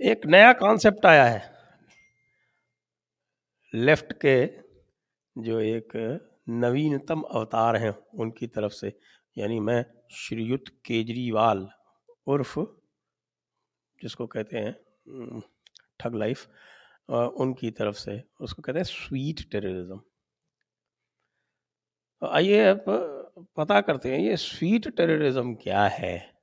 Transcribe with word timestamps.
एक 0.00 0.26
नया 0.26 0.52
कॉन्सेप्ट 0.52 1.06
आया 1.06 1.24
है। 1.24 1.40
लेफ़्ट 3.72 4.12
के 4.24 4.46
जो 5.36 5.60
एक 5.60 5.92
नवीनतम 6.48 7.20
अवतार 7.20 7.76
हैं, 7.76 7.90
उनकी 8.14 8.46
तरफ़ 8.46 8.72
से, 8.72 8.92
यानी 9.36 9.60
मैं 9.60 9.84
श्रीयुत 10.14 10.68
केजरीवाल 10.86 11.68
उर्फ़, 12.26 12.58
जिसको 14.00 14.26
कहते 14.26 14.58
हैं 14.58 14.72
ठग 16.00 16.14
लाइफ 16.14 16.46
उनकी 17.08 17.70
तरफ़ 17.72 17.96
से, 17.96 18.22
उसको 18.40 18.62
कहते 18.62 18.78
हैं 18.78 18.84
स्वीट 18.84 19.50
टेररिज्म 19.52 20.00
आइए 22.22 22.64
अब 22.66 22.84
पता 23.56 23.80
करते 23.80 24.12
हैं, 24.12 24.18
ये 24.18 24.36
स्वीट 24.36 24.88
टेररिज्म 24.96 25.54
क्या 25.62 25.86
है? 25.88 26.35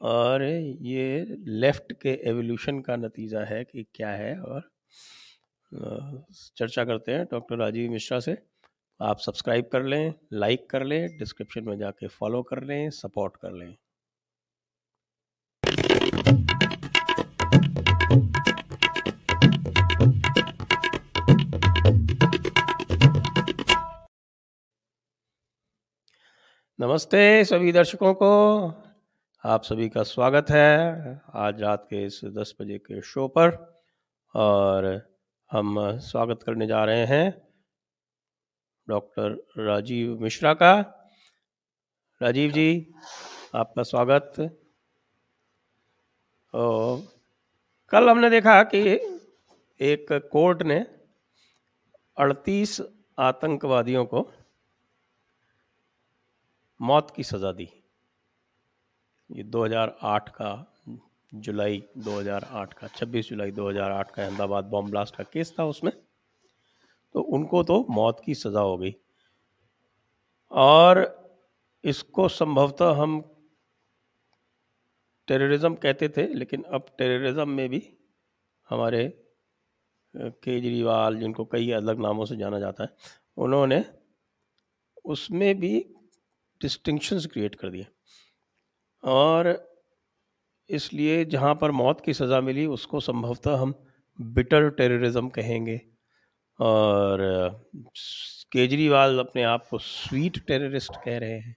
और 0.00 0.42
ये 0.42 1.24
लेफ़्ट 1.46 1.92
के 1.92 2.10
एवोल्यूशन 2.28 2.80
का 2.80 2.96
नतीजा 2.96 3.40
है 3.44 3.62
कि 3.64 3.86
क्या 3.94 4.10
है 4.10 4.34
और 4.40 4.68
चर्चा 6.56 6.84
करते 6.84 7.12
हैं 7.12 7.24
डॉक्टर 7.24 7.56
राजीव 7.56 7.90
मिश्रा 7.90 8.18
से। 8.20 8.36
आप 9.00 9.18
सब्सक्राइब 9.18 9.68
कर 9.72 9.82
लें, 9.82 10.12
लाइक 10.32 10.68
कर 10.70 10.84
लें, 10.84 11.16
डिस्क्रिप्शन 11.18 11.64
में 11.64 11.76
जाके 11.78 12.08
फॉलो 12.08 12.42
कर 12.42 12.62
लें, 12.64 12.90
सपोर्ट 12.90 13.36
कर 13.36 13.52
लें। 13.52 13.74
नमस्ते 26.78 27.44
सभी 27.44 27.72
दर्शकों 27.72 28.12
को। 28.14 28.85
आप 29.46 29.62
सभी 29.62 29.88
का 29.88 30.02
स्वागत 30.02 30.46
है 30.50 31.22
आज 31.34 31.62
रात 31.62 31.86
के 31.90 32.04
इस 32.04 32.20
दस 32.24 32.54
बजे 32.60 32.78
के 32.78 33.02
शो 33.02 33.28
पर। 33.28 33.78
और 34.34 34.86
हम 35.52 35.98
स्वागत 35.98 36.42
करने 36.42 36.66
जा 36.66 36.84
रहे 36.84 37.06
हैं 37.06 37.48
डॉक्टर 38.88 39.46
राजीव 39.58 40.20
मिश्रा 40.20 40.54
का। 40.54 40.72
राजीव 42.22 42.50
जी, 42.50 42.94
आपका 43.54 43.82
स्वागत। 43.82 44.58
और 46.54 47.02
कल 47.88 48.10
हमने 48.10 48.30
देखा 48.30 48.62
कि 48.62 48.80
एक 49.80 50.06
कोर्ट 50.12 50.62
ने 50.62 50.86
38 52.16 52.80
आतंकवादियों 53.18 54.06
को 54.06 54.32
मौत 56.80 57.12
की 57.16 57.22
सज़ा 57.22 57.52
दी। 57.52 57.85
ये 59.30 59.42
2008 59.42 60.28
का, 60.28 60.76
जुलाई 61.34 61.84
2008 61.98 62.72
का 62.72 62.86
26 62.86 63.28
जुलाई 63.28 63.50
2008 63.50 64.10
का 64.10 64.26
अहमदाबाद 64.26 64.64
बॉम्ब 64.64 64.90
ब्लास्ट 64.90 65.16
का 65.16 65.24
केस 65.24 65.54
था 65.58 65.64
उसमें। 65.64 65.92
तो 67.12 67.20
उनको 67.20 67.62
तो 67.62 67.86
मौत 67.90 68.22
की 68.24 68.34
सज़ा 68.34 68.60
हो 68.60 68.78
गई। 68.78 68.94
और 70.50 71.26
इसको 71.84 72.28
संभवतः 72.28 72.90
हम 72.90 73.20
टेररिज्म 75.26 75.74
कहते 75.74 76.08
थे, 76.08 76.34
लेकिन 76.34 76.62
अब 76.62 76.86
टेररिज्म 76.98 77.48
में 77.48 77.68
भी 77.68 77.96
हमारे 78.68 79.22
केजरीवाल, 80.16 81.16
जिनको 81.16 81.44
कई 81.44 81.70
अलग 81.70 81.98
नामों 81.98 82.24
से 82.24 82.36
जाना 82.36 82.58
जाता 82.58 82.84
है, 82.84 82.96
उन्होंने 83.36 83.84
उसमें 85.04 85.60
भी 85.60 85.94
डिस्टिंक्शंस 86.60 87.26
क्रिएट 87.26 87.54
कर 87.54 87.70
दिए। 87.70 87.86
और 89.04 89.68
इसलिए 90.70 91.24
जहाँ 91.24 91.54
पर 91.54 91.70
मौत 91.70 92.00
की 92.00 92.14
सज़ा 92.14 92.40
मिली, 92.40 92.66
उसको 92.66 93.00
संभवतः 93.00 93.56
हम 93.56 93.74
बिटर 94.20 94.70
टेररिज्म 94.70 95.28
कहेंगे। 95.28 95.80
और, 96.60 97.18
केजरीवाल 98.52 99.18
अपने 99.18 99.42
आप 99.42 99.66
को 99.70 99.78
स्वीट 99.78 100.38
टेररिस्ट 100.46 100.92
कह 101.04 101.18
रहे 101.18 101.30
हैं। 101.30 101.56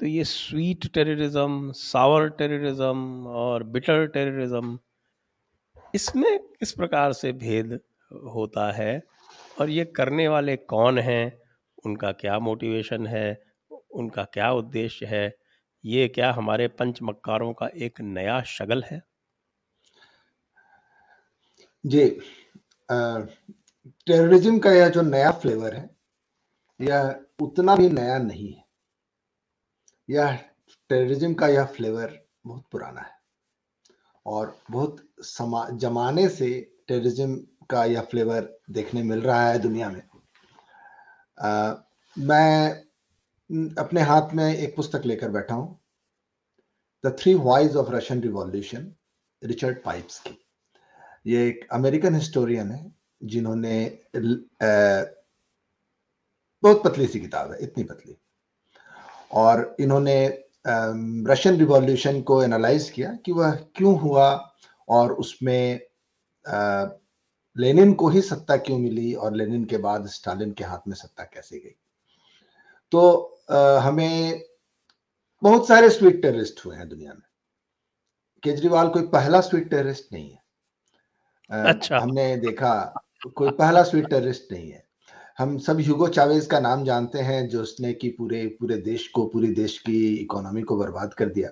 तो 0.00 0.06
ये 0.06 0.24
स्वीट 0.24 0.86
टेररिज्म 0.94 1.72
सावर 1.72 2.28
टेररिज्म 2.28 3.26
और 3.26 3.62
बिटर 3.62 4.06
टेररिज्म 4.06 4.78
इसमें 5.94 6.38
किस 6.38 6.72
प्रकार 6.72 7.12
से 7.12 7.32
भेद 7.32 7.80
होता 8.34 8.72
है 8.72 9.02
और 9.60 9.70
ये 9.70 9.84
करने 9.84 10.28
वाले 10.28 10.56
कौन 10.56 10.98
हैं? 10.98 11.40
उनका 11.86 12.12
क्या 12.12 12.38
मोटिवेशन 12.38 13.06
है? 13.06 13.42
उनका 13.94 14.24
क्या 14.24 14.52
उद्देश्य 14.52 15.06
है? 15.06 15.43
ये 15.84 16.06
क्या 16.08 16.30
हमारे 16.32 16.68
पंच 16.68 16.98
मक्कारों 17.02 17.52
का 17.52 17.68
एक 17.76 18.00
नया 18.00 18.40
शगल 18.42 18.82
है? 18.82 19.02
जी 21.84 22.08
टेररिज्म 22.90 24.58
का 24.58 24.72
यह 24.72 24.88
जो 24.88 25.02
नया 25.02 25.30
फ्लेवर 25.30 25.74
है 25.74 25.88
यह 26.80 27.24
उतना 27.40 27.76
भी 27.76 27.88
नया 27.88 28.18
नहीं 28.18 28.52
है। 28.52 28.64
यह 30.10 30.36
टेररिज्म 30.90 31.34
का 31.34 31.48
यह 31.48 31.64
फ्लेवर 31.66 32.18
बहुत 32.46 32.64
पुराना 32.72 33.00
है 33.00 33.12
और 34.26 34.56
बहुत 34.70 34.96
समा 35.20 35.68
जमाने 35.74 36.28
से 36.28 36.48
टेररिज्म 36.88 37.36
का 37.70 37.84
यह 37.84 38.00
फ्लेवर 38.00 38.48
देखने 38.70 39.02
मिल 39.02 39.20
रहा 39.20 39.48
है 39.48 39.58
दुनिया 39.58 39.88
में। 39.90 40.02
आ, 41.38 41.74
मैं 42.16 42.82
अपने 43.50 44.00
हाथ 44.00 44.34
में 44.34 44.44
एक 44.44 44.74
पुस्तक 44.76 45.02
लेकर 45.06 45.28
बैठा 45.30 45.54
हूँ। 45.54 45.78
The 47.04 47.16
three 47.20 47.34
whys 47.34 47.76
of 47.76 47.90
Russian 47.92 48.20
revolution 48.22 48.92
Richard 49.42 49.82
Pipes 49.84 50.18
की। 50.18 50.38
ये 51.26 51.46
एक 51.48 51.66
अमेरिकन 51.72 52.14
हिस्टोरियन 52.14 52.70
है, 52.70 52.92
जिन्होंने 53.24 53.98
बहुत 56.62 56.82
पतली 56.84 57.06
सी 57.06 57.20
किताब 57.20 57.52
है, 57.52 57.58
इतनी 57.62 57.84
पतली। 57.84 58.16
और 59.32 59.76
इन्होंने 59.80 60.26
रशियन 61.30 61.56
रिवॉल्यूशन 61.58 62.20
को 62.22 62.42
एनालाइज 62.42 62.90
किया 62.90 63.12
कि 63.24 63.32
वह 63.32 63.52
क्यों 63.76 63.98
हुआ 64.00 64.28
और 64.88 65.12
उसमें 65.14 65.80
लेनिन 67.56 67.92
को 67.94 68.08
ही 68.08 68.20
सत्ता 68.22 68.56
क्यों 68.56 68.78
मिली 68.78 69.12
और 69.14 69.34
लेनिन 69.36 69.64
के 69.64 69.76
बाद 69.78 70.06
स्टालिन 70.08 70.52
के 70.52 70.64
हाथ 70.64 70.88
में 70.88 70.94
सत्ता 70.96 71.24
कैसे 71.24 71.58
गई। 71.58 71.76
तो 72.92 73.30
आ, 73.50 73.78
हमें 73.78 74.42
बहुत 75.42 75.66
सारे 75.68 75.88
स्वीट 75.90 76.20
टेररिस्ट 76.22 76.64
हुए 76.66 76.76
हैं 76.76 76.88
दुनिया 76.88 77.12
में। 77.12 77.22
केजरीवाल 78.42 78.88
कोई 78.88 79.02
पहला 79.08 79.40
स्वीट 79.40 79.68
टेररिस्ट 79.70 80.12
नहीं 80.12 80.30
है। 80.30 80.42
आ, 81.50 81.68
अच्छा। 81.68 81.98
हमने 81.98 82.36
देखा 82.36 82.72
कोई 83.36 83.50
पहला 83.50 83.82
स्वीट 83.82 84.08
टेररिस्ट 84.10 84.52
नहीं 84.52 84.70
है। 84.70 84.82
हम 85.38 85.56
सब 85.58 85.80
ह्यूगो 85.80 86.08
चावेज 86.08 86.46
का 86.46 86.60
नाम 86.60 86.84
जानते 86.84 87.18
हैं 87.18 87.48
जो 87.48 87.62
उसने 87.62 87.92
की 87.92 88.08
पूरे 88.08 88.46
पूरे 88.60 88.76
देश 88.76 89.06
को 89.08 89.26
पूरी 89.26 89.48
देश 89.54 89.78
की 89.78 90.14
इकोनॉमी 90.14 90.62
को 90.62 90.76
बर्बाद 90.76 91.14
कर 91.14 91.28
दिया। 91.28 91.50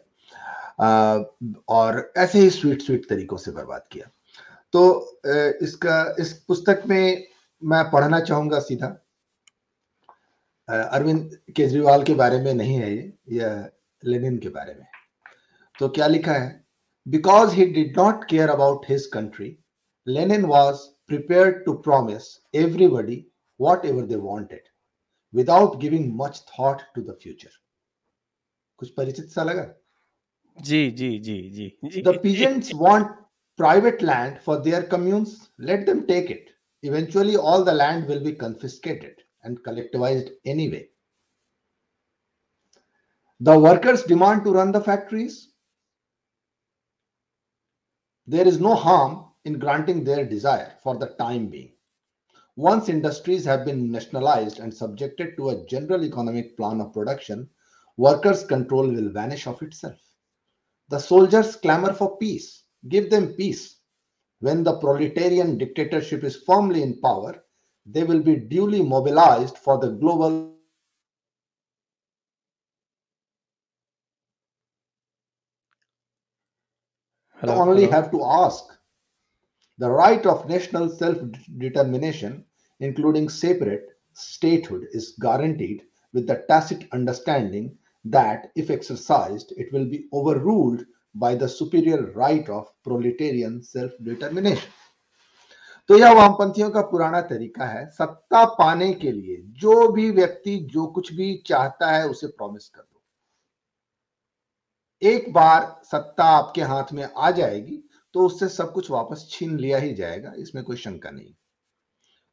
आ, 0.81 1.22
और 1.69 2.12
ऐसे 2.16 2.38
ही 2.38 2.50
स्वीट 2.50 2.82
स्वीट 2.82 3.09
तरीकों 3.09 3.37
से 3.37 3.50
बर्बाद 3.50 3.87
किया। 3.92 4.10
तो 4.75 4.82
इसका 5.62 6.15
इस 6.21 6.32
पुस्तक 6.48 6.82
में 6.88 7.26
मैं 7.62 7.84
पढ़ना 7.91 8.21
चाहूँगा 8.21 8.59
सीधा। 8.60 8.97
अरविंद 10.72 11.37
केजरीवाल 11.56 12.03
के 12.05 12.15
बारे 12.15 12.38
में 12.43 12.53
नहीं 12.55 12.77
है 12.77 12.93
ये 12.93 13.12
यह 13.33 13.69
लेनिन 14.03 14.38
के 14.38 14.49
बारे 14.49 14.75
में। 14.75 14.87
तो 15.78 15.88
क्या 15.88 16.06
लिखा 16.06 16.33
है? 16.33 16.65
Because 17.06 17.55
he 17.55 17.66
did 17.66 17.99
not 17.99 18.25
care 18.31 18.49
about 18.49 18.84
his 18.88 19.06
country 19.12 19.56
Lenin 20.06 20.44
was 20.44 20.81
prepare 21.09 21.50
to 21.66 21.72
promise 21.87 22.25
everybody 22.55 23.25
whatever 23.87 24.06
they 24.06 24.16
wanted 24.19 24.69
without 25.34 25.78
giving 25.81 26.12
much 26.16 26.43
thought 26.50 26.83
to 26.94 27.03
the 27.03 27.16
future 27.22 27.59
कुछ 28.78 28.91
परिचित 28.91 29.28
सा 29.30 29.42
लगा? 29.42 29.66
जी 30.59 30.91
जी 30.91 31.18
जी 31.18 31.41
जी 31.51 32.03
the 32.03 32.18
peasants 32.22 32.71
want 32.75 33.07
private 33.59 34.03
land 34.03 34.39
for 34.39 34.59
their 34.60 34.86
communes 34.86 35.36
let 35.60 35.84
them 35.86 36.01
take 36.07 36.30
it 36.30 36.51
eventually 36.83 37.36
all 37.36 37.65
the 37.65 37.75
land 37.77 38.07
will 38.07 38.25
be 38.25 38.33
confiscated 38.36 39.21
and 39.44 39.62
collectivized 39.62 40.30
anyway. 40.44 40.89
The 43.41 43.59
workers 43.59 44.04
demand 44.04 44.44
to 44.44 44.53
run 44.53 44.71
the 44.72 44.80
factories. 44.80 45.50
There 48.27 48.47
is 48.47 48.60
no 48.60 48.74
harm 48.74 49.27
in 49.44 49.59
granting 49.59 50.04
their 50.04 50.24
desire 50.24 50.74
for 50.83 50.97
the 50.97 51.09
time 51.18 51.48
being. 51.48 51.72
Once 52.56 52.89
industries 52.89 53.44
have 53.44 53.65
been 53.65 53.91
nationalized 53.91 54.59
and 54.60 54.72
subjected 54.72 55.36
to 55.36 55.50
a 55.50 55.66
general 55.66 56.04
economic 56.04 56.56
plan 56.56 56.80
of 56.80 56.92
production, 56.92 57.48
workers' 57.97 58.44
control 58.44 58.86
will 58.86 59.10
vanish 59.10 59.47
of 59.47 59.60
itself. 59.62 59.98
The 60.89 60.98
soldiers 60.98 61.56
clamor 61.56 61.94
for 61.94 62.18
peace. 62.18 62.65
Give 62.89 63.10
them 63.10 63.34
peace. 63.34 63.78
When 64.41 64.62
the 64.62 64.78
proletarian 64.78 65.56
dictatorship 65.56 66.24
is 66.24 66.42
firmly 66.44 66.83
in 66.83 67.00
power, 67.00 67.42
they 67.86 68.04
will 68.04 68.22
be 68.22 68.36
duly 68.36 68.82
mobilized 68.82 69.58
for 69.58 69.78
the 69.78 69.90
global 69.90 70.52
Hello, 77.40 77.54
only 77.60 77.86
hello. 77.86 77.90
have 77.90 78.10
to 78.12 78.22
ask 78.24 78.64
The 79.78 79.90
right 79.90 80.24
of 80.26 80.48
national 80.48 80.88
self 80.88 81.18
determination, 81.58 82.44
including 82.80 83.28
separate 83.28 83.88
statehood, 84.12 84.86
is 84.92 85.14
guaranteed 85.20 85.82
with 86.12 86.26
the 86.26 86.44
tacit 86.48 86.86
understanding 86.92 87.76
that 88.04 88.50
if 88.54 88.70
exercised, 88.70 89.52
it 89.56 89.72
will 89.72 89.84
be 89.86 90.08
overruled 90.12 90.84
by 91.14 91.34
the 91.34 91.48
superior 91.48 92.12
right 92.12 92.48
of 92.48 92.72
proletarian 92.84 93.62
self 93.62 93.92
determination. 94.02 94.70
तो 95.90 95.96
यह 95.96 96.12
वामपंथियों 96.12 96.70
का 96.70 96.80
पुराना 96.82 97.20
तरीका 97.22 97.64
है। 97.64 97.86
सत्ता 97.90 98.44
पाने 98.54 98.92
के 98.94 99.12
लिए 99.12 99.36
जो 99.60 99.88
भी 99.88 100.10
व्यक्ति 100.10 100.56
जो 100.72 100.86
कुछ 100.88 101.12
भी 101.12 101.34
चाहता 101.46 101.90
है 101.90 102.08
उसे 102.08 102.26
प्रॉमिस 102.28 102.68
कर 102.68 102.80
दो। 102.82 103.00
एक 105.02 105.32
बार 105.32 105.80
सत्ता 105.84 106.24
आपके 106.26 106.62
हाथ 106.62 106.92
में 106.92 107.06
आ 107.06 107.30
जाएगी 107.30 107.82
तो 108.14 108.26
उससे 108.26 108.48
सब 108.48 108.72
कुछ 108.72 108.90
वापस 108.90 109.26
छीन 109.30 109.56
लिया 109.58 109.78
ही 109.78 109.92
जाएगा, 109.94 110.32
इसमें 110.32 110.64
कोई 110.64 110.76
शंका 110.76 111.10
नहीं। 111.10 111.32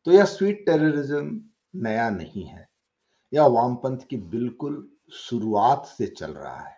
तो 0.07 0.11
यह 0.11 0.25
स्वीट 0.25 0.65
टेररिज्म 0.65 1.41
नया 1.79 2.09
नहीं 2.09 2.43
है। 2.45 2.67
यह 3.33 3.45
वामपंथ 3.47 3.97
की 4.09 4.17
बिल्कुल 4.17 4.87
शुरुआत 5.15 5.85
से 5.87 6.07
चल 6.09 6.31
रहा 6.31 6.59
है। 6.59 6.77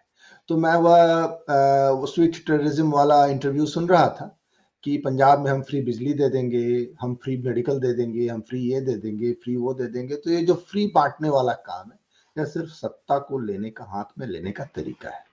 तो 0.50 0.58
मैं 0.58 0.76
वह 0.78 2.06
स्वीट 2.08 2.46
टेररिज्म 2.48 2.92
वाला 2.92 3.26
इंटरव्यू 3.26 3.66
सुन 3.68 3.88
रहा 3.90 4.08
था। 4.10 4.38
कि 4.84 4.98
पंजाब 4.98 5.40
में 5.40 5.52
हम 5.52 5.62
फ्री 5.62 5.82
बिजली 5.82 6.14
दे 6.14 6.30
देंगे, 6.30 6.94
हम 7.02 7.16
फ्री 7.16 7.38
मेडिकल 7.38 7.80
दे 7.80 7.94
देंगे, 7.94 8.28
हम 8.28 8.42
फ्री 8.42 8.60
ये 8.62 8.82
दे 8.82 8.94
देंगे 8.94 9.32
फ्री 9.34 9.56
वो 9.56 9.74
दे 9.74 9.88
देंगे 9.88 10.16
तो 10.16 10.30
ये 10.30 10.42
जो 10.46 10.54
फ्री 10.54 10.86
बांटने 10.96 11.30
वाला 11.30 11.54
काम 11.54 11.92
है, 11.92 12.00
यह 12.38 12.46
सिर्फ़ 12.46 12.70
सत्ता 12.70 13.18
को 13.20 13.40
लेने 13.40 13.70
का, 13.70 13.84
हाथ 13.84 14.20
में 14.20 14.28
लेने 14.28 14.52
का 14.52 14.66
तरीका 14.66 15.10
है। 15.10 15.24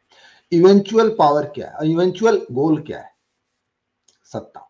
इवेंचुअल 0.53 1.09
पावर 1.19 1.47
क्या 1.47 1.71
है? 1.71 1.91
इवेंचुअल 1.91 2.41
गोल 2.53 2.81
क्या 2.83 3.01
है? 3.01 3.11
सत्ता। 4.25 4.65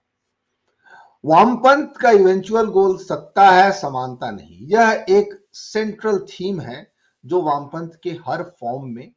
वामपंथ 1.24 1.86
का 1.86 2.10
इवेंचुअल 2.10 2.66
गोल 2.66 2.96
सत्ता 2.98 3.50
है, 3.50 3.70
समानता 3.72 4.30
नहीं। 4.30 4.66
यह 4.68 5.06
एक 5.10 5.34
सेंट्रल 5.52 6.18
थीम 6.18 6.60
है, 6.60 6.86
जो 7.24 7.42
वामपंथ 7.42 7.98
के 8.02 8.10
हर 8.26 8.42
फॉर्म 8.60 8.88
में 8.88 9.12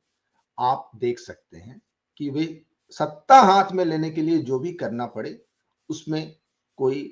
आप 0.58 0.92
देख 0.96 1.20
सकते 1.20 1.58
हैं 1.58 1.82
कि 2.18 2.30
वे 2.30 2.62
सत्ता 2.92 3.40
हाथ 3.40 3.72
में 3.72 3.86
लेने 3.86 4.10
के 4.10 4.22
लिए 4.22 4.38
जो 4.38 4.60
भी 4.60 4.74
करना 4.74 5.06
पड़े 5.06 5.42
उसमें 5.92 6.36
कोई 6.80 7.04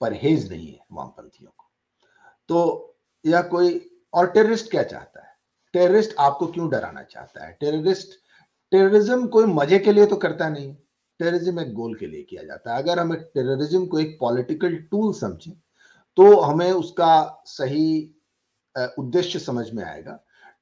परहेज 0.00 0.48
नहीं 0.52 0.66
है 0.68 0.84
वामपंथियों 0.92 1.50
को। 1.50 1.70
तो 2.48 2.98
या 3.24 3.40
कोई, 3.44 3.80
और 4.14 4.30
टेररिस्ट 4.30 4.70
क्या 4.70 4.82
चाहता 4.84 5.20
है? 5.20 5.32
टेररिस्ट 5.74 6.14
आपको 6.20 6.46
क्यों 6.46 6.68
डराना 6.70 7.02
चाहता 7.04 7.44
है? 7.46 7.52
टेररिस्ट 7.60 8.18
टेररिज्म 8.72 9.26
कोई 9.28 9.44
मज़े 9.46 9.78
के 9.78 9.92
लिए 9.92 10.06
तो 10.06 10.16
करता 10.18 10.48
नहीं। 10.48 10.74
टेररिज्म 11.20 11.60
एक 11.60 11.72
गोल 11.74 11.94
के 11.94 12.06
लिए 12.06 12.22
किया 12.22 12.42
जाता 12.42 12.74
है। 12.74 12.82
अगर 12.82 12.98
हम 12.98 13.12
एक 13.12 13.20
टेररिज्म 13.34 13.86
को 13.86 13.98
एक 14.00 14.16
पॉलिटिकल 14.20 14.76
टूल 14.90 15.12
समझें 15.14 15.52
तो 16.16 16.40
हमें 16.40 16.70
उसका 16.72 17.42
सही 17.46 18.14
उद्देश्य 18.98 19.38
समझ 19.38 19.70
में 19.72 19.82
आएगा। 19.84 20.12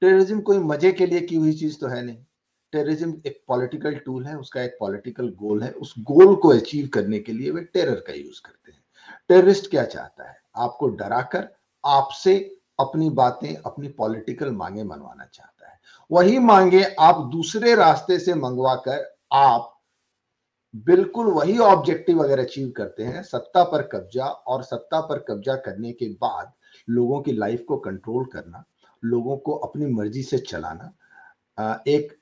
टेररिज्म 0.03 0.41
कोई 0.41 0.59
मज़े 0.61 0.93
के 0.93 1.07
लिए 1.07 1.21
की 1.21 1.37
हुई 1.37 1.53
चीज़ 1.53 1.79
तो 1.81 1.87
है 1.87 2.03
नहीं। 2.05 2.25
टेररिज्म 2.73 3.15
एक 3.27 3.43
पॉलिटिकल 3.49 3.95
टूल 3.97 4.27
है, 4.27 4.37
उसका 4.39 4.63
एक 4.63 4.77
पॉलिटिकल 4.81 5.29
गोल 5.39 5.63
है। 5.63 5.71
उस 5.73 5.95
गोल 6.01 6.35
को 6.37 6.49
अचीव 6.49 6.89
करने 6.95 7.19
के 7.19 7.33
लिए 7.33 7.51
वे 7.51 7.63
टेरर 7.65 8.01
का 8.01 8.13
यूज़ 8.13 8.41
करते 8.47 8.73
हैं। 8.73 8.83
टेररिस्ट 9.29 9.71
क्या 9.71 9.85
चाहता 9.85 10.29
है? 10.31 10.37
आपको 10.57 10.89
डराकर 10.89 11.49
आपसे 11.85 12.37
अपनी 12.81 13.09
बातें, 13.11 13.55
अपनी 13.57 13.89
पॉलिटिकल 13.89 14.51
मांगे 14.51 14.83
मनवाना 14.85 15.25
चाहता 15.25 15.69
है। 15.69 15.79
वही 16.11 16.39
मांगे 16.39 16.83
आप 17.01 17.25
दूसरे 17.33 17.75
रास्ते 17.75 18.19
से 18.19 18.35
मंगवा 18.35 18.75
कर 18.89 19.17
आप 19.33 19.73
बिल्कुल 20.75 21.27
वही 21.27 21.59
ऑब्जेक्टिव 21.59 22.23
अगर 22.25 22.39
अचीव 22.39 22.71
करते 22.77 23.03
हैं, 23.03 23.23
सत्ता 23.23 23.63
पर 23.65 23.83
कब्जा 23.83 24.25
और 24.25 24.63
सत्ता 24.63 25.01
पर 25.01 25.19
कब्जा 25.19 25.55
करने 25.57 25.93
के 25.93 26.09
बाद 26.21 26.53
लोगों 26.89 27.21
की 27.23 27.33
लाइफ 27.33 27.65
को 27.69 27.77
कंट्रोल 27.77 28.25
करना, 28.25 28.65
लोगों 29.03 29.37
को 29.37 29.53
अपनी 29.59 29.87
मर्ज़ी 29.87 30.23
से 30.23 30.39
चलाना 30.39 31.83
एक 31.89 32.17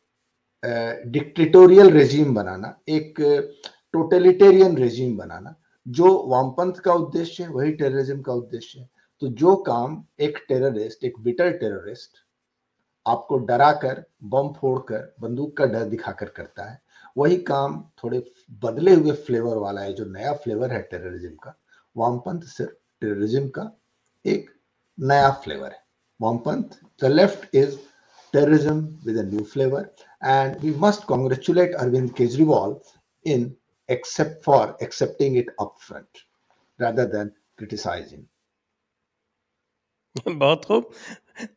डिक्टेटोरियल 1.07 1.91
रेजिम 1.91 2.35
बनाना, 2.35 2.77
एक 2.89 3.15
टोटलिटेरियन 3.93 4.77
रेजिम 4.77 5.17
बनाना, 5.17 5.55
जो 5.87 6.27
वामपंथ 6.29 6.75
का 6.75 6.93
उद्देश्य 6.93 7.43
है, 7.43 7.49
वही 7.49 7.73
टेररिज्म 7.73 8.21
का 8.23 8.33
उद्देश्य 8.33 8.79
है। 8.81 8.89
तो 9.23 9.29
जो 9.29 9.55
काम 9.57 10.03
एक 10.21 10.39
टेररिस्ट 10.49 11.05
एक 11.05 11.19
बिटर 11.21 11.51
टेररिस्ट 11.51 12.23
आपको 13.07 13.39
डरा 13.39 13.71
कर 13.73 14.03
बम 14.25 14.49
फोड़कर, 14.53 15.15
बंदूक 15.21 15.57
का 15.57 15.65
डर 15.65 15.85
दिखाकर 15.85 16.29
करता 16.29 16.71
है, 16.71 16.81
वही 17.17 17.37
काम 17.37 17.83
थोड़े 18.05 18.23
बदले 18.63 18.95
हुए 18.95 19.13
फ्लेवर 19.13 19.57
वाला 19.57 19.81
है, 19.81 19.93
जो 19.93 20.05
नया 20.05 20.33
फ्लेवर 20.35 20.73
है 20.73 20.81
टेररिज्म 20.83 21.35
का। 21.43 21.55
वामपंथ 21.97 22.43
सिर्फ़ 22.43 22.73
टेररिज्म 23.01 23.49
का 23.49 23.71
एक 24.25 24.51
नया 24.99 25.31
फ्लेवर 25.45 25.73
है। 25.73 25.83
वामपंथ 26.21 26.79
the 27.03 27.05
left 27.05 27.55
is 27.55 27.77
terrorism 28.35 28.99
with 29.05 29.19
a 29.19 29.23
new 29.23 29.45
flavor. 29.45 29.83
And 30.23 30.61
we 30.63 30.73
must 30.85 31.07
congratulate 31.07 31.75
Arvind 31.75 32.15
Kejriwal 32.17 32.81
in 33.25 33.57
except 33.89 34.45
for 34.45 34.77
accepting 34.81 35.37
it 35.37 35.51
upfront 35.59 36.23
rather 36.79 37.07
than 37.07 37.33
criticizing. 37.59 38.25
बहुत 40.29 40.65
खूब 40.65 40.91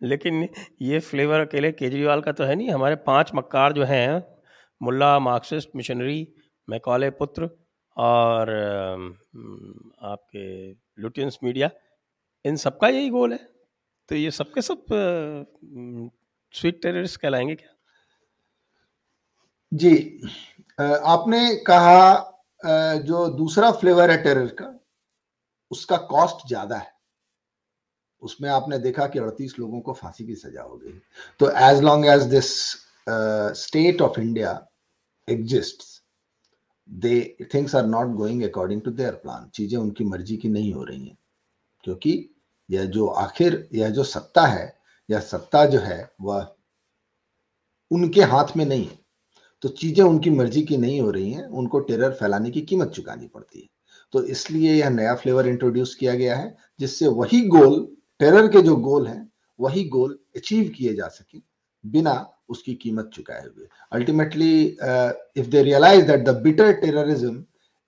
लेकिन 0.04 0.48
ये 0.82 1.00
फ्लेवर 1.00 1.40
अकेले 1.40 1.72
केजरीवाल 1.72 2.22
का 2.22 2.32
तो 2.38 2.44
है 2.44 2.56
नहीं 2.56 2.70
हमारे 2.70 2.96
पाँच 3.08 3.32
मक्कार 3.36 3.74
जो 3.74 3.84
हैं 3.86 4.22
मुल्ला 4.82 5.18
मार्क्सिस्ट 5.20 5.70
मिशनरी 5.76 6.20
मैकॉले 6.68 7.10
पुत्र 7.20 7.50
और 7.98 8.50
आपके 10.12 10.48
लुटियंस 11.02 11.38
मीडिया 11.44 11.70
इन 12.46 12.56
सबका 12.66 12.88
यही 12.90 13.10
गोल 13.10 13.34
है 13.34 13.40
तो 14.10 14.16
ये 14.16 14.32
सबके 14.32 14.62
सब 14.62 14.86
स्वीट 16.54 16.82
टेररिस्ट 16.82 17.20
कहलाएँगे 17.22 17.56
क्या? 17.56 17.70
जी 19.72 20.22
आपने 20.80 21.56
कहा 21.68 22.34
जो 23.00 23.28
दूसरा 23.30 23.72
फ्लेवर 23.72 24.12
है 24.12 24.22
टेरर 24.24 24.48
का, 24.60 24.74
उसका 25.72 25.98
कॉस्ट 26.12 26.48
ज़्यादा 26.48 26.78
है। 26.78 26.96
उसमें 28.24 28.50
आपने 28.50 28.78
देखा 28.80 29.08
कि 29.08 29.20
अड़तीस 29.20 29.58
लोगों 29.60 29.82
को 29.82 29.94
फांसी 29.94 30.26
की 30.26 30.36
सजा 30.36 30.62
हो 30.62 30.78
गई। 30.78 30.92
तो 31.40 31.50
as 31.70 31.82
long 31.84 32.06
as 32.06 32.24
this 32.26 32.50
state 33.58 34.02
of 34.02 34.20
India 34.20 34.68
exist 35.28 35.83
they 36.90 37.38
things 37.54 37.76
are 37.76 37.86
not 37.86 38.16
going 38.16 38.44
according 38.44 38.81
to 38.81 38.92
their 38.92 39.16
plan 39.16 39.50
चीज़ें 39.56 39.78
उनकी 39.80 40.04
मर्ज़ी 40.06 40.38
की 40.38 40.50
नहीं 40.50 40.74
हो 40.74 40.83
रही 40.83 41.06
हैं। 41.07 41.18
क्योंकि 41.83 42.30
यह 42.69 42.86
जो 42.86 43.07
आखिर, 43.07 43.68
यह 43.74 43.90
जो 43.90 44.04
सत्ता 44.06 44.45
है 44.45 44.77
या 45.09 45.19
सत्ता 45.21 45.66
जो 45.66 45.80
है, 45.80 46.09
वह 46.21 46.47
उनके 47.92 48.21
हाथ 48.23 48.56
में 48.57 48.66
नहीं 48.66 48.85
है। 48.85 48.99
तो 49.64 49.69
चीज़ें 49.71 50.04
उनकी 50.04 50.30
मर्ज़ी 50.30 50.61
की 50.61 50.78
नहीं 50.78 50.99
हो 51.02 51.11
रही 51.11 51.31
हैं, 51.31 51.45
उनको 51.45 51.80
टेरर 51.80 52.11
फैलाने 52.14 52.49
की 52.52 52.61
कीमत 52.61 52.92
चुकानी 52.95 53.28
पड़ती 53.28 53.59
है। 53.59 53.68
तो 54.14 54.23
इसलिए 54.26 54.73
यह 54.73 54.90
नया 54.90 55.16
फ्लेवर 55.16 55.47
इंट्रोड्यूस 55.47 55.95
किया 55.95 56.14
गया 56.16 56.35
है, 56.35 56.56
जिससे 56.80 57.07
वही 57.09 57.42
गोल 57.47 57.85
टेरर 58.19 58.47
के 58.47 58.61
जो 58.61 58.76
गोल 58.76 59.07
हैं, 59.07 59.30
वही 59.59 59.83
गोल 59.90 60.18
अचीव 60.35 60.71
किए 60.78 60.94
जा 60.95 61.07
सके 61.07 61.40
बिना 61.83 62.14
उसकी 62.49 62.73
कीमत 62.76 63.09
चुकाए 63.14 63.44
हुए। 63.45 63.68
Ultimately 63.92 64.64
if 64.64 65.47
they 65.47 65.64
realise 65.64 66.06
that 66.07 66.23
the 66.26 66.35
bitter 66.44 66.71
terrorism 66.81 67.44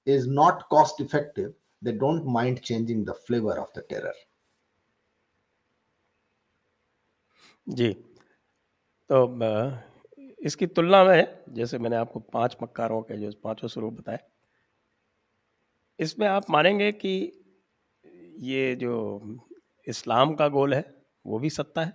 is 0.07 0.27
not 0.29 0.61
cost 0.69 1.01
effective 1.01 1.53
they 1.83 1.91
don't 1.93 2.23
mind 2.33 2.59
changing 2.59 3.05
the 3.05 3.13
flavour 3.27 3.57
of 3.57 3.79
the 3.79 3.83
terror 3.89 4.13
जी। 7.69 7.93
तो 9.09 9.19
इसकी 10.45 10.67
तुलना 10.67 11.03
में, 11.03 11.43
जैसे 11.49 11.77
मैंने 11.79 11.95
आपको 11.95 12.19
पाँच 12.19 12.57
मक्कारों 12.63 13.01
के 13.01 13.17
जो 13.17 13.31
पाँचों 13.43 13.67
स्वरूप 13.67 13.93
बताए, 13.93 14.19
इसमें 15.99 16.27
आप 16.27 16.49
मानेंगे 16.49 16.91
कि 16.91 17.11
ये 18.41 18.75
जो 18.75 19.39
इस्लाम 19.87 20.33
का 20.35 20.47
गोल 20.47 20.73
है, 20.73 20.83
वो 21.25 21.39
भी 21.39 21.49
सत्ता 21.49 21.81
है? 21.81 21.93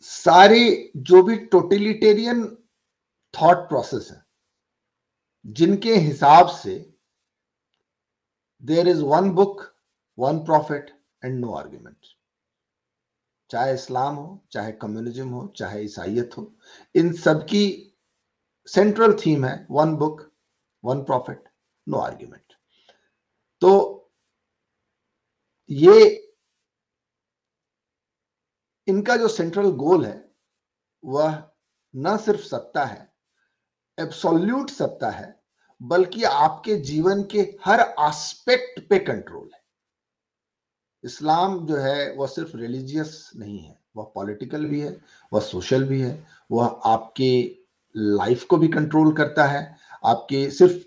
सारी 0.00 0.90
जो 0.96 1.22
भी 1.22 1.36
टोटलिटेरियन 1.36 2.44
थॉट 3.34 3.68
प्रोसेस 3.68 4.08
है, 4.12 4.22
जिनके 5.44 5.94
हिसाब 5.96 6.46
से 6.48 6.91
there 8.62 8.88
is 8.88 9.02
one 9.04 9.30
book 9.34 9.62
one 10.18 10.38
prophet 10.44 10.90
and 11.24 11.38
no 11.40 11.52
argument 11.54 12.06
चाहे 13.50 13.72
इस्लाम 13.74 14.14
हो, 14.16 14.44
चाहे 14.52 14.72
कम्युनिज्म 14.72 15.28
हो, 15.28 15.46
चाहे 15.56 15.82
ईसाइत 15.84 16.36
हो, 16.36 16.52
इन 16.94 17.12
सबकी 17.12 17.64
सेंट्रल 18.68 19.16
थीम 19.26 19.44
है 19.44 19.66
one 19.70 19.94
book 19.96 20.20
one 20.84 21.02
prophet 21.04 21.48
no 21.86 21.98
argument 21.98 22.52
तो 23.62 23.70
ये 25.70 26.00
इनका 28.88 29.16
जो 29.16 29.28
सेंट्रल 29.28 29.70
गोल 29.76 30.04
है, 30.04 30.30
वह 31.02 31.42
न 31.94 32.16
सिर्फ़ 32.16 32.42
सत्ता 32.42 32.84
है 32.84 33.12
एब्सोल्यूट 33.98 34.70
सत्ता 34.70 35.10
है 35.10 35.41
बल्कि 35.82 36.22
आपके 36.24 36.76
जीवन 36.76 37.22
के 37.22 37.40
हर 37.64 37.80
एस्पेक्ट 37.80 38.88
पे 38.88 38.98
कंट्रोल 38.98 39.50
है। 39.54 39.60
इस्लाम 41.04 41.66
जो 41.66 41.76
है, 41.76 42.14
वह 42.14 42.26
सिर्फ़ 42.26 42.56
रिलीजियस 42.56 43.30
नहीं 43.36 43.58
है, 43.58 43.78
वह 43.96 44.12
पॉलिटिकल 44.14 44.64
भी 44.64 44.80
है, 44.80 44.96
वह 45.32 45.40
सोशल 45.40 45.84
भी 45.84 46.00
है, 46.00 46.26
वह 46.50 46.80
आपके 46.84 47.58
लाइफ 47.96 48.44
को 48.44 48.56
भी 48.56 48.68
कंट्रोल 48.68 49.12
करता 49.12 49.44
है। 49.44 49.76
आपके 50.04 50.50
सिर्फ़ 50.50 50.84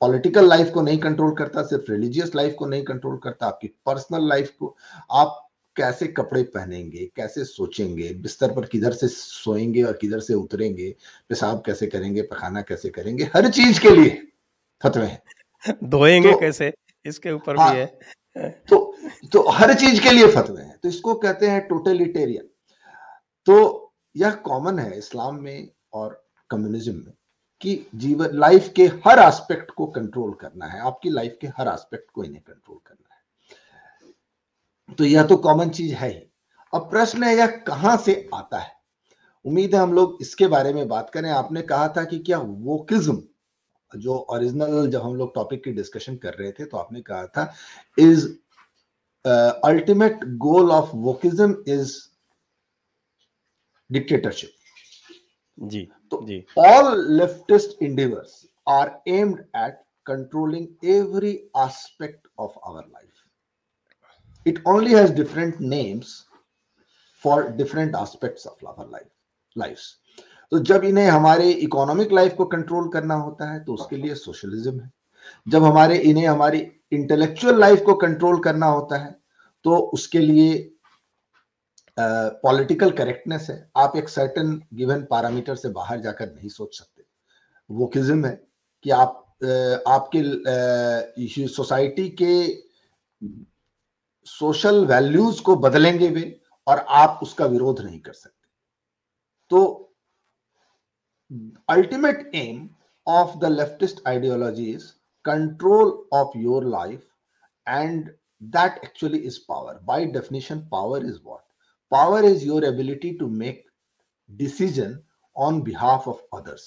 पॉलिटिकल 0.00 0.48
लाइफ 0.48 0.70
को 0.70 0.82
नहीं 0.82 0.98
कंट्रोल 0.98 1.34
करता, 1.34 1.62
सिर्फ़ 1.62 1.90
रिलीजियस 1.90 2.34
लाइफ 2.34 2.54
को 2.58 2.66
नहीं 2.66 2.84
कंट्रोल 2.84 3.18
करता, 3.18 3.46
आपकी 3.46 3.68
पर्सनल 3.86 4.28
लाइफ 4.28 4.50
को, 4.50 4.76
आप 5.10 5.43
कैसे 5.76 6.06
कपड़े 6.06 6.42
पहनेंगे 6.42 7.10
कैसे 7.16 7.44
सोचेंगे 7.44 8.14
बिस्तर 8.14 8.52
पर 8.52 8.66
किधर 8.66 8.92
से 8.92 9.08
सोएँगे 9.08 9.82
और 9.82 9.92
किधर 9.92 10.20
से 10.20 10.34
उतरेंगे 10.34 10.94
पेशाब 11.28 11.62
कैसे 11.66 11.86
करेंगे 11.86 12.22
पखाना 12.22 12.62
कैसे 12.62 12.88
करेंगे 12.88 13.24
हर 13.24 13.50
चीज़ 13.50 13.80
के 13.80 13.90
लिए 13.90 14.26
फतवे 14.82 15.06
हैं। 15.06 15.22
धोएँगे 15.84 16.32
तो, 16.32 16.38
कैसे? 16.38 16.72
इसके 17.06 17.32
ऊपर 17.32 17.56
हाँ, 17.56 17.74
भी 17.74 17.80
है। 17.80 17.98
तो 18.68 18.96
तो 19.32 19.48
हर 19.48 19.74
चीज़ 19.74 20.02
के 20.02 20.10
लिए 20.10 20.26
फतवे 20.26 20.62
हैं। 20.62 20.78
तो 20.82 20.88
इसको 20.88 21.14
कहते 21.14 21.46
हैं 21.46 21.68
टोटलिटेरियन। 21.68 22.48
तो 23.46 23.56
यह 24.16 24.30
कॉमन 24.30 24.78
है 24.78 24.98
इस्लाम 24.98 25.34
में 25.34 25.68
और 25.92 26.28
कम्युनिज्म 26.50 26.94
में 26.94 27.12
कि 27.60 27.86
जीवन 27.94 28.28
लाइफ 28.32 28.72
के 28.76 28.82
हर 28.82 29.18
एस्पेक्ट 29.18 29.70
को 29.70 29.86
कंट्रोल 29.86 30.32
करना 30.32 30.66
है। 30.66 30.80
आपकी 30.80 31.10
लाइफ 31.10 31.38
के 31.40 31.46
हर 31.46 31.68
एस्पेक्ट 31.68 32.10
को 32.10 32.24
इन्हें 32.24 32.42
कंट्रोल 32.46 32.76
करना 32.76 32.96
है। 33.00 33.03
तो 34.98 35.04
यह 35.04 35.22
तो 35.22 35.36
कॉमन 35.36 35.68
चीज़ 35.70 35.94
है 35.94 36.08
ही। 36.08 36.20
अब 36.72 36.88
प्रश्न 36.90 37.22
है 37.22 37.36
यह 37.36 37.46
कहाँ 37.66 37.96
से 37.96 38.14
आता 38.34 38.58
है? 38.58 38.72
उम्मीद 39.44 39.74
है 39.74 39.80
हम 39.80 39.92
लोग 39.92 40.18
इसके 40.20 40.46
बारे 40.46 40.72
में 40.72 40.86
बात 40.88 41.10
करें। 41.10 41.30
आपने 41.30 41.62
कहा 41.62 41.88
था 41.88 42.04
कि 42.04 42.18
क्या 42.18 42.38
वोकिज्म 42.38 43.22
जो 43.92 44.14
ओरिजिनल 44.30 44.90
जब 44.90 45.02
हम 45.02 45.14
लोग 45.16 45.34
टॉपिक 45.34 45.62
की 45.64 45.72
डिस्कशन 45.72 46.16
कर 46.16 46.34
रहे 46.34 46.50
थे 46.52 46.64
तो 46.64 46.76
आपने 46.76 47.00
कहा 47.02 47.26
था 47.26 47.52
is 47.98 48.26
ultimate 49.64 50.24
goal 50.38 50.70
of 50.70 50.90
wokism 50.96 51.56
is 51.68 51.96
dictatorship 53.90 54.50
जी 55.58 55.88
तो 56.10 56.20
जी। 56.26 56.44
All 56.58 57.18
leftist 57.20 57.82
endeavours 57.82 58.44
are 58.68 58.90
aimed 59.08 59.40
at 59.56 59.80
controlling 60.06 60.66
every 60.90 61.32
aspect 61.56 62.30
of 62.38 62.58
our 62.66 62.82
life. 62.82 63.13
It 64.46 64.60
only 64.66 64.92
has 64.92 65.10
different 65.10 65.60
names 65.60 66.24
for 67.24 67.50
different 67.50 67.94
aspects 67.94 68.46
of 68.46 68.56
our 68.64 68.86
life 68.86 69.10
lives. 69.56 69.84
तो 70.52 70.58
जब 70.58 70.84
इन्हें 70.84 71.06
हमारे 71.06 71.50
economic 71.50 72.12
life 72.12 72.34
को 72.36 72.44
control 72.44 72.88
करना 72.88 73.14
होता 73.14 73.50
है 73.52 73.64
तो 73.64 73.74
उसके 73.74 73.96
लिए 73.96 74.14
सोशलिज्म 74.14 74.80
है। 74.80 74.90
जब 75.48 75.64
हमारे 75.64 75.96
इन्हें 75.98 76.26
हमारी 76.26 76.58
इंटेलेक्चुअल 76.92 77.58
लाइफ 77.60 77.82
को 77.86 77.94
कंट्रोल 77.94 78.38
करना 78.42 78.66
होता 78.66 78.98
है 79.04 79.16
तो 79.64 79.76
उसके 79.94 80.18
लिए 80.18 80.70
पॉलिटिकल 81.98 82.90
uh, 82.90 82.96
करेक्टनेस 82.98 83.46
है। 83.50 83.70
आप 83.76 83.96
एक 83.96 84.08
सर्टन 84.08 84.60
गिवन 84.74 85.02
पैरामीटर 85.10 85.56
से 85.56 85.68
बाहर 85.68 86.00
जाकर 86.00 86.32
नहीं 86.34 86.48
सोच 86.48 86.78
सकते। 86.78 87.02
वो 87.70 87.86
किज्म 87.86 88.24
है 88.26 88.40
कि 88.84 88.90
आप 88.90 89.36
uh, 89.44 89.78
आपके 89.88 91.46
सोसाइटी 91.48 92.08
uh, 92.10 92.16
के 92.22 92.32
सोशल 94.26 94.84
वैल्यूज़ 94.86 95.42
को 95.42 95.56
बदलेंगे 95.58 96.08
वे 96.10 96.24
और 96.66 96.78
आप 96.96 97.18
उसका 97.22 97.46
विरोध 97.46 97.80
नहीं 97.80 98.00
कर 98.00 98.12
सकते। 98.12 98.32
तो 99.50 99.90
ultimate 101.68 102.30
aim 102.34 102.68
of 103.06 103.36
the 103.38 103.50
leftist 103.52 104.00
ideologies 104.08 104.84
control 105.24 105.92
of 106.12 106.38
your 106.38 106.64
life 106.68 107.06
and 107.66 108.10
that 108.42 108.80
actually 108.84 109.18
is 109.18 109.38
power 109.48 109.78
by 109.84 110.04
definition 110.12 110.60
power 110.72 111.06
is 111.06 111.18
what 111.24 111.42
power 111.92 112.24
is 112.24 112.44
your 112.46 112.64
ability 112.64 113.12
to 113.18 113.28
make 113.42 113.64
decision 114.30 114.98
on 115.36 115.60
behalf 115.62 116.08
of 116.08 116.36
others 116.36 116.66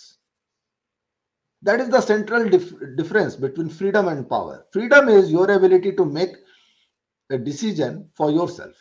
that 1.63 1.81
is 1.81 1.89
the 1.91 1.99
central 2.03 2.49
difference 2.49 3.39
between 3.39 3.69
freedom 3.69 4.09
and 4.09 4.25
power 4.29 4.55
freedom 4.73 5.09
is 5.09 5.31
your 5.31 5.51
ability 5.51 5.91
to 5.91 6.05
make 6.11 6.43
a 7.29 7.37
decision 7.37 8.09
for 8.15 8.31
yourself. 8.31 8.75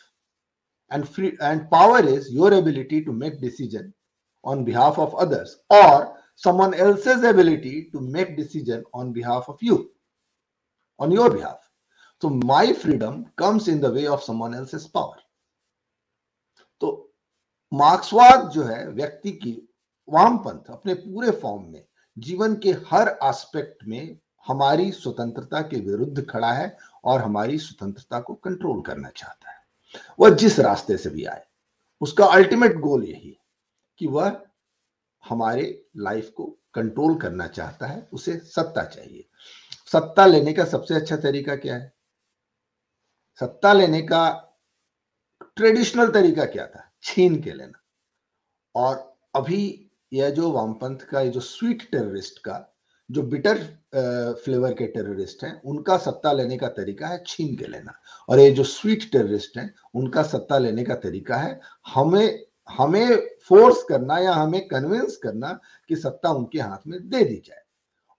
And 0.90 1.08
free 1.08 1.36
and 1.40 1.70
power 1.70 2.04
is 2.04 2.32
your 2.32 2.54
ability 2.54 3.04
to 3.04 3.12
make 3.12 3.40
decision 3.40 3.92
on 4.44 4.64
behalf 4.64 4.98
of 4.98 5.14
others 5.16 5.58
or 5.70 6.16
someone 6.36 6.74
else's 6.74 7.24
ability 7.24 7.88
to 7.92 8.00
make 8.00 8.36
decision 8.36 8.84
on 8.94 9.12
behalf 9.12 9.48
of 9.48 9.58
you 9.60 9.90
on 10.98 11.10
your 11.10 11.30
behalf 11.30 11.58
so 12.20 12.28
my 12.30 12.72
freedom 12.72 13.26
comes 13.36 13.68
in 13.68 13.80
the 13.80 13.92
way 13.92 14.06
of 14.06 14.22
someone 14.22 14.54
else's 14.54 14.86
power 14.86 15.16
तो 16.80 16.88
मार्क्सवाद 17.72 18.50
जो 18.54 18.62
है 18.62 18.86
व्यक्ति 18.92 19.30
की 19.42 19.52
वामपंथ 20.08 20.70
अपने 20.70 20.94
पूरे 20.94 21.30
form 21.42 21.62
में 21.72 21.84
जीवन 22.26 22.54
के 22.64 22.72
हर 22.90 23.08
एस्पेक्ट 23.24 23.84
में 23.88 24.18
हमारी 24.46 24.90
स्वतंत्रता 24.92 25.60
के 25.70 25.80
विरुद्ध 25.80 26.26
खड़ा 26.30 26.52
है 26.52 26.68
और 27.06 27.22
हमारी 27.22 27.58
स्वतंत्रता 27.58 28.20
को 28.20 28.34
कंट्रोल 28.34 28.82
करना 28.82 29.08
चाहता 29.08 29.50
है। 29.50 29.56
वह 30.20 30.30
जिस 30.30 30.60
रास्ते 30.60 30.96
से 30.96 31.10
भी 31.10 31.24
आए, 31.24 31.46
उसका 32.00 32.26
अल्टीमेट 32.26 32.76
गोल 32.76 33.04
यही 33.04 33.28
है 33.28 33.38
कि 33.98 34.06
वह 34.06 34.42
हमारे 35.28 35.86
लाइफ 35.96 36.30
को 36.30 36.58
कंट्रोल 36.74 37.18
करना 37.18 37.46
चाहता 37.46 37.86
है, 37.86 38.08
उसे 38.12 38.38
सत्ता 38.38 38.84
चाहिए। 38.84 39.28
सत्ता 39.92 40.26
लेने 40.26 40.52
का 40.52 40.64
सबसे 40.64 40.94
अच्छा 40.94 41.16
तरीका 41.16 41.56
क्या 41.56 41.76
है? 41.76 41.92
सत्ता 43.40 43.72
लेने 43.72 44.02
का 44.02 44.42
ट्रेडिशनल 45.56 46.10
तरीका 46.10 46.44
क्या 46.44 46.66
था? 46.66 46.92
छीन 47.02 47.42
के 47.42 47.52
लेना। 47.52 47.82
और 48.74 49.16
अभी 49.34 49.90
यह 50.12 50.30
जो 50.30 50.50
वामपंथ 50.50 50.98
का 50.98 51.20
ये 51.20 51.30
जो 51.30 51.40
स्वीट 51.40 51.90
टेररिस्ट 51.90 52.38
का 52.38 52.75
जो 53.10 53.22
बिटर 53.22 53.58
फ्लेवर 54.44 54.72
के 54.72 54.86
टेररिस्ट 54.86 55.44
हैं, 55.44 55.60
उनका 55.62 55.96
सत्ता 55.98 56.32
लेने 56.32 56.56
का 56.56 56.68
तरीका 56.68 57.08
है 57.08 57.22
छीन 57.26 57.54
के 57.56 57.66
लेना। 57.66 57.92
और 58.28 58.40
ये 58.40 58.50
जो 58.50 58.64
स्वीट 58.64 59.10
टेररिस्ट 59.12 59.58
हैं, 59.58 59.72
उनका 59.94 60.22
सत्ता 60.22 60.58
लेने 60.58 60.84
का 60.84 60.94
तरीका 60.96 61.36
है 61.36 61.60
हमें 61.94 62.44
हमें 62.68 63.16
फोर्स 63.48 63.82
करना 63.88 64.18
या 64.18 64.32
हमें 64.32 64.66
कन्विंस 64.68 65.16
करना 65.16 65.58
कि 65.88 65.96
सत्ता 65.96 66.30
उनके 66.30 66.60
हाथ 66.60 66.86
में 66.86 66.98
दे 67.08 67.24
दी 67.24 67.36
जाए। 67.46 67.62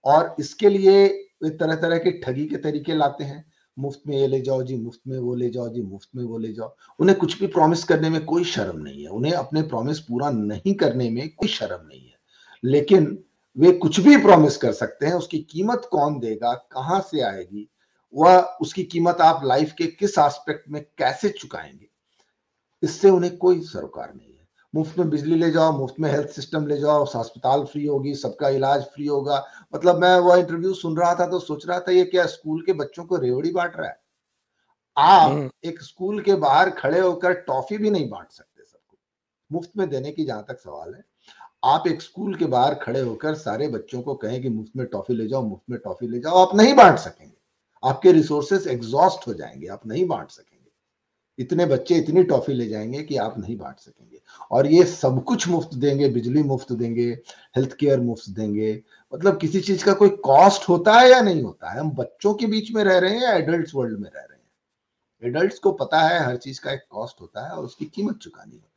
और 0.05 0.35
इसके 0.39 0.69
लिए 0.69 1.07
तरह 1.43 1.75
तरह 1.75 1.97
के 1.97 2.11
ठगी 2.19 2.45
के 2.45 2.57
तरीके 2.57 2.93
लाते 2.95 3.23
हैं। 3.23 3.43
मुफ़्त 3.77 4.01
में 4.07 4.15
ये 4.17 4.27
ले 4.27 4.39
जाओ 4.41 4.63
जी, 4.63 4.77
मुफ़्त 4.77 4.99
में 5.07 5.17
वो 5.19 5.35
ले 5.35 5.49
जाओ 5.49 5.67
जी, 5.69 5.81
मुफ़्त 5.81 6.09
में 6.15 6.23
वो 6.23 6.37
ले 6.37 6.53
जाओ। 6.53 6.75
उन्हें 6.99 7.17
कुछ 7.17 7.39
भी 7.39 7.47
प्रॉमिस 7.47 7.83
करने 7.83 8.09
में 8.09 8.23
कोई 8.25 8.43
शर्म 8.45 8.77
नहीं 8.77 9.03
है। 9.03 9.09
उन्हें 9.09 9.33
अपने 9.33 9.61
प्रॉमिस 9.63 9.99
पूरा 9.99 10.29
नहीं 10.31 10.73
करने 10.75 11.09
में 11.09 11.27
कोई 11.29 11.49
शर्म 11.49 11.87
नहीं 11.87 12.01
है। 12.01 12.15
लेकिन 12.63 13.17
वे 13.57 13.71
कुछ 13.71 13.99
भी 13.99 14.17
प्रॉमिस 14.17 14.57
कर 14.57 14.71
सकते 14.71 15.05
हैं 15.05 15.13
उसकी 15.13 15.39
कीमत 15.39 15.87
कौन 15.91 16.19
देगा 16.19 16.53
कहाँ 16.53 16.99
से 17.01 17.21
आएगी 17.21 17.69
वह 18.13 18.39
उसकी 18.61 18.83
कीमत 18.83 19.21
आप 19.21 19.41
लाइफ 19.43 19.73
के 19.77 19.87
किस 19.87 20.17
एस्पेक्ट 20.17 20.69
में 20.69 20.81
कैसे 20.97 21.29
चुकाएँगे 21.29 21.87
इससे 22.83 23.09
उन्हें 23.09 23.37
कोई 23.37 23.61
सरोकार 23.61 24.13
नहीं 24.13 24.27
है। 24.27 24.47
मुफ़्त 24.73 24.97
में 24.99 25.09
बिजली 25.09 25.35
ले 25.35 25.49
जाओ 25.51 25.71
मुफ़्त 25.71 25.95
में 25.99 26.09
हेल्थ 26.11 26.29
सिस्टम 26.29 26.67
ले 26.67 26.77
जाओ 26.77 27.05
अस्पताल 27.05 27.63
फ्री 27.65 27.85
होगी 27.85 28.15
सबका 28.15 28.49
इलाज 28.49 28.83
फ्री 28.83 29.05
होगा। 29.07 29.43
मतलब 29.75 30.01
मैं 30.01 30.15
वह 30.19 30.37
इंटरव्यू 30.37 30.73
सुन 30.73 30.97
रहा 30.97 31.13
था 31.15 31.27
तो 31.27 31.39
सोच 31.39 31.67
रहा 31.67 31.79
था 31.79 31.91
ये 31.91 32.03
क्या 32.05 32.25
स्कूल 32.25 32.61
के 32.61 32.73
बच्चों 32.73 33.05
को 33.05 33.17
रेवड़ी 33.17 33.51
बांट 33.51 33.77
रहा 33.77 33.87
है? 33.87 33.99
आप 34.97 35.31
हम्म। 35.31 35.49
एक 35.63 35.81
स्कूल 35.81 36.21
के 36.21 36.35
बाहर 36.35 36.69
खड़े 36.69 36.99
होकर 36.99 37.33
टॉफी 37.33 37.77
भी 37.77 37.89
नहीं 37.89 38.09
बांट 38.09 38.31
सकते 38.31 38.63
सबको। 38.63 38.97
मुफ़्त 39.51 39.71
में 39.77 39.89
देने 39.89 40.11
की 40.11 40.25
जहाँ 40.25 40.45
तक 40.47 40.59
सवाल 40.59 40.93
है। 40.93 41.03
आप 41.65 41.87
एक 41.87 42.01
स्कूल 42.01 42.35
के 42.35 42.45
बाहर 42.45 42.75
खड़े 42.75 42.99
होकर 42.99 43.35
सारे 43.35 43.67
बच्चों 43.67 44.01
को 44.01 44.15
कहें 44.15 44.41
कि 44.41 44.49
मुफ़्त 44.49 44.71
में 44.77 44.87
टॉफी 44.87 45.13
ले 45.13 45.27
जाओ, 45.27 45.43
मुफ़्त 45.43 45.63
में 45.69 45.79
टॉफी 45.79 46.07
ले 46.07 46.19
जाओ, 46.19 46.33
आप 46.33 46.55
नहीं 46.55 46.73
बांट 46.73 46.97
सकेंगे। 46.97 47.37
आपके 47.83 48.11
रिसोर्सेस 48.11 48.67
एग्जॉस्ट 48.67 49.27
हो 49.27 49.33
जाएँगे, 49.33 49.67
आप 49.67 49.87
नहीं 49.87 50.07
बांट 50.07 50.31
सकेंगे। 50.31 50.57
इतने 51.39 51.65
बच्चे 51.65 51.95
इतनी 51.95 52.23
टॉफी 52.23 52.53
ले 52.53 52.67
जाएँगे 52.67 53.03
कि 53.03 53.17
आप 53.17 53.39
नहीं 53.39 53.57
बांट 53.57 53.79
सकेंगे। 53.79 54.21
और 54.51 54.67
ये 54.67 54.83
सब 54.85 55.23
कुछ 55.23 55.47
मुफ़्त 55.47 55.73
देंगे, 55.73 56.09
बिजली 56.09 56.43
मुफ़्त 56.43 56.71
देंगे 56.71 57.09
हेल्थ 57.57 57.73
केयर 57.73 57.99
मुफ़्त 57.99 58.29
देंगे। 58.29 58.83
मतलब 59.13 59.37
किसी 59.37 59.61
चीज़ 59.61 59.85
का 59.85 59.93
कोई 59.93 60.09
कॉस्ट 60.09 60.69
होता 60.69 60.93
है 60.93 61.11
या 61.11 61.21
नहीं 61.21 61.41
होता 61.41 61.69
है? 61.69 61.79
हम 61.79 61.91
बच्चों 61.91 62.33
के 62.33 62.45
बीच 62.45 62.71
में 62.71 62.83
रह 62.83 62.97
रहे 62.97 63.11
हैं 63.11 63.21
या 63.21 63.33
एडल्ट 63.33 63.71
वर्ल्ड 63.75 63.99
में 63.99 64.09
रह 64.09 64.21
रहे 64.21 64.37
हैं? 64.37 64.37
एडल्ट 65.23 65.59
को 65.59 65.71
पता 65.71 65.99
है, 65.99 66.25
हर 66.25 66.37
चीज़ 66.37 66.61
का 66.61 66.71
एक 66.71 66.81
कॉस्ट 66.89 67.21
होता 67.21 67.45
है 67.45 67.51
और 67.51 67.65
उसकी 67.65 67.85
कीमत 67.85 68.17
चुकानी 68.17 68.55
होती 68.55 68.76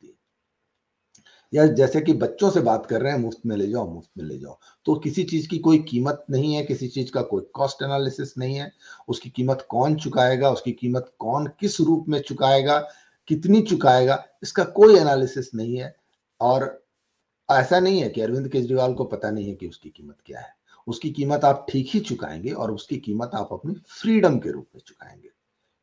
या 1.53 1.65
जैसे 1.67 2.01
कि 2.01 2.13
बच्चों 2.13 2.49
से 2.51 2.59
बात 2.59 2.85
कर 2.85 3.01
रहे 3.01 3.13
हैं, 3.13 3.19
मुफ़्त 3.19 3.37
में 3.45 3.57
ले 3.57 3.67
जाओ, 3.67 3.93
मुफ़्त 3.93 4.09
में 4.17 4.25
ले 4.25 4.37
जाओ। 4.39 4.59
तो 4.85 4.95
किसी 4.95 5.23
चीज़ 5.23 5.47
की 5.49 5.57
कोई 5.57 5.79
कीमत 5.79 6.25
नहीं 6.29 6.55
है, 6.55 6.63
किसी 6.63 6.87
चीज़ 6.87 7.11
का 7.11 7.21
कोई 7.21 7.41
कॉस्ट 7.53 7.83
एनालिसिस 7.83 8.37
नहीं 8.37 8.55
है। 8.55 8.71
उसकी 9.07 9.29
कीमत 9.29 9.65
कौन 9.69 9.95
चुकाएगा, 9.95 10.51
उसकी 10.51 10.71
कीमत 10.71 11.13
कौन 11.19 11.47
किस 11.59 11.81
रूप 11.81 12.05
में 12.09 12.21
चुकाएगा, 12.21 12.87
कितनी 13.27 13.61
चुकाएगा, 13.61 14.25
इसका 14.43 14.63
कोई 14.63 14.95
एनालिसिस 14.95 15.55
नहीं 15.55 15.77
है। 15.77 15.95
और 16.41 16.83
ऐसा 17.51 17.79
नहीं 17.79 18.01
है 18.01 18.09
कि 18.09 18.21
अरविंद 18.21 18.47
केजरीवाल 18.47 18.93
को 18.93 19.03
पता 19.05 19.31
नहीं 19.31 19.47
है 19.47 19.55
कि 19.55 19.67
उसकी 19.67 19.89
कीमत 19.89 20.17
क्या 20.25 20.39
है। 20.39 20.53
उसकी 20.87 21.09
कीमत 21.09 21.45
आप 21.45 21.65
ठीक 21.69 21.89
ही 21.93 21.99
चुकाएँगे 21.99 22.51
और 22.51 22.71
उसकी 22.71 22.97
कीमत 22.97 23.31
आप 23.33 23.49
अपनी 23.51 23.75
फ्रीडम 24.01 24.39
के 24.39 24.51
रूप 24.51 24.67
में 24.75 24.81
चुकाएँगे। 24.87 25.29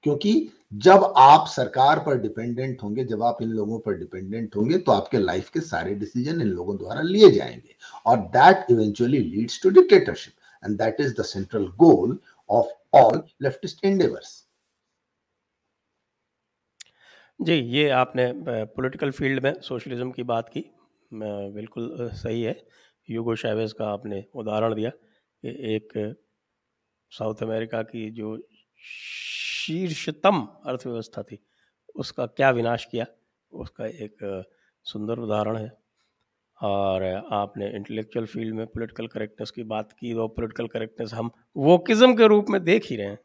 क्योंकि 0.05 0.33
जब 0.77 1.13
आप 1.17 1.47
सरकार 1.49 1.99
पर 2.07 2.19
डिपेंडेंट 2.21 2.83
होंगे, 2.83 3.05
जब 3.05 3.23
आप 3.23 3.39
इन 3.43 3.49
लोगों 3.51 3.79
पर 3.81 3.95
डिपेंडेंट 3.99 4.57
होंगे 4.57 4.79
तो 4.79 4.93
आपके 4.93 5.19
लाइफ 5.19 5.49
के 5.51 5.61
सारे 5.63 5.95
डिसीज़न 5.95 6.41
इन 6.41 6.49
लोगों 6.49 6.77
द्वारा 6.79 7.01
लिए 7.03 7.31
जाएँगे। 7.31 7.77
और 8.07 8.19
that 8.37 8.71
eventually 8.71 9.19
leads 9.21 9.63
to 9.63 9.71
dictatorship 9.71 10.65
and 10.65 10.77
that 10.79 11.01
is 11.01 11.15
the 11.21 11.25
central 11.25 11.67
goal 11.79 12.19
of 12.51 12.73
all 12.97 13.23
leftist 13.43 13.85
endeavours 13.85 14.37
जी, 17.41 17.55
ये 17.55 17.89
आपने 17.91 18.33
पॉलिटिकल 18.47 19.11
फ़ील्ड 19.11 19.43
में 19.45 19.61
सोशलिज्म 19.63 20.11
की 20.13 20.23
बात 20.25 20.49
की। 20.49 20.65
बिल्कुल 21.13 22.11
सही 22.15 22.43
है। 22.43 22.57
यूगो 23.09 23.35
शैवेज 23.37 23.73
का 23.73 23.89
आपने 23.89 24.25
उदाहरण 24.35 24.75
दिया 24.75 24.91
कि 24.91 25.75
एक 25.75 25.93
साउथ 27.13 27.43
अमेरिका 27.43 27.83
की 27.83 28.11
जो 28.11 28.37
शीर्षतम 29.69 30.41
अर्थव्यवस्था 30.67 31.23
थी। 31.23 31.39
उसका 31.95 32.27
क्या 32.27 32.51
विनाश 32.51 32.85
किया? 32.85 33.07
उसका 33.53 33.87
एक 33.87 34.45
सुंदर 34.87 35.19
उदाहरण 35.19 35.57
है। 35.57 35.71
और 36.59 37.05
आपने 37.33 37.69
इंटेलेक्चुअल 37.77 38.27
फ़ील्ड 38.27 38.55
में 38.55 38.67
पॉलिटिकल 38.67 39.07
करेक्टनेस 39.07 39.51
की 39.51 39.63
बात 39.63 39.93
की 39.93 40.15
तो 40.15 40.29
पॉलिटिकल 40.29 40.69
करेक्टनेस 40.69 41.13
हम 41.15 41.31
वोकिज्म 41.57 42.17
के 42.17 42.27
रूप 42.27 42.47
में 42.51 42.63
देख 42.65 42.87
ही 42.87 42.97
रहे 42.97 43.07
हैं। 43.07 43.19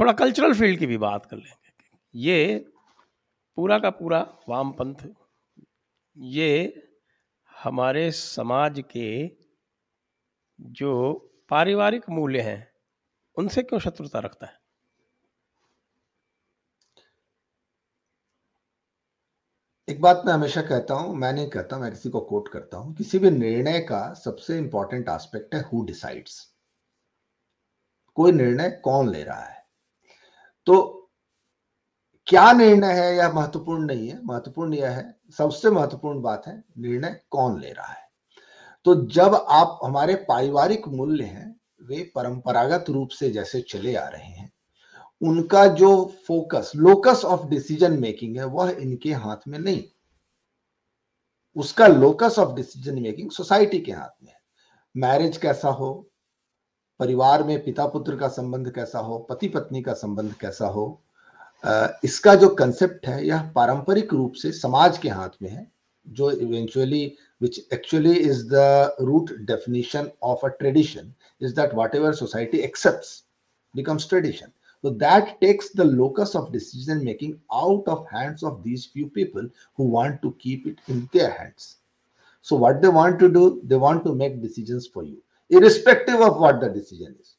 थोड़ा 0.00 0.12
कल्चरल 0.12 0.54
फ़ील्ड 0.54 0.78
की 0.78 0.86
भी 0.86 0.98
बात 0.98 1.26
कर 1.26 1.36
लेंगे। 1.36 1.72
ये 2.14 2.64
पूरा 3.58 3.78
का 3.78 3.90
पूरा 3.90 4.20
वामपंथ, 4.48 5.08
ये 6.16 6.90
हमारे 7.52 8.10
समाज 8.10 8.82
के 8.90 9.30
जो 10.60 10.92
पारिवारिक 11.48 12.10
मूल्य 12.10 12.40
हैं, 12.40 12.72
उनसे 13.36 13.62
क्यों 13.62 13.80
शत्रुता 13.80 14.18
रखता 14.18 14.46
है? 14.46 14.57
एक 19.88 20.00
बात 20.00 20.22
मैं 20.26 20.32
हमेशा 20.32 20.62
कहता 20.62 20.94
हूँ, 20.94 21.16
मैं 21.16 21.32
नहीं 21.32 21.48
कहता, 21.48 21.78
मैं 21.78 21.90
किसी 21.90 22.10
को 22.10 22.20
कोट 22.20 22.48
करता 22.48 22.76
हूँ, 22.76 22.94
किसी 22.94 23.18
भी 23.18 23.30
निर्णय 23.30 23.80
का 23.80 24.14
सबसे 24.14 24.58
इंपॉर्टेंट 24.58 25.08
एस्पेक्ट 25.08 25.54
है 25.54 25.60
हु 25.60 25.84
डिसाइड्स 25.84 26.54
कोई 28.14 28.32
निर्णय 28.32 28.70
कौन 28.70 29.10
ले 29.10 29.22
रहा 29.22 29.42
है? 29.42 29.64
तो 30.66 31.10
क्या 32.26 32.52
निर्णय 32.52 32.92
है 32.92 33.16
यह 33.16 33.32
महत्वपूर्ण 33.32 33.86
नहीं 33.86 34.08
है? 34.08 34.24
महत्वपूर्ण 34.24 34.74
यह 34.74 34.90
है, 34.90 35.16
सबसे 35.38 35.70
महत्वपूर्ण 35.70 36.20
बात 36.20 36.46
है, 36.46 36.64
निर्णय 36.78 37.20
कौन 37.30 37.60
ले 37.60 37.72
रहा 37.72 37.92
है? 37.92 38.08
तो 38.84 39.06
जब 39.06 39.46
आप, 39.48 39.80
हमारे 39.84 40.14
पारिवारिक 40.14 40.88
मूल्य 40.88 41.24
हैं, 41.24 41.60
वे 41.82 42.12
परंपरागत 42.14 42.84
रूप 42.90 43.08
से 43.08 43.30
जैसे 43.30 43.60
चले 43.60 43.94
आ 43.94 44.08
रहे 44.08 44.26
हैं 44.26 44.52
उनका 45.22 45.66
जो 45.66 45.90
focus 46.26 46.72
locus 46.76 47.24
of 47.24 47.46
decision 47.48 47.98
making 48.00 48.36
है, 48.36 48.44
वह 48.44 48.70
इनके 48.70 49.12
हाथ 49.12 49.48
में 49.48 49.58
नहीं। 49.58 49.82
उसका 51.56 51.86
locus 51.86 52.38
of 52.38 52.54
decision 52.56 53.00
making 53.02 53.30
society 53.30 53.80
के 53.80 53.92
हाथ 53.92 54.22
में 54.24 54.30
है। 54.30 54.40
मैरिज 54.94 55.36
कैसा 55.36 55.68
हो? 55.68 55.90
परिवार 57.00 57.42
में 57.44 57.62
पिता 57.64 57.86
पुत्र 57.86 58.16
का 58.16 58.28
संबंध 58.28 58.70
कैसा 58.74 58.98
हो? 58.98 59.18
पति 59.18 59.48
पत्नी 59.48 59.82
का 59.82 59.92
संबंध 59.94 60.34
कैसा 60.34 60.66
हो? 60.66 60.86
इसका 62.04 62.34
जो 62.34 62.48
कंसेप्ट 62.48 63.06
है, 63.06 63.26
यह 63.26 63.42
पारंपरिक 63.54 64.12
रूप 64.12 64.32
से 64.32 64.52
समाज 64.52 64.98
के 64.98 65.08
हाथ 65.08 65.42
में 65.42 65.50
है, 65.50 65.70
जो 66.06 66.30
eventually 66.30 67.04
which 67.40 67.58
actually 67.72 68.14
is 68.14 68.44
the 68.52 68.96
root 69.00 69.32
definition 69.40 70.10
of 70.22 70.46
a 70.46 70.48
tradition 70.48 71.12
is 71.40 71.54
that 71.54 71.74
whatever 71.94 72.14
society 72.14 72.58
accept 72.58 73.06
becomes 73.74 74.08
tradition 74.08 74.52
So 74.82 74.90
that 74.90 75.40
takes 75.40 75.70
the 75.70 75.84
locus 75.84 76.34
of 76.34 76.52
decision 76.52 77.04
making 77.04 77.40
out 77.52 77.82
of 77.86 78.08
hands 78.08 78.42
of 78.42 78.62
these 78.62 78.86
few 78.86 79.08
people 79.08 79.48
who 79.74 79.84
want 79.84 80.22
to 80.22 80.36
keep 80.38 80.66
it 80.66 80.78
in 80.86 81.08
their 81.12 81.30
hands. 81.30 81.78
So 82.42 82.56
what 82.56 82.80
they 82.80 82.88
want 82.88 83.18
to 83.18 83.28
do, 83.28 83.60
they 83.64 83.76
want 83.76 84.04
to 84.04 84.14
make 84.14 84.40
decisions 84.40 84.86
for 84.86 85.02
you, 85.02 85.20
irrespective 85.50 86.20
of 86.20 86.38
what 86.38 86.60
the 86.60 86.68
decision 86.68 87.16
is. 87.20 87.36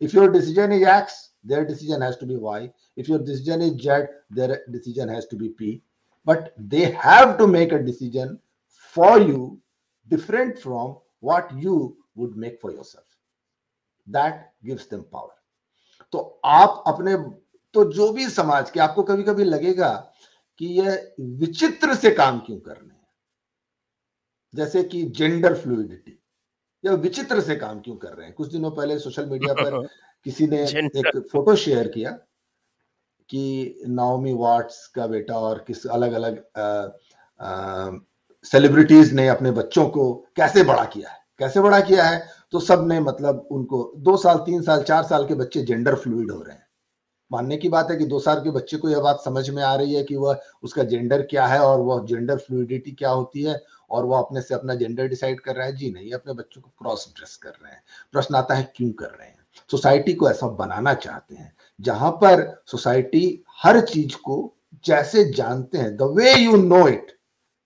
If 0.00 0.12
your 0.12 0.30
decision 0.30 0.72
is 0.72 0.82
X, 0.82 1.30
their 1.44 1.64
decision 1.64 2.00
has 2.00 2.16
to 2.16 2.26
be 2.26 2.36
Y. 2.36 2.72
If 2.96 3.08
your 3.08 3.18
decision 3.18 3.62
is 3.62 3.80
Z, 3.80 4.06
their 4.30 4.62
decision 4.70 5.08
has 5.08 5.26
to 5.26 5.36
be 5.36 5.50
P. 5.50 5.82
But 6.24 6.54
they 6.58 6.90
have 6.90 7.38
to 7.38 7.46
make 7.46 7.72
a 7.72 7.82
decision 7.82 8.40
for 8.66 9.18
you 9.18 9.60
different 10.08 10.58
from 10.58 10.98
what 11.20 11.50
you 11.56 11.96
would 12.14 12.36
make 12.36 12.60
for 12.60 12.72
yourself. 12.72 13.04
That 14.06 14.52
gives 14.64 14.86
them 14.86 15.04
power. 15.04 15.30
तो 16.12 16.40
आप 16.44 16.84
अपने 16.86 17.16
तो 17.74 17.92
जो 17.92 18.12
भी 18.12 18.28
समाज 18.28 18.70
के 18.70 18.80
आपको 18.80 19.02
कभी 19.02 19.22
कभी 19.22 19.44
लगेगा 19.44 20.12
कि 20.58 20.66
ये 20.66 21.14
विचित्र 21.20 21.94
से 21.94 22.10
काम 22.10 22.38
क्यों 22.38 22.58
कर 22.58 22.72
रहे 22.72 22.88
हैं? 22.88 23.06
जैसे 24.54 24.82
कि 24.82 25.02
जेंडर 25.02 25.54
फ्लूडिटी 25.54 26.22
या 26.84 26.92
विचित्र 26.92 27.40
से 27.40 27.56
काम 27.56 27.80
क्यों 27.80 27.96
कर 27.96 28.08
रहे 28.08 28.26
हैं? 28.26 28.34
कुछ 28.34 28.52
दिनों 28.52 28.70
पहले 28.70 28.98
सोशल 28.98 29.26
मीडिया 29.26 29.54
पर 29.54 29.86
किसी 30.24 30.46
ने 30.46 30.62
एक 30.62 31.28
फ़ोटो 31.32 31.56
शेयर 31.56 31.88
किया 31.88 32.10
कि 33.28 33.76
नाओमी 33.86 34.32
वाट्स 34.32 34.86
का 34.86 35.06
बेटा 35.06 35.38
और 35.38 35.64
किस 35.66 35.86
अलग 35.86 36.12
अलग 36.12 36.44
सेलिब्रिटीज 38.44 39.12
ने 39.12 39.28
अपने 39.28 39.50
बच्चों 39.50 39.88
को 39.88 40.14
कैसे 40.36 40.62
बड़ा 40.62 40.84
किया 40.84 41.10
है? 41.10 41.18
कैसे 41.38 41.60
बड़ा 41.60 41.80
किया 41.80 42.04
है? 42.04 42.39
तो 42.52 42.60
सबने 42.60 43.00
मतलब 43.00 43.46
उनको, 43.50 43.92
दो 43.96 44.16
साल, 44.16 44.38
तीन 44.38 44.62
साल, 44.62 44.82
चार 44.82 45.02
साल 45.02 45.26
के 45.26 45.34
बच्चे 45.34 45.62
जेंडर 45.62 45.94
फ्लूड 45.94 46.30
हो 46.30 46.42
रहे 46.42 46.56
हैं। 46.56 46.66
मानने 47.30 47.56
की 47.56 47.68
बात 47.68 47.90
है 47.90 47.96
कि 47.96 48.04
दो 48.04 48.18
साल 48.20 48.40
के 48.40 48.50
बच्चे 48.50 48.76
को 48.76 48.88
यह 48.88 49.00
बात 49.00 49.20
समझ 49.24 49.48
में 49.50 49.62
आ 49.62 49.74
रही 49.74 49.94
है 49.94 50.02
कि 50.02 50.16
वह, 50.16 50.40
उसका 50.62 50.82
जेंडर 50.82 51.22
क्या 51.22 51.46
है 51.46 51.58
और 51.58 51.80
वह 51.80 52.04
जेंडर 52.06 52.36
फ्लूडिटी 52.36 52.92
क्या 52.92 53.10
होती 53.10 53.42
है 53.42 53.62
और 53.90 54.04
वह 54.04 54.18
अपने 54.18 54.42
से 54.42 54.54
अपना 54.54 54.74
जेंडर 54.74 55.08
डिसाइड 55.08 55.40
कर 55.40 55.56
रहा 55.56 55.66
है? 55.66 55.76
जी 55.76 55.90
नहीं 55.90 56.12
अपने 56.12 56.32
बच्चों 56.32 56.60
को 56.60 56.70
क्रॉस 56.78 57.12
ड्रेस 57.16 57.36
कर 57.36 57.50
रहे 57.50 57.72
हैं। 57.72 57.82
प्रश्न 58.12 58.34
आता 58.34 58.54
है 58.54 58.72
क्यों 58.76 58.90
कर 58.92 59.06
रहे 59.06 59.28
हैं? 59.28 59.38
सोसाइटी 59.70 60.12
को 60.14 60.30
ऐसा 60.30 60.46
बनाना 60.48 60.94
चाहते 60.94 61.34
हैं, 61.34 61.52
जहाँ 61.80 62.10
पर 62.12 62.62
सोसाइटी 62.66 63.42
हर 63.62 63.80
चीज़ 63.80 64.16
को 64.16 64.54
जैसे 64.84 65.24
जानते 65.32 65.78
हैं 65.78 65.96
the 65.96 66.02
way 66.16 66.34
you 66.34 66.56
know 66.56 66.86
it 66.88 67.12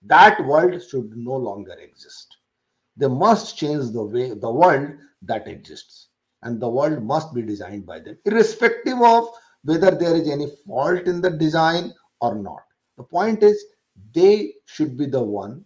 that 0.05 0.37
world 0.41 0.79
should 0.81 1.13
no 1.17 1.39
longer 1.39 1.79
exist 1.79 2.33
they 2.97 3.07
must 3.07 3.57
change 3.57 3.91
the 3.91 4.03
way 4.03 4.33
the 4.33 4.51
world 4.51 4.91
that 5.23 5.47
exists. 5.47 6.07
And 6.43 6.59
the 6.59 6.69
world 6.69 7.03
must 7.03 7.33
be 7.33 7.41
designed 7.41 7.85
by 7.85 7.99
them 7.99 8.17
irrespective 8.25 9.01
of 9.01 9.27
whether 9.63 9.91
there 9.91 10.15
is 10.15 10.29
any 10.29 10.47
fault 10.65 11.07
in 11.07 11.21
the 11.21 11.31
design 11.31 11.93
or 12.21 12.35
not. 12.35 12.63
The 12.97 13.03
point 13.03 13.41
is 13.43 13.63
they 14.13 14.53
should 14.65 14.97
be 14.97 15.07
the 15.07 15.23
one 15.23 15.65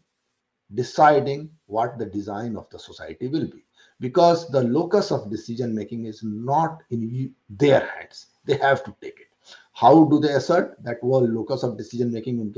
deciding 0.74 1.50
what 1.66 1.98
the 1.98 2.06
design 2.06 2.56
of 2.56 2.70
the 2.70 2.80
society 2.80 3.28
will 3.28 3.48
be. 3.48 3.66
Because 4.00 4.50
the 4.50 4.64
locus 4.64 5.12
of 5.12 5.30
decision 5.30 5.76
making 5.76 6.06
is 6.06 6.22
not 6.24 6.84
in 6.90 7.34
their 7.50 7.86
hands. 7.86 8.28
They 8.46 8.56
have 8.58 8.84
to 8.86 8.96
take 9.02 9.20
it. 9.20 9.28
How 9.74 10.06
do 10.06 10.20
they 10.20 10.34
assert? 10.34 10.82
That 10.84 11.04
world 11.04 11.30
locus 11.30 11.64
of 11.64 11.78
decision 11.78 12.12
making 12.14 12.54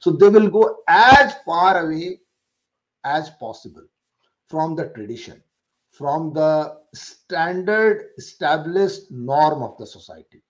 so 0.00 0.10
they 0.12 0.28
will 0.28 0.48
go 0.48 0.78
as 0.86 1.34
far 1.44 1.84
away 1.84 2.20
as 3.04 3.30
possible 3.30 3.86
from 4.48 4.74
the 4.74 4.88
tradition 4.90 5.42
from 5.90 6.32
the 6.32 6.76
standard 6.94 8.10
established 8.18 9.10
norm 9.10 9.62
of 9.62 9.76
the 9.78 9.86
society 9.86 10.42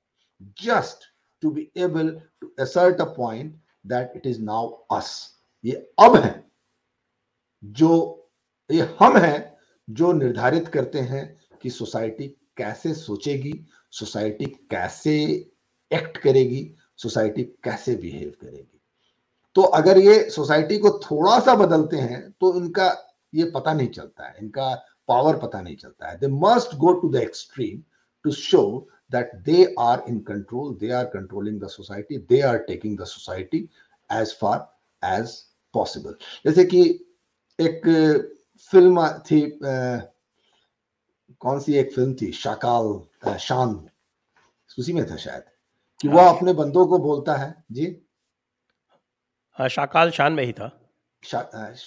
just 0.54 1.06
to 1.40 1.50
be 1.52 1.70
able 1.76 2.20
to 2.40 2.50
assert 2.58 3.00
a 3.00 3.06
point 3.06 3.54
that 3.84 4.14
it 4.14 4.26
is 4.26 4.38
now 4.38 4.80
us 4.90 5.34
ye 5.64 5.76
ab 5.98 6.22
hai 6.22 6.34
jo 7.62 8.14
ये 8.70 8.82
हम 9.00 9.16
हैं 9.16 9.56
जो 9.88 10.12
निर्धारित 10.12 10.68
करते 10.68 10.98
हैं 11.00 11.24
कि 11.62 11.70
society 11.70 12.26
कैसे 12.56 12.92
सोचेगी 12.94 13.52
सोसाइटी 13.98 14.44
कैसे 14.70 15.14
एक्ट 15.90 16.18
करेगी 16.18 16.70
सोसाइटी 17.02 17.44
कैसे 17.64 17.94
बिहेव 17.96 18.30
करेगी 18.40 18.77
तो 19.54 19.62
अगर 19.62 19.98
ये 19.98 20.30
सोसाइटी 20.30 20.78
को 20.78 20.90
थोड़ा 20.98 21.38
सा 21.40 21.54
बदलते 21.54 21.96
हैं 21.96 22.30
तो 22.30 22.54
इनका 22.54 22.86
ये 23.34 23.50
पता 23.50 23.72
नहीं 23.72 23.88
चलता 23.88 24.28
है 24.28 24.36
इनका 24.42 24.74
पावर 25.08 25.36
पता 25.36 25.60
नहीं 25.60 25.76
चलता 25.76 26.08
है। 26.08 26.18
They 26.18 26.26
must 26.26 26.74
go 26.76 26.92
to 26.92 27.08
the 27.08 27.16
extreme 27.16 27.82
to 28.24 28.30
show 28.30 28.62
that 29.12 29.34
they 29.34 29.74
are 29.78 30.02
in 30.08 30.18
control 30.20 30.74
they 30.74 30.90
are 30.92 31.04
controlling 31.04 31.60
the 31.60 31.68
society 31.68 32.18
they 32.18 32.40
are 32.40 32.58
taking 32.58 32.98
the 32.98 33.04
society 33.04 33.68
as 34.12 34.36
far 34.40 34.58
as 35.02 35.30
possible 35.74 36.14
जैसे 36.46 36.64
कि 36.64 36.82
एक 37.58 37.82
फ़िल्म 38.72 39.08
थी 39.08 39.42
आ, 39.64 40.00
कौन 41.40 41.60
सी 41.60 41.74
एक 41.74 41.92
फ़िल्म 41.94 42.14
थी? 42.14 42.32
शाकाल 42.32 43.38
शान। 43.38 43.88
उसी 44.78 44.92
में 44.92 45.04
था 45.10 45.16
शायद। 45.16 45.42
कि 46.00 46.08
वह 46.08 46.22
हाँ। 46.22 46.36
अपने 46.36 46.52
बंदों 46.52 46.86
को 46.86 46.98
बोलता 46.98 47.34
है 47.34 47.64
जी? 47.72 47.86
शाकाल 49.66 50.10
शान 50.10 50.32
में 50.32 50.44
ही 50.44 50.52
था। 50.52 50.70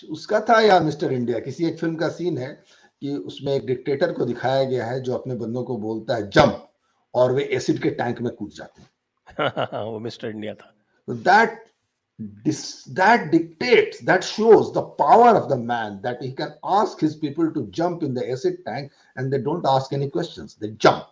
उसका 0.10 0.40
था 0.40 0.60
या 0.62 0.80
मिस्टर 0.80 1.14
इंडिया? 1.14 1.40
किसी 1.40 1.66
एक 1.66 1.80
फ़िल्म 1.80 1.96
का 1.96 2.10
सीन 2.10 2.38
है 2.38 2.64
कि 3.02 3.16
उसमें 3.16 3.54
एक 3.54 3.66
डिक्टेटर 3.66 4.12
को 4.12 4.26
दिखाया 4.26 4.64
गया 4.64 4.86
है 4.86 5.00
जो 5.02 5.14
अपने 5.14 5.36
बंदों 5.36 5.64
को 5.64 5.78
बोलता 5.78 6.16
है 6.16 6.30
जंप 6.30 6.70
और 7.14 7.32
वे 7.32 7.44
एसिड 7.44 7.82
के 7.82 7.90
टैंक 7.90 8.22
में 8.22 8.34
कूद 8.36 8.52
जाते 8.52 8.82
हैं। 8.82 9.84
वो 9.84 10.00
मिस्टर 10.00 10.28
इंडिया 10.28 10.54
था। 10.54 10.74
That 11.10 11.66
that 12.90 13.32
dictates 13.32 14.04
that 14.04 14.22
shows 14.22 14.74
the 14.74 14.78
power 14.78 15.36
of 15.36 15.50
the 15.50 15.58
man 15.58 15.96
that 15.96 16.22
he 16.22 16.32
can 16.32 16.54
ask 16.66 17.04
his 17.04 17.20
people 17.20 17.48
to 17.48 17.62
jump 17.62 18.04
in 18.04 18.14
the 18.14 18.24
acid 18.24 18.58
tank 18.58 18.92
and 19.20 19.32
they 19.32 19.38
don't 19.38 19.66
ask 19.66 19.94
any 19.94 20.08
question 20.08 20.48
they 20.62 20.68
jump 20.68 21.12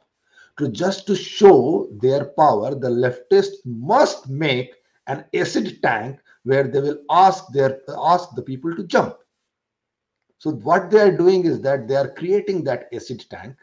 to 0.57 0.67
just 0.67 1.07
to 1.07 1.15
show 1.15 1.89
their 1.93 2.23
power 2.23 2.73
the 2.73 2.85
leftist 2.85 3.61
must 3.67 4.27
make 4.29 4.81
an 5.09 5.23
acid 5.33 5.69
tank 5.81 6.19
where 6.43 6.67
they 6.67 6.82
will 6.82 6.99
ask 7.10 7.45
their 7.54 7.82
ask 7.97 8.30
the 8.36 8.41
people 8.41 8.75
to 8.75 8.84
jump. 8.84 9.15
So 10.38 10.52
what 10.52 10.89
they 10.89 10.99
are 10.99 11.15
doing 11.15 11.45
is 11.45 11.62
that 11.62 11.88
they 11.88 11.95
are 11.95 12.10
creating 12.10 12.63
that 12.63 12.88
acid 12.93 13.25
tank 13.30 13.56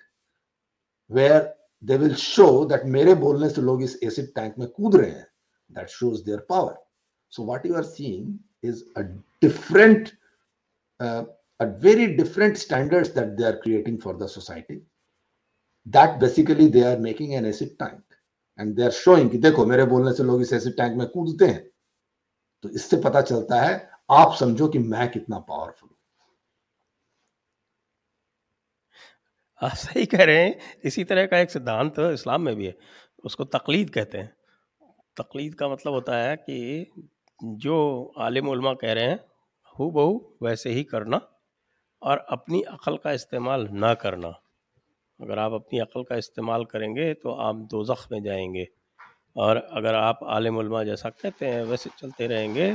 where 1.09 1.55
they 1.83 1.97
will 1.97 2.15
show 2.15 2.65
that 2.67 2.87
mere 2.87 3.17
bolne 3.17 3.51
se 3.51 3.63
log 3.63 3.83
is 3.83 3.99
acid 4.03 4.35
tank 4.35 4.59
mein 4.59 4.69
kood 4.79 4.95
rahe 4.95 5.15
hain. 5.15 5.27
That 5.71 5.91
shows 5.91 6.25
their 6.25 6.43
power. 6.43 6.77
So 7.29 7.43
what 7.43 7.65
you 7.65 7.75
are 7.75 7.85
seeing 7.85 8.39
is 8.63 8.85
a 8.97 9.05
different 9.41 10.15
uh, 11.01 11.25
a 11.61 11.67
very 11.67 12.17
different 12.17 12.59
standards 12.59 13.11
that 13.13 13.37
they 13.37 13.45
are 13.45 13.59
creating 13.59 13.99
for 13.99 14.15
the 14.15 14.29
society 14.29 14.83
that 15.87 16.19
basically 16.21 16.69
they 16.69 16.83
are 16.83 16.99
making 16.99 17.35
an 17.35 17.47
acid 17.47 17.79
tank. 17.79 18.01
And 18.59 18.77
they 18.77 18.85
are 18.85 18.93
showing 18.93 19.31
ki 19.31 19.39
dekho 19.39 19.67
mere 19.67 19.87
bolne 19.87 20.15
se 20.15 20.23
log 20.23 20.41
is 20.43 20.53
acid 20.53 20.77
tank 20.77 20.97
mein 20.97 21.09
koodte 21.09 21.47
hain. 21.47 21.65
तो 22.65 22.69
इससे 22.69 22.97
पता 22.97 23.21
चलता 23.23 23.61
है, 23.63 23.75
आप 24.11 24.35
समझो 24.35 24.69
कि 24.69 24.79
मैं 24.79 25.09
कितना 25.11 25.39
पावरफुल 25.39 25.89
आप 29.63 29.73
सही 29.73 30.05
कह 30.07 30.25
रहे 30.25 30.43
हैं, 30.45 30.57
इसी 30.85 31.05
तरह 31.05 31.27
का 31.27 31.39
एक 31.39 31.51
सिद्धांत 31.51 31.95
तो 31.97 32.11
इस्लाम 32.13 32.43
में 32.43 32.55
भी 32.57 32.67
है, 32.67 32.75
उसको 33.25 33.45
तकलीद 33.45 33.91
कहते 33.91 34.19
हैं। 34.19 34.35
तकलीद 35.17 35.55
का 35.55 35.69
मतलब 35.69 35.93
होता 35.93 36.17
है 36.17 36.37
कि 36.37 36.91
जो 37.41 38.13
आलिम 38.19 38.49
उलमा 38.49 38.73
कह 38.75 38.93
रहे 38.93 39.05
हैं 39.05 39.19
हु 39.77 39.91
बहू 39.91 40.37
वैसे 40.43 40.71
ही 40.71 40.83
करना 40.85 41.21
और 42.03 42.19
अपनी 42.31 42.63
अकल 42.63 42.97
का 42.97 43.13
इस्तेमाल 43.13 43.69
ना 43.73 43.95
करना। 43.95 44.29
अगर 45.21 45.39
आप 45.39 45.53
अपनी 45.53 45.79
अकल 45.79 46.03
का 46.03 46.17
इस्तेमाल 46.17 46.65
करेंगे 46.65 47.13
तो 47.15 47.33
आप 47.41 47.57
दो 47.73 47.85
में 48.13 48.23
जाएँगे। 48.23 48.67
और 49.37 49.57
अगर 49.73 49.95
आप 49.95 50.21
आलिम 50.25 50.85
जैसा 50.85 51.09
कहते 51.09 51.47
हैं, 51.47 51.65
वैसे 51.65 51.91
चलते 51.99 52.27
रहेंगे। 52.27 52.75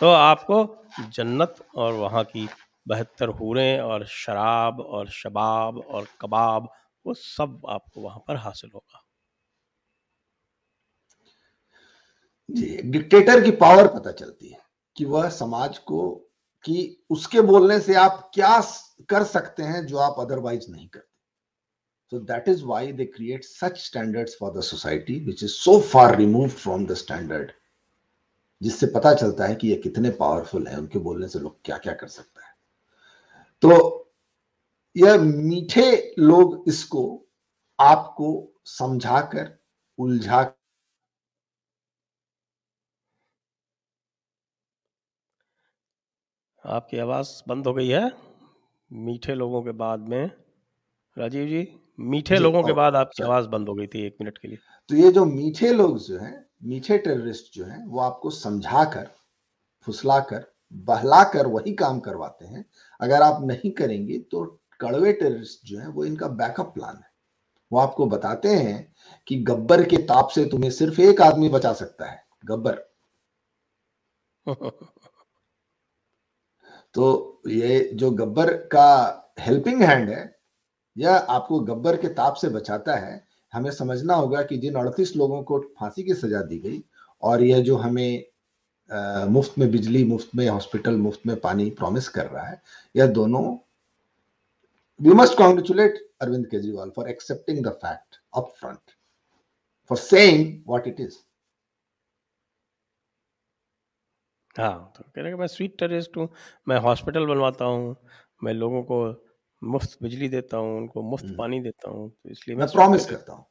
तो 0.00 0.10
आपको 0.10 0.64
जन्नत 1.10 1.56
और 1.74 1.92
वहाँ 1.92 2.24
की 2.24 2.48
बेहतर 2.88 3.28
हूरें 3.28 3.80
और 3.80 4.06
शराब 4.06 4.80
और 4.80 5.08
शबाब 5.08 5.78
और 5.78 6.06
कबाब, 6.20 6.68
वो 7.06 7.14
सब 7.14 7.62
आपको 7.68 8.00
वहाँ 8.00 8.24
पर 8.28 8.36
हासिल 8.36 8.70
होगा। 8.74 9.04
जी 12.48 12.76
डिक्टेटर 12.82 13.44
की 13.44 13.50
पावर 13.50 13.86
पता 13.86 14.12
चलती 14.12 14.48
है 14.48 14.58
कि 14.96 15.04
वह 15.04 15.28
समाज 15.28 15.78
को, 15.78 16.14
कि 16.64 17.04
उसके 17.10 17.40
बोलने 17.40 17.80
से 17.80 17.94
आप 17.94 18.30
क्या 18.34 18.60
कर 19.10 19.24
सकते 19.24 19.62
हैं 19.62 19.86
जो 19.86 19.98
आप 19.98 20.16
अदरवाइज़ 20.18 20.70
नहीं 20.70 20.88
करते 20.88 21.09
so 22.12 22.18
that 22.18 22.48
is 22.48 22.64
why 22.64 22.92
they 22.92 23.06
create 23.06 23.44
such 23.44 23.78
standards 23.78 24.34
for 24.34 24.50
the 24.54 24.62
society, 24.62 25.16
which 25.28 25.42
is 25.42 25.54
so 25.66 25.80
far 25.80 26.16
removed 26.16 26.58
from 26.66 26.86
the 26.86 26.96
standard, 27.04 27.52
जिससे 28.62 28.86
पता 28.86 29.14
चलता 29.14 29.46
है 29.46 29.54
कि 29.54 29.68
ये 29.68 29.76
कितने 29.76 30.10
पावरफुल 30.10 30.66
है, 30.66 30.78
उनके 30.78 30.98
बोलने 30.98 31.28
से 31.28 31.38
लोग 31.38 31.58
क्या 31.64 31.78
क्या 31.78 31.94
कर 31.94 32.06
सकता 32.06 32.46
है। 32.46 32.54
तो 33.62 33.96
यह 34.96 35.20
मीठे 35.20 36.14
लोग 36.18 36.64
इसको 36.68 37.26
आपको 37.80 38.52
समझाकर, 38.64 39.58
उलझा 39.98 40.56
आपकी 46.66 46.98
आवाज़ 46.98 47.42
बंद 47.48 47.66
हो 47.66 47.74
गई 47.74 47.88
है। 47.88 48.12
मीठे 48.92 49.34
लोगों 49.34 49.62
के 49.62 49.72
बाद 49.72 50.00
में। 50.00 50.30
राजीव 51.18 51.46
जी? 51.46 51.80
मीठे 52.00 52.38
लोगों 52.38 52.62
के 52.62 52.72
बाद 52.72 52.94
आपकी 52.94 53.22
आवाज़ 53.22 53.46
बंद 53.46 53.68
हो 53.68 53.74
गई 53.74 53.86
थी 53.86 54.06
एक 54.06 54.16
मिनट 54.20 54.38
के 54.38 54.48
लिए। 54.48 54.58
तो 54.88 54.96
ये 54.96 55.10
जो 55.10 55.24
मीठे 55.24 55.72
लोग 55.72 55.98
जो 55.98 56.18
हैं 56.18 56.46
मीठे 56.64 56.98
टेररिस्ट 56.98 57.54
जो 57.54 57.64
हैं 57.64 57.86
वो 57.86 58.00
आपको 58.00 58.30
समझाकर 58.30 59.10
फुसलाकर 59.80 60.52
बहलाकर 60.72 61.46
वही 61.46 61.74
काम 61.74 62.00
करवाते 62.00 62.46
हैं। 62.46 62.64
अगर 63.00 63.22
आप 63.22 63.42
नहीं 63.42 63.70
करेंगे 63.70 64.18
तो 64.18 64.60
कड़वे 64.80 65.12
टेररिस्ट 65.12 65.66
जो 65.66 65.78
है 65.78 65.88
वो 65.88 66.04
इनका 66.04 66.28
बैकअप 66.28 66.74
प्लान 66.74 66.96
है। 66.96 67.10
वो 67.72 67.78
आपको 67.78 68.06
बताते 68.06 68.48
हैं 68.48 68.94
कि 69.26 69.36
गब्बर 69.36 69.84
के 69.84 69.96
ताप 69.96 70.28
से 70.28 70.44
तुम्हें 70.44 70.70
सिर्फ़ 70.70 71.00
एक 71.00 71.20
आदमी 71.20 71.48
बचा 71.48 71.72
सकता 71.72 72.10
है 72.10 72.24
गब्बर। 72.44 72.90
तो 76.94 77.42
ये 77.48 77.90
जो 77.94 78.10
गब्बर 78.10 78.52
का 78.52 78.88
हेल्पिंग 79.40 79.82
हैंड 79.82 80.10
है 80.10 80.39
यह 81.00 81.14
आपको 81.30 81.60
गब्बर 81.60 81.96
के 81.96 82.08
ताप 82.14 82.34
से 82.34 82.48
बचाता 82.48 82.96
है। 82.96 83.22
हमें 83.52 83.70
समझना 83.70 84.14
होगा 84.14 84.42
कि 84.42 84.56
जिन 84.58 84.74
अड़तीस 84.74 85.16
लोगों 85.16 85.42
को 85.42 85.58
फांसी 85.80 86.02
की 86.02 86.14
सजा 86.14 86.42
दी 86.42 86.58
गई 86.58 86.82
और 87.22 87.42
यह 87.42 87.62
जो 87.62 87.76
हमें 87.76 88.24
आ, 88.90 89.24
मुफ़्त 89.26 89.58
में 89.58 89.70
बिजली 89.70 90.04
मुफ़्त 90.04 90.30
में 90.36 90.48
हॉस्पिटल 90.48 90.96
मुफ़्त 90.96 91.26
में 91.26 91.36
पानी 91.40 91.68
प्रॉमिस 91.70 92.08
कर 92.08 92.26
रहा 92.26 92.46
है 92.46 92.60
यह 92.94 93.06
दोनों 93.12 93.42
we 95.00 95.14
must 95.14 95.36
congratulate 95.38 95.98
Arvind 96.22 96.46
Kejriwal 96.46 96.90
for 96.96 97.08
accepting 97.08 97.64
the 97.66 97.72
fact 97.84 98.20
up 98.36 98.52
front 98.60 98.94
for 99.90 99.98
saying 99.98 100.46
what 100.68 100.86
it 100.88 101.00
is 101.00 101.16
हाँ 104.56 104.92
तो 104.96 105.04
कह 105.04 105.22
रहे 105.22 105.34
मैं 105.34 105.46
स्वीट 105.46 105.78
टेरिस्ट 105.78 106.16
हूँ 106.16 106.28
मैं 106.68 106.78
हॉस्पिटल 106.80 107.26
बनवाता 107.26 107.64
हूँ 107.64 107.96
मैं 108.44 108.52
लोगों 108.52 108.82
को 108.82 109.00
मुफ़्त 109.62 109.98
बिजली 110.02 110.28
देता 110.28 110.56
हूँ 110.56 110.76
उनको 110.76 111.02
मुफ़्त 111.02 111.26
hmm. 111.26 111.38
पानी 111.38 111.60
देता 111.60 111.90
हूँ 111.90 112.10
तो 112.10 112.30
इसलिए 112.30 112.56
मैं 112.56 112.66
प्रॉमिस 112.66 113.06
करता 113.06 113.32
हूँ। 113.32 113.46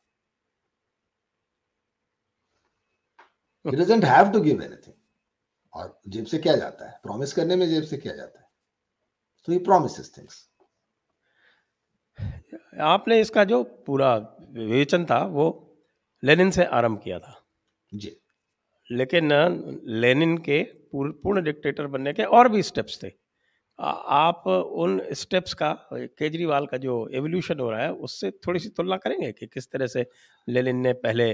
He 3.65 3.78
doesn't 3.78 4.04
have 4.04 4.32
to 4.34 4.41
give 4.41 4.62
anything. 4.62 4.98
और 5.74 6.02
जेब 6.08 6.26
से 6.26 6.38
क्या 6.38 6.56
जाता 6.56 6.89
है? 6.89 7.00
प्रॉमिस 7.04 7.34
करने 7.34 7.56
में 7.56 7.69
जेब 7.69 7.84
से 7.84 7.98
क्या 7.98 8.15
जाता 8.15 8.39
है? 8.39 8.50
तो 9.45 9.52
ही 9.52 9.58
प्रोमिस 9.60 10.17
थिंग्स 10.17 10.50
आपने 12.80 13.19
इसका 13.22 13.43
जो 13.43 13.63
पूरा 13.63 14.15
विवेचन 14.50 15.06
था 15.06 15.26
वो 15.26 15.45
लेनिन 16.24 16.52
से 16.52 16.65
आरंभ 16.65 17.02
किया 17.04 17.19
था। 17.19 17.45
जी। 17.93 18.22
लेकिन 18.91 19.30
लेनिन 19.86 20.38
के 20.38 20.63
पूर्ण 20.95 21.43
डिक्टेटर 21.43 21.88
बनने 21.88 22.13
के 22.13 22.24
और 22.24 22.50
भी 22.50 22.63
स्टेप्स 22.63 23.04
थे। 23.04 23.12
आप 23.80 24.48
उन 24.48 25.02
स्टेप्स 25.13 25.54
का, 25.54 25.72
केजरीवाल 25.94 26.65
का 26.68 26.78
जो 26.78 27.08
एवोल्यूशन 27.15 27.60
हो 27.60 27.70
रहा 27.72 27.82
है, 27.82 27.92
उससे 27.94 28.32
थोड़ी 28.48 28.60
सी 28.60 28.70
तुलना 28.70 28.98
करेंगे 28.98 29.32
कि 29.32 29.48
किस 29.48 29.72
तरह 29.72 29.88
से 29.88 30.06
लेनिन 30.48 30.78
ने 30.78 30.94
पहले 30.96 31.32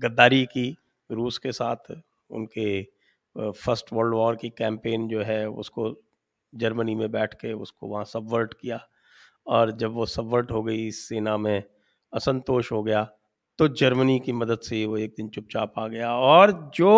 गद्दारी 0.00 0.44
की 0.46 0.76
रूस 1.10 1.38
के 1.38 1.52
साथ, 1.52 1.92
उनके 2.30 2.82
फ़र्स्ट 3.36 3.92
वर्ल्ड 3.92 4.14
वॉर 4.14 4.36
की 4.36 4.48
कैंपेन 4.50 5.08
जो 5.08 5.22
है, 5.22 5.48
उसको 5.48 5.94
जर्मनी 6.52 6.94
में 6.94 7.10
बैठ 7.12 7.34
के 7.34 7.52
उसको 7.52 7.86
वहाँ 7.88 8.04
सबवर्ट 8.04 8.54
किया 8.54 8.80
और 9.46 9.70
जब 9.72 9.92
वो 9.94 10.06
सबवर्ट 10.06 10.50
हो 10.50 10.62
गई 10.62 10.90
सेना 10.90 11.36
में, 11.36 11.62
असंतोष 12.12 12.72
हो 12.72 12.82
गया 12.82 13.08
तो 13.58 13.68
जर्मनी 13.68 14.18
की 14.20 14.32
मदद 14.32 14.60
से 14.60 14.84
वो 14.86 14.96
एक 14.98 15.14
दिन 15.16 15.28
चुपचाप 15.28 15.72
आ 15.78 15.86
गया 15.88 16.14
और 16.16 16.52
जो 16.74 16.92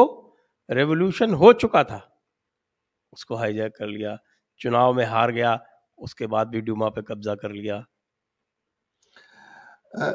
रेवोल्यूशन 0.68 1.34
हो 1.34 1.52
चुका 1.52 1.82
था 1.84 2.00
उसको 3.14 3.36
हाईजैक 3.36 3.72
कर 3.78 3.86
लिया 3.88 4.16
चुनाव 4.60 4.92
में 4.94 5.04
हार 5.06 5.32
गया 5.32 5.58
उसके 5.98 6.26
बाद 6.26 6.48
भी 6.48 6.60
डूमा 6.60 6.88
पे 6.90 7.02
कब्जा 7.02 7.34
कर 7.34 7.52
लिया। 7.52 7.76
आ, 9.94 10.10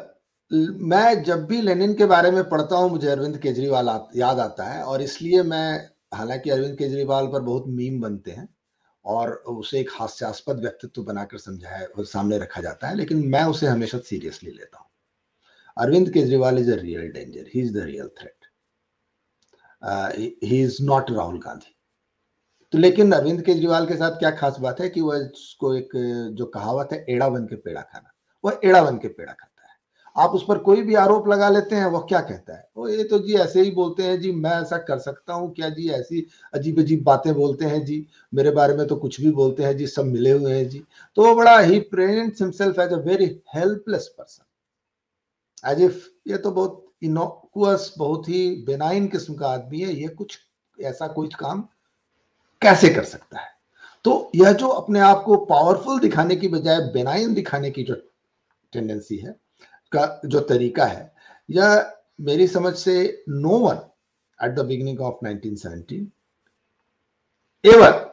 मैं 0.91 1.23
जब 1.23 1.45
भी 1.47 1.61
लेनिन 1.61 1.93
के 1.93 2.05
बारे 2.05 2.31
में 2.31 2.43
पढ़ता 2.49 2.75
हूँ 2.75 2.89
मुझे 2.91 3.07
अरविंद 3.09 3.37
केजरीवाल 3.37 3.89
याद 4.15 4.39
आता 4.39 4.63
है 4.65 4.83
और 4.83 5.01
इसलिए 5.01 5.43
मैं 5.43 5.67
हालाँकि 6.13 6.49
अरविंद 6.49 6.77
केजरीवाल 6.77 7.27
पर 7.27 7.41
बहुत 7.41 7.67
मीम 7.69 7.99
बनते 8.01 8.31
हैं 8.31 8.47
और 9.05 9.31
उसे 9.49 9.79
एक 9.79 9.89
हास्यास्पद 9.93 10.59
व्यक्तित्व 10.61 11.03
बनाकर 11.03 11.37
समझाया 11.37 11.85
और 11.87 12.05
सामने 12.05 12.37
रखा 12.39 12.61
जाता 12.61 12.87
है 12.87 12.95
लेकिन 12.95 13.25
मैं 13.27 13.43
उसे 13.45 13.67
हमेशा 13.67 13.97
सीरियसली 13.99 14.51
लेता 14.51 14.77
हूँ। 14.77 14.87
Arvind 15.77 16.09
Kejriwal 16.13 16.59
is 16.59 16.71
a 16.71 16.75
real 16.75 17.11
danger 17.11 17.49
he 17.53 17.61
is 17.61 17.73
the 17.77 17.83
real 17.85 18.07
threat 18.19 18.45
he 20.43 20.61
is 20.63 20.77
not 20.83 21.11
Rahul 21.11 21.39
Gandhi 21.39 21.75
तो 22.73 22.77
लेकिन 22.77 23.11
अरविंद 23.11 23.41
केजरीवाल 23.41 23.85
के 23.87 23.95
साथ 23.95 24.17
क्या 24.19 24.29
खास 24.31 24.57
बात 24.61 24.79
है 24.81 24.89
कि 24.89 25.01
वह 25.01 25.17
उसको 25.17 25.73
एक, 25.75 25.89
जो 26.33 26.45
कहावत 26.47 26.89
है, 26.93 27.05
एड़ा 27.09 27.29
बन 27.29 27.45
के 27.45 27.55
पेड़ा 27.55 27.81
खाना, 27.81 28.11
वह 28.43 28.59
एड़ा 28.63 28.81
बन 28.83 28.97
के 28.97 29.07
पेड़ा 29.07 29.31
खाता 29.31 29.67
है। 29.67 29.77
आप 30.15 30.31
उस 30.31 30.43
पर 30.47 30.57
कोई 30.59 30.81
भी 30.81 30.95
आरोप 30.95 31.27
लगा 31.27 31.49
लेते 31.49 31.75
हैं 31.75 31.85
वो 31.85 31.99
क्या 32.09 32.19
कहता 32.21 32.55
है? 32.55 32.67
वो 32.77 32.87
ये 32.89 33.03
तो 33.03 33.19
जी 33.19 33.35
ऐसे 33.35 33.61
ही 33.61 33.71
बोलते 33.71 34.03
हैं, 34.03 34.19
जी 34.21 34.31
मैं 34.33 34.51
ऐसा 34.51 34.77
कर 34.79 34.99
सकता 34.99 35.33
हूँ 35.33 35.51
क्या 35.53 35.69
जी? 35.69 35.89
ऐसी 35.91 36.25
अजीब 36.53 36.79
अजीब 36.79 37.03
बातें 37.03 37.33
बोलते 37.35 37.65
हैं 37.65 37.83
जी, 37.85 38.05
मेरे 38.33 38.51
बारे 38.51 38.73
में 38.73 38.85
तो 38.87 38.95
कुछ 38.97 39.19
भी 39.21 39.31
बोलते 39.31 39.63
हैं 39.63 39.75
जी, 39.77 39.87
सब 39.87 40.05
मिले 40.05 40.31
हुए 40.31 40.53
हैं 40.53 40.67
जी। 40.69 40.83
तो 41.17 41.25
वो 41.25 41.35
बड़ा 41.35 41.57
ही 41.59 41.79
present 41.89 42.35
himself 42.41 42.79
as 42.79 42.93
a 42.93 43.01
very 43.07 43.25
helpless 43.55 44.07
person 44.17 44.43
as 45.63 45.81
if 45.81 46.07
ये 46.27 46.37
तो 46.37 46.51
बहुत 46.51 46.85
इनोकुअस 47.03 47.93
बहुत 47.97 48.29
ही 48.29 48.49
बेनाइन 48.67 49.07
किस्म 49.07 49.33
का 49.35 49.47
आदमी 49.47 49.79
है, 49.79 49.93
ये 49.93 50.07
कुछ 50.09 50.37
ऐसा 50.77 51.07
कोई 51.09 51.27
काम 51.39 51.67
कैसे 52.61 52.89
कर 52.89 53.03
सकता 53.03 53.39
है? 53.39 53.47
तो 54.05 54.31
यह 54.35 54.51
जो 54.51 54.67
अपने 54.67 54.99
आप 54.99 55.23
को 55.25 55.37
पावरफुल 55.45 55.99
दिखाने 55.99 56.35
की 56.35 56.47
बजाय 56.47 56.79
बेनाइन 56.93 57.33
दिखाने 57.33 57.71
की 57.71 57.83
जो 57.83 57.95
टेंडेंसी 58.73 59.17
है, 59.17 59.31
का 59.91 60.21
जो 60.25 60.39
तरीका 60.39 60.85
है, 60.85 61.11
यह 61.49 61.93
मेरी 62.21 62.47
समझ 62.47 62.73
से 62.75 63.23
no 63.29 63.57
one 63.59 63.79
at 64.39 64.51
the 64.51 64.65
beginning 64.65 65.01
of 65.01 65.25
1917 65.25 66.05
ever 67.65 68.07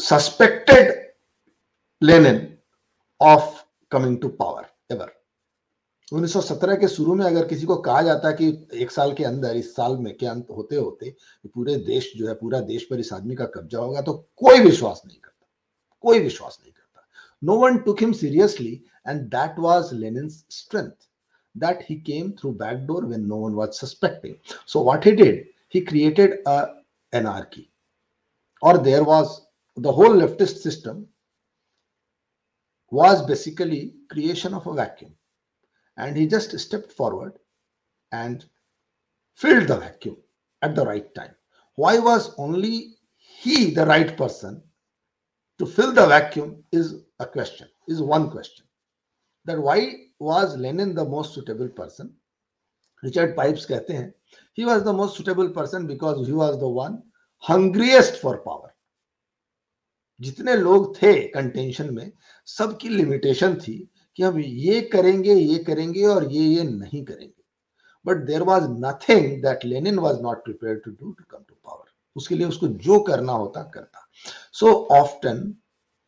suspected 0.00 1.12
Lenin 2.02 2.58
of 3.20 3.62
coming 3.90 4.20
to 4.20 4.28
power 4.28 4.66
1917 6.12 6.76
के 6.80 6.88
शुरू 6.88 7.14
में 7.14 7.24
अगर 7.24 7.46
किसी 7.48 7.66
को 7.66 7.76
कहा 7.82 8.00
जाता 8.02 8.30
कि 8.32 8.46
एक 8.74 8.90
साल 8.90 9.12
के 9.14 9.24
अंदर, 9.24 9.56
इस 9.56 9.74
साल 9.76 9.96
में 9.96 10.12
क्या 10.16 10.30
अंत 10.30 10.46
होते 10.50 10.76
होते 10.76 11.14
पूरे 11.54 11.76
देश 11.76 12.12
जो 12.16 12.26
है, 12.28 12.34
पूरा 12.34 12.60
देश 12.60 12.84
पर 12.90 13.00
इस 13.00 13.12
आदमी 13.12 13.34
का 13.34 13.44
कब्जा 13.54 13.78
होगा 13.78 14.00
तो 14.00 14.12
कोई 14.36 14.60
विश्वास 14.60 15.02
नहीं 15.06 15.18
करता। 15.18 15.46
कोई 16.04 16.18
विश्वास 16.20 16.58
नहीं 16.62 16.72
करता। 16.72 17.06
No 17.42 17.56
one 17.58 17.78
took 17.86 18.00
him 18.00 18.12
seriously 18.12 18.72
and 19.08 19.22
that 19.30 19.58
was 19.58 19.92
Lenin 19.94 20.28
strength 20.28 21.08
that 21.54 21.84
he 21.90 21.96
came 22.02 22.30
through 22.40 22.52
backdoor 22.62 23.04
when 23.06 23.26
no 23.26 23.36
one 23.38 23.54
was 23.54 23.70
suspecting 23.80 24.34
so 24.66 24.84
what 24.84 25.06
he 25.06 25.12
did 25.12 25.44
he 25.74 25.80
created 25.80 26.42
a 26.48 26.60
anarchy 27.12 27.68
और 28.62 28.82
there 28.82 29.02
was 29.04 29.38
the 29.76 29.96
whole 29.96 30.18
leftist 30.20 30.56
system 30.58 31.04
was 32.92 33.22
basically 33.26 33.80
creation 34.10 34.54
of 34.54 34.68
a 34.68 34.72
vacuum 34.72 35.12
and 35.97 36.15
he 36.15 36.27
just 36.27 36.57
stepped 36.59 36.91
forward 36.91 37.37
and 38.11 38.45
filled 39.35 39.67
the 39.67 39.77
vacuum 39.77 40.17
at 40.61 40.75
the 40.75 40.85
right 40.85 41.13
time 41.15 41.35
why 41.75 41.97
was 41.97 42.33
only 42.37 42.95
he 43.17 43.71
the 43.71 43.85
right 43.85 44.17
person 44.17 44.61
to 45.57 45.65
fill 45.65 45.91
the 45.91 46.07
vacuum 46.07 46.63
is 46.71 46.95
a 47.19 47.25
question 47.25 47.67
is 47.87 48.01
one 48.01 48.29
question 48.29 48.65
that 49.45 49.59
why 49.59 49.95
was 50.19 50.57
Lenin 50.57 50.93
the 50.93 51.05
most 51.05 51.33
suitable 51.33 51.69
person? 51.69 52.13
Richard 53.01 53.35
Pipes 53.35 53.65
कहते 53.65 53.93
हैं 53.93 54.13
he 54.53 54.65
was 54.65 54.83
the 54.83 54.93
most 54.93 55.15
suitable 55.15 55.49
person 55.49 55.87
because 55.87 56.27
he 56.27 56.33
was 56.33 56.59
the 56.59 56.67
one 56.67 57.01
hungriest 57.37 58.17
for 58.17 58.39
power. 58.39 58.75
जितने 60.21 60.55
लोग 60.55 60.95
थे 61.01 61.13
contention 61.31 61.93
में 61.93 62.11
सबकी 62.45 62.89
limitation 62.89 63.55
थी 63.55 63.75
कि 64.16 64.22
हम 64.22 64.38
ये 64.38 64.80
करेंगे 64.92 65.34
ये 65.34 65.58
करेंगे 65.64 66.04
और 66.06 66.30
ये 66.32 66.44
ये 66.44 66.62
नहीं 66.62 67.04
करेंगे। 67.04 67.42
But 68.04 68.24
there 68.26 68.42
was 68.42 68.64
nothing 68.80 69.42
that 69.42 69.64
Lenin 69.64 69.98
was 69.98 70.20
not 70.22 70.44
prepare 70.44 70.76
to 70.76 70.90
do 70.90 71.12
to 71.12 71.24
come 71.30 71.44
to 71.48 71.54
power 71.54 71.92
उसके 72.16 72.34
लिए 72.34 72.46
उसको 72.46 72.66
जो 72.68 72.98
करना 73.00 73.32
होता, 73.32 73.62
करता। 73.64 74.08
So 74.52 74.72
often 74.92 75.54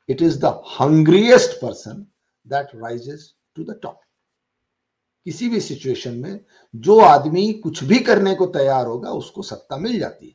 it 0.08 0.22
is 0.22 0.38
the 0.40 0.60
hungriest 0.80 1.60
person 1.62 2.06
that 2.46 2.74
rises 2.74 3.32
to 3.54 3.64
the 3.64 3.78
top 3.82 4.00
किसी 5.26 5.48
भी 5.48 5.60
सिचुएशन 5.60 6.14
में 6.14 6.40
जो 6.74 6.98
आदमी 7.00 7.52
कुछ 7.52 7.82
भी 7.84 7.98
करने 7.98 8.34
को 8.34 8.46
तैयार 8.46 8.86
होगा, 8.86 9.10
उसको 9.10 9.42
सत्ता 9.42 9.76
मिल 9.76 9.98
जाती 9.98 10.26
है। 10.26 10.34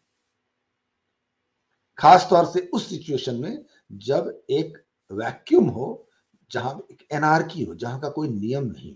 खास 1.97 2.27
तौर 2.29 2.45
से 2.45 2.59
उस 2.73 2.89
सिचुएशन 2.89 3.35
में 3.35 3.65
जब 3.91 4.43
एक 4.49 4.77
वैक्यूम 5.11 5.69
हो 5.69 6.07
जहाँ 6.53 6.79
एक 6.91 7.05
एनआरकी 7.11 7.63
हो, 7.63 7.75
जहाँ 7.75 7.99
का 7.99 8.09
कोई 8.09 8.29
नियम 8.29 8.63
नहीं। 8.63 8.95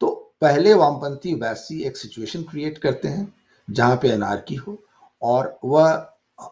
तो 0.00 0.06
पहले 0.40 0.74
वामपंथी 0.74 1.34
वैसी 1.34 1.80
एक 1.82 1.96
सिचुएशन 1.96 2.42
क्रिएट 2.42 2.78
करते 2.78 3.08
हैं, 3.08 3.32
जहाँ 3.68 3.96
पे 3.96 4.08
एनआरकी 4.08 4.54
हो, 4.54 4.76
और 5.22 5.58
वह 5.64 6.06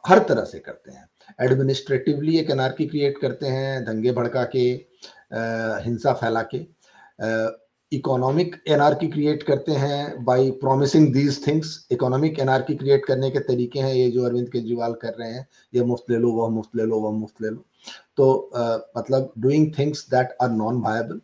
हर 0.06 0.18
तरह 0.18 0.44
से 0.44 0.58
करते 0.58 0.92
हैं। 0.92 1.08
एडमिनिस्ट्रेटिवली 1.40 2.38
एक 2.38 2.50
एनआरकी 2.50 2.86
क्रिएट 2.86 3.18
करते 3.18 3.46
हैं, 3.46 3.84
दंगे 3.84 4.12
भड़का 4.12 4.44
के 4.56 4.64
हिंसा 5.84 6.12
फैला 6.12 6.42
के। 6.54 6.58
इकोनॉमिक 7.92 8.56
एनआरकी 8.68 9.06
क्रिएट 9.08 9.42
करते 9.42 9.72
हैं 9.72 10.24
by 10.24 10.50
promising 10.60 11.12
these 11.12 11.46
things 11.46 11.86
economic 11.92 12.38
anarchy 12.38 12.74
create 12.76 13.04
करने 13.04 13.30
के 13.30 13.38
तरीके 13.40 13.80
हैं 13.80 13.92
ये 13.94 14.10
जो 14.10 14.24
अरविंद 14.24 14.48
केजरीवाल 14.48 14.94
कर 15.02 15.14
रहे 15.20 15.30
हैं, 15.32 15.46
ये 15.74 15.84
मुफ़्त 15.84 16.10
ले 16.10 16.16
लो, 16.18 16.32
वह 16.32 16.48
मुफ़्त 16.48 16.76
ले 16.76 16.84
लो, 16.84 16.98
वह 17.00 17.12
मुफ़्त 17.18 17.42
ले 17.42 17.48
लो। 17.48 17.64
तो 18.16 18.50
मतलब 18.96 19.32
doing 19.38 19.72
things 19.78 20.06
that 20.10 20.36
are 20.42 20.50
non 20.50 20.80
viable 20.82 21.20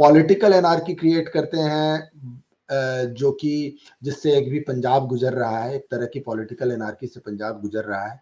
political 0.00 0.52
anarchy 0.52 0.94
create 0.94 1.28
करते 1.28 1.58
हैं 1.58 3.14
जो 3.14 3.30
कि 3.32 3.76
जिससे 4.02 4.36
एक 4.38 4.50
भी 4.50 4.60
पंजाब 4.60 5.06
गुजर 5.08 5.32
रहा 5.32 5.58
है, 5.58 5.74
एक 5.76 5.86
तरह 5.90 6.06
की 6.06 6.20
पॉलिटिकल 6.20 6.72
एनआरकी 6.72 7.06
से 7.06 7.20
पंजाब 7.20 7.60
गुजर 7.62 7.84
रहा 7.84 8.04
है। 8.06 8.20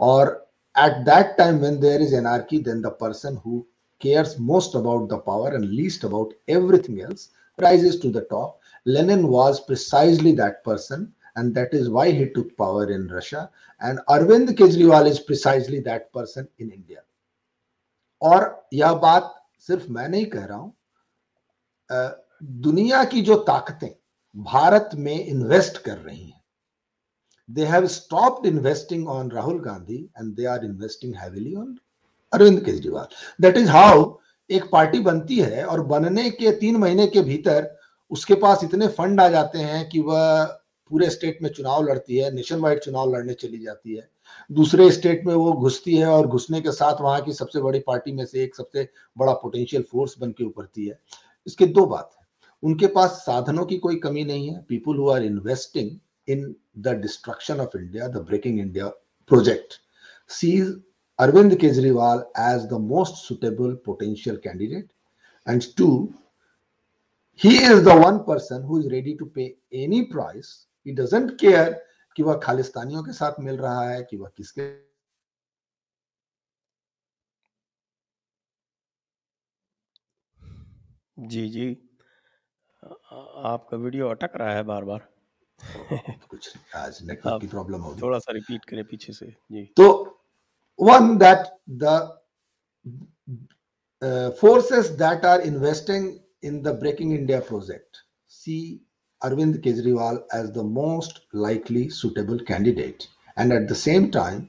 और 0.00 0.46
at 0.74 0.98
that 1.06 1.30
time 1.38 1.56
when 1.60 1.76
there 1.80 2.00
is 2.00 2.12
anarchy 2.16 2.62
then 2.64 2.80
the 2.82 2.86
person 3.00 3.36
who 3.44 3.62
cares 3.99 4.37
most 4.39 4.75
about 4.75 5.09
the 5.09 5.17
power 5.17 5.49
and 5.55 5.69
least 5.69 6.03
about 6.03 6.33
everything 6.47 7.01
else 7.01 7.29
rises 7.59 7.99
to 7.99 8.09
the 8.09 8.21
top 8.21 8.59
lenin 8.85 9.27
was 9.27 9.59
precisely 9.59 10.31
that 10.31 10.63
person 10.63 11.13
and 11.35 11.53
that 11.55 11.73
is 11.73 11.89
why 11.89 12.11
he 12.11 12.29
took 12.29 12.55
power 12.57 12.91
in 12.91 13.07
russia 13.07 13.49
and 13.81 13.99
arvind 14.09 14.49
kejriwal 14.59 15.07
is 15.07 15.19
precisely 15.19 15.79
that 15.79 16.11
person 16.13 16.47
in 16.59 16.71
india 16.71 17.01
और 18.21 18.43
यह 18.73 18.93
बात 19.01 19.33
सिर्फ 19.67 19.89
मैं 19.89 20.07
नहीं 20.09 20.25
कह 20.35 20.45
रहा 20.45 20.57
हूं 20.57 20.71
दुनिया 22.61 23.03
की 23.11 23.21
जो 23.21 23.35
ताकतें 23.49 23.89
भारत 24.35 24.89
में 25.05 25.25
इन्वेस्ट 25.25 25.77
कर 25.83 25.97
रही 25.97 26.25
हैं 26.25 26.41
they 27.49 27.65
have 27.65 27.91
stopped 27.91 28.45
investing 28.45 29.07
on 29.07 29.29
Rahul 29.29 29.63
Gandhi 29.63 30.09
and 30.15 30.35
they 30.35 30.45
are 30.45 30.63
investing 30.63 31.13
heavily 31.13 31.55
on 31.55 31.79
Arvind 32.32 32.64
Kejriwal. 32.64 33.06
That 33.42 33.56
is 33.56 33.68
how 33.68 34.14
एक 34.50 34.64
पार्टी 34.72 35.00
बनती 35.00 35.38
है 35.38 35.64
और 35.64 35.80
बनने 35.86 36.30
के 36.30 36.50
तीन 36.50 36.76
महीने 36.76 37.06
के 37.06 37.20
भीतर 37.20 37.76
उसके 38.10 38.34
पास 38.34 38.64
इतने 38.64 38.86
फंड 38.88 39.20
आ 39.20 39.28
जाते 39.28 39.58
हैं 39.58 39.88
कि 39.88 40.00
वह 40.00 40.44
पूरे 40.90 41.10
स्टेट 41.10 41.38
में 41.42 41.50
चुनाव 41.50 41.82
लड़ती 41.84 42.16
है 42.16 42.34
नेशन 42.34 42.60
वाइड 42.60 42.80
चुनाव 42.80 43.14
लड़ने 43.14 43.34
चली 43.34 43.58
जाती 43.58 43.94
है। 43.94 44.08
दूसरे 44.52 44.90
स्टेट 44.90 45.24
में 45.26 45.34
वो 45.34 45.52
घुसती 45.52 45.96
है 45.96 46.06
और 46.06 46.26
घुसने 46.26 46.60
के 46.60 46.72
साथ 46.72 47.00
वहाँ 47.00 47.20
की 47.20 47.32
सबसे 47.32 47.60
बड़ी 47.60 47.78
पार्टी 47.78 48.12
में 48.12 48.24
से 48.26 48.42
एक 48.44 48.56
सबसे 48.56 48.88
बड़ा 49.18 49.32
पोटेंशियल 49.32 49.82
फोर्स 49.82 50.18
बन 50.18 50.30
के 50.30 50.44
उभरती 50.44 50.86
है। 50.86 50.98
इसके 51.46 51.66
दो 51.66 51.86
बात 51.86 52.10
है। 52.18 52.26
उनके 52.62 52.86
पास 52.86 53.10
साधनों 53.10 53.64
की 53.64 53.76
कोई 53.76 53.96
कमी 53.96 54.24
नहीं 54.24 54.48
है। 54.48 54.60
People 54.68 54.98
who 54.98 55.10
are 55.10 55.22
investing 55.22 55.90
in 56.28 56.54
the 56.78 56.88
destruction 56.88 57.60
of 57.60 57.78
India 57.78 58.08
the 58.08 58.20
Breaking 58.20 58.58
India 58.58 58.90
project, 59.30 59.78
sees 60.30 60.68
Arvind 61.20 61.52
Kejriwal 61.52 62.24
as 62.34 62.66
the 62.68 62.78
most 62.78 63.24
suitable 63.26 63.76
potential 63.76 64.38
candidate. 64.38 64.90
And 65.46 65.76
two, 65.76 66.14
he 67.34 67.56
is 67.58 67.82
the 67.82 67.96
one 67.96 68.24
person 68.24 68.62
who 68.62 68.80
is 68.80 68.90
ready 68.90 69.16
to 69.16 69.26
pay 69.26 69.56
any 69.72 70.06
price. 70.06 70.66
He 70.86 70.92
doesn't 70.92 71.38
care 71.38 71.78
कि 72.16 72.22
वह 72.22 72.38
खालिस्तानियों 72.44 73.02
के 73.02 73.12
साथ 73.12 73.40
मिल 73.40 73.56
रहा 73.56 73.82
है 73.88 74.02
कि 74.10 74.16
वह 74.16 74.30
किसके 74.36 74.68
जी 81.28 81.48
जी 81.48 81.68
आपका 83.52 83.76
वीडियो 83.76 84.08
अटक 84.08 84.36
रहा 84.36 84.54
है 84.54 84.62
बार 84.64 84.84
बार 84.84 85.08
कुछ 86.30 86.52
आज 86.76 86.98
नेटवर्क 87.08 87.40
की 87.40 87.46
प्रॉब्लम 87.46 87.80
होगी 87.80 88.02
थोड़ा 88.02 88.18
सा 88.18 88.32
रिपीट 88.32 88.64
करें 88.64 88.84
पीछे 88.90 89.12
से 89.12 89.26
जी 89.52 89.64
तो 89.76 89.88
one 90.80 91.16
that 91.18 91.46
the 91.82 91.98
forces 94.40 94.96
that 94.96 95.24
are 95.24 95.40
investing 95.42 96.20
in 96.42 96.62
the 96.62 96.72
breaking 96.74 97.10
india 97.12 97.40
project 97.40 97.98
see 98.26 98.80
arvind 99.22 99.58
kejriwal 99.66 100.20
as 100.32 100.46
the 100.52 100.64
most 100.64 101.20
likely 101.32 101.82
suitable 101.90 102.38
candidate 102.50 103.06
and 103.36 103.52
at 103.52 103.68
the 103.68 103.74
same 103.74 104.10
time 104.10 104.40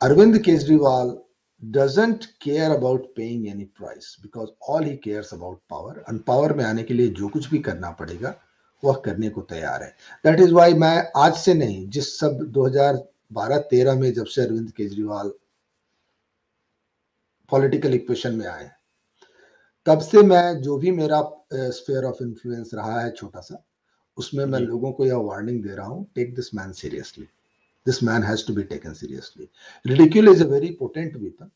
arvind 0.00 0.38
kejriwal 0.48 1.12
doesn't 1.62 2.26
care 2.40 2.72
about 2.76 3.06
paying 3.14 3.48
any 3.48 3.66
price 3.66 4.08
because 4.22 4.50
all 4.68 4.82
he 4.82 4.96
cares 4.96 5.32
about 5.32 5.60
power 5.68 6.02
and 6.08 6.26
power 6.26 6.52
में 6.56 6.64
आने 6.64 6.82
के 6.82 6.94
लिए 6.94 7.08
जो 7.20 7.28
कुछ 7.28 7.48
भी 7.50 7.58
करना 7.68 7.90
पड़ेगा 8.00 8.34
वह 8.82 9.00
करने 9.04 9.28
को 9.28 9.40
तैयार 9.50 9.82
है 9.82 9.88
दैट 10.26 10.40
इज़ 10.40 10.52
वाई 10.54 10.74
मैं 10.82 10.96
आज 11.16 11.36
से 11.36 11.54
नहीं 11.54 11.88
जिस 11.90 12.18
सब 12.18 12.44
2012-13 13.32 14.00
में 14.00 14.12
जब 14.12 14.26
से 14.26 14.42
अरविंद 14.42 14.70
केजरीवाल 14.70 15.32
पॉलिटिकल 17.50 17.94
इक्वेशन 17.94 18.34
में 18.34 18.46
आए 18.46 18.70
तब 19.86 20.00
से 20.00 20.22
मैं 20.22 20.60
जो 20.62 20.76
भी 20.78 20.90
मेरा 20.90 21.20
स्फेयर 21.54 22.04
ऑफ़ 22.04 22.22
इन्फ्लुएंस 22.22 22.70
रहा 22.74 23.00
है 23.00 23.10
छोटा 23.10 23.40
सा 23.40 23.62
उसमें 24.18 24.44
मैं 24.44 24.60
लोगों 24.60 24.92
को 24.92 25.06
यह 25.06 25.16
वार्निंग 25.16 25.62
दे 25.62 25.74
रहा 25.74 25.86
हूँ 25.86 26.06
take 26.14 26.34
this 26.34 26.54
man 26.54 26.72
seriously 26.72 27.28
this 27.86 28.02
man 28.02 28.22
has 28.22 28.46
to 28.46 28.54
be 28.54 28.62
taken 28.64 28.92
seriously 28.94 29.48
ridicule 29.86 30.28
is 30.28 30.44
a 30.44 30.46
very 30.46 30.70
potent 30.80 31.16
weapon 31.16 31.50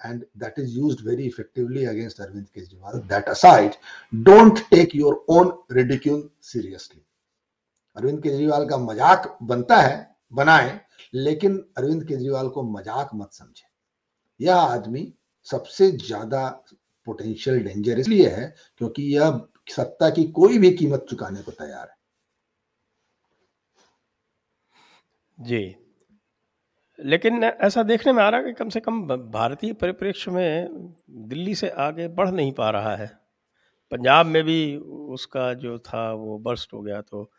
and 0.00 0.24
that 0.34 0.58
is 0.58 0.76
used 0.76 1.00
very 1.00 1.26
effectively 1.26 1.84
against 1.84 2.18
Arvind 2.18 2.48
Kejriwal. 2.52 3.06
That 3.08 3.28
aside, 3.28 3.76
don't 4.22 4.62
take 4.70 4.94
your 4.94 5.20
own 5.28 5.52
ridicule 5.70 6.28
seriously. 6.40 7.02
Arvind 7.96 8.22
Kejriwal 8.22 8.64
का 8.68 8.76
मज़ाक 8.78 9.38
बनता 9.42 9.76
है 9.76 10.11
बनाए, 10.32 10.80
लेकिन 11.14 11.56
अरविंद 11.78 12.04
केजरीवाल 12.04 12.48
को 12.48 12.62
मज़ाक 12.70 13.10
मत 13.14 13.32
समझे। 13.32 13.66
यह 14.40 14.56
आदमी 14.56 15.12
सबसे 15.46 15.90
ज़्यादा 15.98 16.48
पोटेंशियल 17.06 17.62
डेंजर 17.64 17.98
इसलिए 17.98 18.28
है 18.28 18.54
क्योंकि 18.78 19.02
यह 19.14 19.40
सत्ता 19.70 20.08
की 20.10 20.24
कोई 20.32 20.58
भी 20.58 20.70
कीमत 20.72 21.06
चुकाने 21.10 21.42
को 21.42 21.52
तैयार 21.52 21.88
है। 21.88 21.96
जी। 25.38 25.74
लेकिन 26.98 27.44
ऐसा 27.44 27.82
देखने 27.82 28.12
में 28.12 28.22
आ 28.22 28.28
रहा 28.28 28.40
है 28.40 28.46
कि 28.46 28.52
कम 28.54 28.68
से 28.68 28.80
कम 28.80 29.00
भारतीय 29.08 29.72
परिप्रेक्ष्य 29.74 30.30
में 30.30 30.68
दिल्ली 31.28 31.54
से 31.54 31.68
आगे 31.80 32.08
बढ़ 32.10 32.30
नहीं 32.30 32.52
पा 32.52 32.70
रहा 32.70 32.94
है। 32.96 33.06
पंजाब 33.92 34.26
में 34.26 34.42
भी 34.44 34.76
उसका 34.76 35.52
जो 35.54 35.78
था 35.80 36.12
वो 36.14 36.38
बर्स्ट 36.38 36.72
हो 36.74 36.80
गया 36.82 37.00
तो 37.02 37.30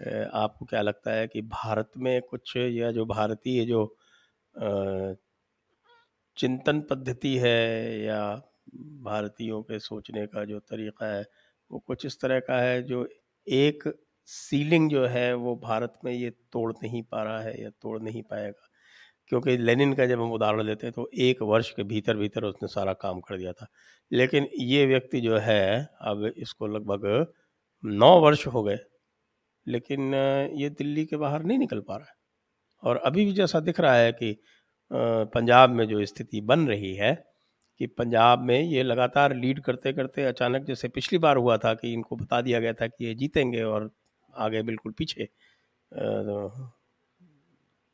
आपको 0.00 0.64
क्या 0.64 0.82
लगता 0.82 1.12
है 1.12 1.26
कि 1.28 1.42
भारत 1.42 1.90
में 1.98 2.20
कुछ 2.22 2.56
या 2.56 2.90
जो 2.92 3.04
भारतीय 3.06 3.64
जो 3.66 3.84
चिंतन 6.36 6.80
पद्धति 6.90 7.36
है 7.38 8.00
या 8.00 8.20
भारतीयों 9.04 9.62
के 9.62 9.78
सोचने 9.78 10.26
का 10.26 10.44
जो 10.44 10.58
तरीका 10.60 11.06
है, 11.08 11.24
वो 11.70 11.78
कुछ 11.78 12.06
इस 12.06 12.20
तरह 12.20 12.40
का 12.40 12.58
है 12.60 12.82
जो 12.82 13.06
एक 13.46 13.84
सीलिंग 14.28 14.90
जो 14.90 15.04
है 15.06 15.32
वो 15.34 15.54
भारत 15.56 15.94
में 16.04 16.12
ये 16.12 16.30
तोड़ 16.52 16.72
नहीं 16.74 17.02
पा 17.02 17.22
रहा 17.22 17.40
है 17.40 17.62
या 17.62 17.70
तोड़ 17.82 18.00
नहीं 18.02 18.22
पाएगा? 18.22 18.68
क्योंकि 19.30 19.56
लेनिन 19.58 19.94
का 19.94 20.06
जब 20.06 20.20
हम 20.22 20.32
उदाहरण 20.32 20.62
लेते 20.62 20.86
हैं 20.86 20.94
तो 20.94 21.08
एक 21.20 21.42
वर्ष 21.44 21.70
के 21.72 21.82
भीतर 21.84 22.16
भीतर 22.16 22.44
उसने 22.44 22.68
सारा 22.68 22.92
काम 22.94 23.20
कर 23.20 23.38
दिया 23.38 23.52
था। 23.52 23.66
लेकिन 24.12 24.48
ये 24.60 24.86
व्यक्ति 24.86 25.20
जो 25.20 25.38
है, 25.38 25.88
अब 26.02 26.24
इसको 26.38 26.66
लगभग 26.68 27.26
नौ 27.84 28.18
वर्ष 28.20 28.46
हो 28.48 28.62
गए। 28.64 28.78
लेकिन 29.66 30.14
ये 30.54 30.68
दिल्ली 30.70 31.04
के 31.06 31.16
बाहर 31.16 31.42
नहीं 31.42 31.58
निकल 31.58 31.80
पा 31.80 31.96
रहा 31.96 32.06
है। 32.06 32.14
और 32.82 32.96
अभी 32.96 33.24
भी 33.24 33.32
जैसा 33.32 33.60
दिख 33.60 33.80
रहा 33.80 33.94
है 33.94 34.12
कि 34.12 34.36
पंजाब 34.90 35.70
में 35.70 35.86
जो 35.88 36.04
स्थिति 36.06 36.40
बन 36.40 36.66
रही 36.68 36.94
है 36.94 37.14
कि 37.80 37.86
पंजाब 37.88 38.42
में 38.42 38.60
ये 38.60 38.82
लगातार 38.82 39.34
लीड 39.36 39.60
करते 39.60 39.92
करते 39.92 40.24
अचानक 40.24 40.66
जैसे 40.66 40.88
पिछली 40.88 41.18
बार 41.18 41.36
हुआ 41.36 41.56
था 41.58 41.72
कि 41.74 41.92
इनको 41.92 42.16
बता 42.16 42.40
दिया 42.40 42.60
गया 42.60 42.72
था 42.72 42.86
कि 42.86 43.04
ये 43.04 43.14
जीतेंगे 43.14 43.62
और 43.62 43.90
आगे 44.34 44.62
बिल्कुल 44.62 44.92
पीछे 44.92 45.28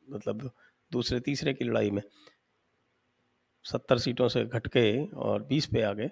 मतलब 0.07 0.49
दूसरे, 0.91 1.19
तीसरे 1.19 1.53
की 1.53 1.65
लड़ाई 1.65 1.91
में 1.91 2.01
सत्तर 3.65 3.97
सीटों 3.97 4.27
से 4.27 4.43
घटके 4.45 5.05
और 5.07 5.43
बीस 5.43 5.65
पे 5.65 5.81
आ 5.81 5.91
गए 5.93 6.09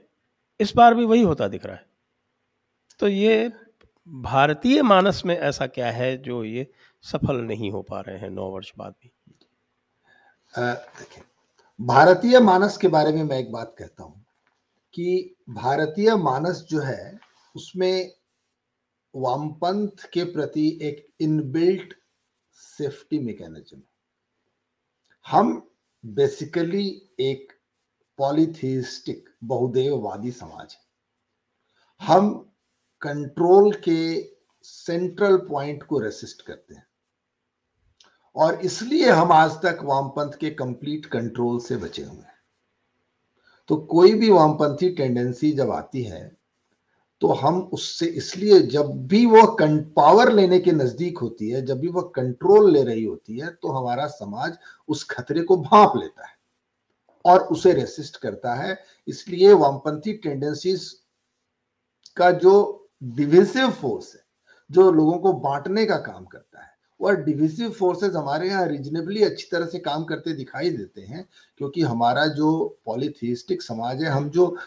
इस 0.60 0.74
बार 0.76 0.94
भी 0.96 1.06
वही 1.06 1.22
होता 1.22 1.48
दिख 1.48 1.66
रहा 1.66 1.76
है। 1.76 1.86
तो 3.00 3.08
ये 3.08 3.52
भारतीय 4.08 4.82
मानस 4.82 5.22
में 5.26 5.38
ऐसा 5.38 5.68
क्या 5.68 5.92
है 5.92 6.18
जो 6.18 6.44
ये 6.44 6.72
सफल 7.02 7.36
नहीं 7.36 7.72
हो 7.72 7.82
पा 7.82 8.02
रहे 8.02 8.18
हैं 8.18 8.30
नौ 8.30 8.50
वर्ष 8.50 8.72
बाद 8.78 8.94
भी? 9.04 9.12
भारतीय 11.80 12.40
मानस 12.40 12.78
के 12.78 12.88
बारे 12.88 13.12
में 13.12 13.24
मैं 13.24 13.38
एक 13.38 13.52
बात 13.52 13.76
कहता 13.80 14.04
हूँ 14.04 14.26
कि 14.94 15.36
भारतीय 15.50 16.16
मानस 16.16 16.66
जो 16.70 16.80
है, 16.80 17.20
उसमें 17.56 18.12
वामपंथ 19.16 20.06
के 20.14 20.24
प्रति 20.24 20.80
एक 20.82 21.08
इनबिल्ट 21.22 21.94
सेफ्टी 22.54 23.20
मैकेनिज्म 23.20 23.82
हम 25.26 25.72
बेसिकली 26.06 26.88
एक 27.20 27.52
पॉलिथिस्टिक 28.18 29.30
बहुदेववादी 29.44 30.32
समाज 30.32 30.74
है। 30.74 32.08
हम 32.08 32.51
कंट्रोल 33.02 33.72
के 33.84 34.02
सेंट्रल 34.66 35.38
पॉइंट 35.50 35.84
को 35.84 36.00
रेसिस्ट 36.00 36.42
करते 36.42 36.76
हैं। 36.76 36.86
और 38.36 38.60
इसलिए 38.62 39.10
हम 39.10 39.32
आज 39.32 39.52
तक 39.62 39.80
वामपंथ 39.84 40.38
के 40.40 40.50
कंप्लीट 40.52 41.06
कंट्रोल 41.06 41.60
से 41.60 41.78
बचे 41.78 42.04
हुए 42.04 42.18
हैं। 42.18 42.40
तो 43.70 43.76
कोई 43.78 44.14
भी 44.14 44.30
वामपंथी 44.32 44.90
टेंडेंसी 44.90 45.52
जब 45.52 45.72
आती 45.72 46.04
है 46.04 46.30
तो 47.22 47.28
हम 47.34 47.60
उससे 47.74 48.06
इसलिए 48.08 48.60
जब 48.68 48.92
भी 49.08 49.26
वो 49.26 49.42
पावर 49.96 50.32
लेने 50.32 50.60
के 50.60 50.72
नज़दीक 50.72 51.18
होती 51.18 51.50
है, 51.50 51.62
जब 51.62 51.80
भी 51.80 51.88
वह 51.88 52.12
कंट्रोल 52.16 52.72
ले 52.72 52.84
रही 52.84 53.04
होती 53.04 53.38
है 53.38 53.50
तो 53.52 53.72
हमारा 53.72 54.08
समाज 54.08 54.58
उस 54.90 55.04
खतरे 55.04 55.42
को 55.42 55.58
भाप 55.58 55.98
लेता 55.98 56.28
है 56.28 56.36
और 57.26 57.42
उसे 57.44 57.74
रेसिस्ट 57.74 58.18
करता 58.18 58.54
है। 58.56 58.78
इसलिए 59.08 59.52
वामपंथी 59.54 60.14
टेंडेंसीज 60.14 60.90
का 62.18 62.32
जो 62.34 62.81
डिविसिव 63.02 63.70
फोर्स 63.72 64.14
है 64.16 64.22
जो 64.70 64.92
लोगों 64.92 65.18
को 65.20 65.34
बांटने 65.34 65.86
का 65.86 65.96
काम 65.96 66.26
करता 66.26 66.64
है 66.64 66.70
और 67.00 67.16
डिविसिव 67.24 67.72
फोर्सेस 67.72 68.16
हमारे 68.16 68.50
यहाँ 68.50 68.68
रीजनेबली 68.68 69.24
अच्छी 69.24 69.48
तरह 69.52 69.66
से 69.66 69.80
काम 69.80 70.04
करते 70.04 70.34
दिखाई 70.34 70.70
देते 70.70 71.02
हैं, 71.02 71.28
क्योंकि 71.58 71.82
हमारा 71.82 72.26
जो 72.28 72.80
पॉलिथिस्टिक 72.86 73.62
समाज 73.62 74.04
है, 74.04 74.10
हम 74.10 74.30
जो 74.30 74.58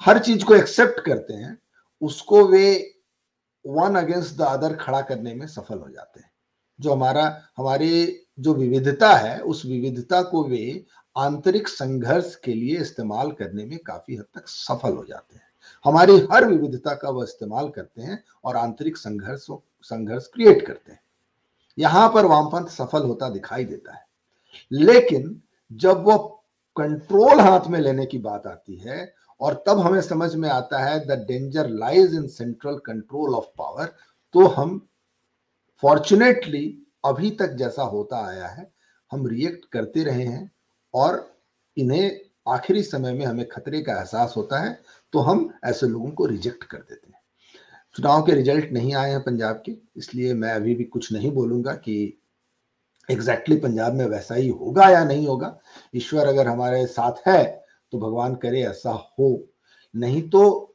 हर 0.00 0.18
चीज़ 0.18 0.44
को 0.44 0.54
एक्सेप्ट 0.54 1.00
करते 1.00 1.34
हैं, 1.34 1.58
उसको 2.02 2.44
वे 2.44 2.94
वन 3.66 3.94
अगेंस्ट 3.94 4.36
द 4.36 4.40
अदर 4.40 4.76
खड़ा 4.76 5.00
करने 5.00 5.34
में 5.34 5.46
सफल 5.46 5.78
हो 5.78 5.88
जाते 5.88 6.20
हैं। 6.20 6.30
जो 6.80 6.92
हमारा, 6.92 7.42
हमारी 7.56 8.24
जो 8.40 8.54
विविधता 8.54 9.12
है, 9.14 9.40
उस 9.40 9.64
विविधता 9.66 10.22
को 10.22 10.44
वे 10.44 10.84
आंतरिक 11.16 11.68
संघर्ष 11.68 12.34
के 12.36 12.54
लिए 12.54 12.78
इस्तेमाल 12.78 13.30
करने 13.32 13.64
में 13.64 13.78
काफ़ी 13.78 14.16
हद 14.16 14.24
तक 14.34 14.48
सफल 14.48 14.92
हो 14.92 15.04
जाते 15.04 15.34
हैं। 15.34 15.51
हमारी 15.84 16.18
हर 16.32 16.44
विविधता 16.44 16.94
का 16.94 17.10
वह 17.10 17.24
इस्तेमाल 17.24 17.68
करते 17.68 18.02
हैं 18.02 18.22
और 18.44 18.56
आंतरिक 18.56 18.96
संघर्ष 18.96 19.46
संघर्ष 19.84 20.26
क्रिएट 20.26 20.66
करते 20.66 20.92
हैं। 20.92 21.00
यहाँ 21.78 22.08
पर 22.08 22.26
वामपंथ 22.26 22.66
सफल 22.66 23.02
होता 23.02 23.28
दिखाई 23.28 23.64
देता 23.64 23.94
है। 23.94 24.04
लेकिन 24.72 25.40
जब 25.70 26.04
वह 26.04 26.16
कंट्रोल 26.76 27.40
हाथ 27.40 27.66
में 27.66 27.78
लेने 27.80 28.06
की 28.06 28.18
बात 28.18 28.46
आती 28.46 28.76
है 28.76 29.14
और 29.40 29.62
तब 29.66 29.78
हमें 29.78 30.00
समझ 30.00 30.34
में 30.34 30.48
आता 30.48 30.78
है 30.78 30.98
the 31.06 31.18
danger 31.28 31.68
lies 31.68 32.14
in 32.14 32.26
central 32.28 32.76
control 32.76 33.34
of 33.34 33.46
power 33.58 33.92
तो 34.34 34.46
हम 34.46 34.80
फॉर्चुनेटली 35.82 36.66
अभी 37.04 37.30
तक 37.30 37.52
जैसा 37.52 37.82
होता 37.82 38.26
आया 38.26 38.46
है, 38.46 38.70
हम 39.10 39.26
रिएक्ट 39.26 39.64
करते 39.72 40.04
रहे 40.04 40.24
हैं 40.24 40.50
और 40.94 41.36
इन्हें 41.76 42.20
आखिरी 42.48 42.82
समय 42.82 43.12
में 43.12 43.24
हमें 43.26 43.46
खतरे 43.48 43.80
का 43.82 43.92
एहसास 43.92 44.34
होता 44.36 44.60
है। 44.60 44.78
तो 45.12 45.18
हम 45.20 45.52
ऐसे 45.64 45.86
लोगों 45.86 46.10
को 46.10 46.26
रिजेक्ट 46.26 46.64
कर 46.64 46.78
देते 46.78 47.08
हैं। 47.08 47.20
चुनाव 47.96 48.22
के 48.22 48.32
रिज़ल्ट 48.32 48.70
नहीं 48.72 48.94
आए 48.94 49.10
हैं 49.10 49.20
पंजाब 49.20 49.62
के, 49.66 49.72
इसलिए 49.96 50.34
मैं 50.34 50.52
अभी 50.52 50.74
भी 50.74 50.84
कुछ 50.84 51.12
नहीं 51.12 51.30
बोलूँगा 51.32 51.72
कि 51.74 52.18
एग्जैक्टली 53.08 53.54
exactly 53.54 53.62
पंजाब 53.62 53.94
में 53.94 54.04
वैसा 54.06 54.34
ही 54.34 54.48
होगा 54.48 54.88
या 54.88 55.04
नहीं 55.04 55.26
होगा। 55.26 55.56
ईश्वर 55.94 56.26
अगर 56.26 56.48
हमारे 56.48 56.84
साथ 56.86 57.26
है 57.28 57.44
तो 57.92 57.98
भगवान 57.98 58.34
करे 58.34 58.62
ऐसा 58.62 58.90
हो। 58.90 59.48
नहीं 59.94 60.22
तो 60.30 60.74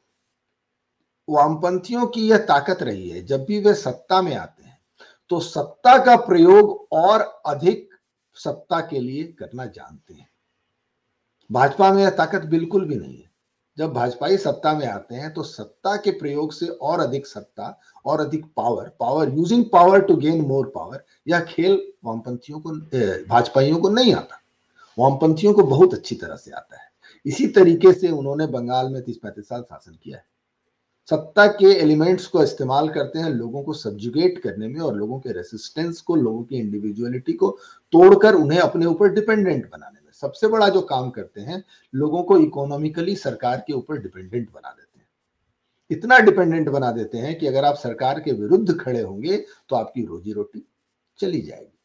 वामपंथियों 1.28 2.06
की 2.06 2.28
यह 2.28 2.38
ताकत 2.38 2.82
रही 2.82 3.08
है, 3.08 3.24
जब 3.24 3.44
भी 3.44 3.58
वे 3.60 3.74
सत्ता 3.74 4.20
में 4.22 4.34
आते 4.36 4.62
हैं 4.62 4.78
तो 5.30 5.40
सत्ता 5.40 5.96
का 6.04 6.16
प्रयोग 6.18 6.88
और 6.92 7.20
अधिक 7.46 7.88
सत्ता 8.36 8.80
के 8.80 9.00
लिए 9.00 9.24
करना 9.38 9.64
जानते 9.66 10.14
हैं। 10.14 10.28
भाजपा 11.50 11.92
में 11.92 12.02
यह 12.02 12.10
ताकत 12.10 12.44
बिल्कुल 12.46 12.84
भी 12.84 12.96
नहीं 12.96 13.16
है। 13.16 13.27
जब 13.78 13.92
भाजपाई 13.92 14.36
सत्ता 14.36 14.72
में 14.74 14.86
आते 14.86 15.14
हैं 15.14 15.32
तो 15.34 15.42
सत्ता 15.42 15.96
के 15.96 16.10
प्रयोग 16.10 16.52
से 16.52 16.66
और 16.66 17.00
अधिक 17.00 17.26
सत्ता, 17.26 17.78
और 18.06 18.20
अधिक 18.20 18.44
power 18.56 18.90
power 19.00 19.32
using 19.34 19.64
power 19.64 20.00
to 20.00 20.16
gain 20.16 20.40
more 20.40 20.72
power 20.74 21.04
यह 21.28 21.40
खेल 21.40 21.80
वामपंथियों 22.04 22.60
को 22.60 22.70
भाजपाइयों 23.28 23.78
को 23.78 23.88
नहीं 23.88 24.14
आता। 24.14 24.40
वामपंथियों 24.98 25.52
को 25.54 25.62
बहुत 25.64 25.94
अच्छी 25.94 26.14
तरह 26.14 26.36
से 26.36 26.50
आता 26.50 26.80
है। 26.82 26.86
इसी 27.26 27.46
तरीके 27.48 27.92
से 27.92 28.10
उन्होंने 28.10 28.46
बंगाल 28.46 28.88
में 28.88 29.02
तीस 29.02 29.16
पैंतीस 29.16 29.48
साल 29.48 29.62
शासन 29.62 29.98
किया 30.02 30.16
है। 30.16 30.24
सत्ता 31.10 31.46
के 31.52 31.66
एलिमेंट्स 31.72 32.26
को 32.26 32.42
इस्तेमाल 32.42 32.88
करते 32.88 33.18
हैं 33.18 33.30
लोगों 33.30 33.62
को 33.62 33.72
सब्जुगेट 33.72 34.38
करने 34.38 34.68
में 34.68 34.80
और 34.80 34.94
लोगों 34.94 35.18
के 35.20 35.32
रेसिस्टेंस 35.32 36.00
को, 36.00 36.16
लोगों 36.16 36.42
की 36.42 36.56
इंडिविजुअलिटी 36.56 37.32
को 37.32 37.50
तोड़कर 37.92 38.34
उन्हें 38.34 38.58
अपने 38.60 38.86
ऊपर 38.86 39.14
डिपेंडेंट 39.14 39.70
बनाने 39.70 39.97
सबसे 40.22 40.48
बड़ा 40.48 40.68
जो 40.68 40.80
काम 40.82 41.10
करते 41.10 41.40
हैं, 41.40 41.62
लोगों 41.94 42.22
को 42.22 42.38
इकोनॉमिकली 42.38 43.16
सरकार 43.16 43.62
के 43.66 43.72
ऊपर 43.72 43.98
डिपेंडेंट 43.98 44.50
बना 44.52 44.68
देते 44.70 44.98
हैं। 44.98 45.06
इतना 45.90 46.18
डिपेंडेंट 46.18 46.68
बना 46.68 46.90
देते 46.92 47.18
हैं 47.18 47.38
कि 47.38 47.46
अगर 47.46 47.64
आप 47.64 47.74
सरकार 47.74 48.20
के 48.20 48.32
विरुद्ध 48.32 48.78
खड़े 48.80 49.00
होंगे 49.00 49.36
तो 49.68 49.76
आपकी 49.76 50.04
रोजी 50.06 50.32
रोटी 50.32 50.64
चली 51.20 51.40
जाएगी। 51.40 51.78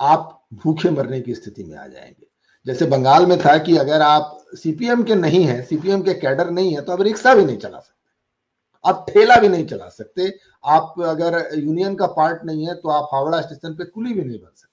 आप 0.00 0.46
भूखे 0.54 0.90
मरने 0.90 1.20
की 1.20 1.34
स्थिति 1.34 1.64
में 1.64 1.76
आ 1.76 1.86
जाएँगे। 1.86 2.26
जैसे 2.66 2.86
बंगाल 2.86 3.26
में 3.26 3.38
था 3.38 3.56
कि 3.58 3.76
अगर 3.76 4.02
आप 4.02 4.38
सीपीएम 4.54 5.02
के 5.02 5.14
नहीं 5.14 5.44
है 5.44 5.62
सीपीएम 5.62 6.02
के 6.02 6.14
कैडर 6.14 6.50
नहीं 6.50 6.74
है 6.74 6.82
तो 6.82 6.92
अब 6.92 7.02
रिक्शा 7.02 7.34
भी 7.34 7.44
नहीं 7.44 7.58
चला 7.58 7.78
सकते। 7.78 7.98
आप 8.84 9.06
ठेला 9.08 9.36
भी 9.36 9.48
नहीं 9.48 9.66
चला 9.66 9.88
सकते। 9.88 10.32
आप 10.64 10.94
अगर 11.00 11.38
यूनियन 11.54 11.94
का 11.94 12.06
पार्ट 12.06 12.44
नहीं 12.44 12.66
है 12.66 12.74
तो 12.74 12.88
आप 12.88 13.08
हावड़ा 13.12 13.40
स्टेशन 13.40 13.74
पे 13.74 13.84
कुली 13.84 14.14
भी 14.14 14.22
नहीं 14.22 14.38
बन 14.38 14.50
सकते। 14.56 14.69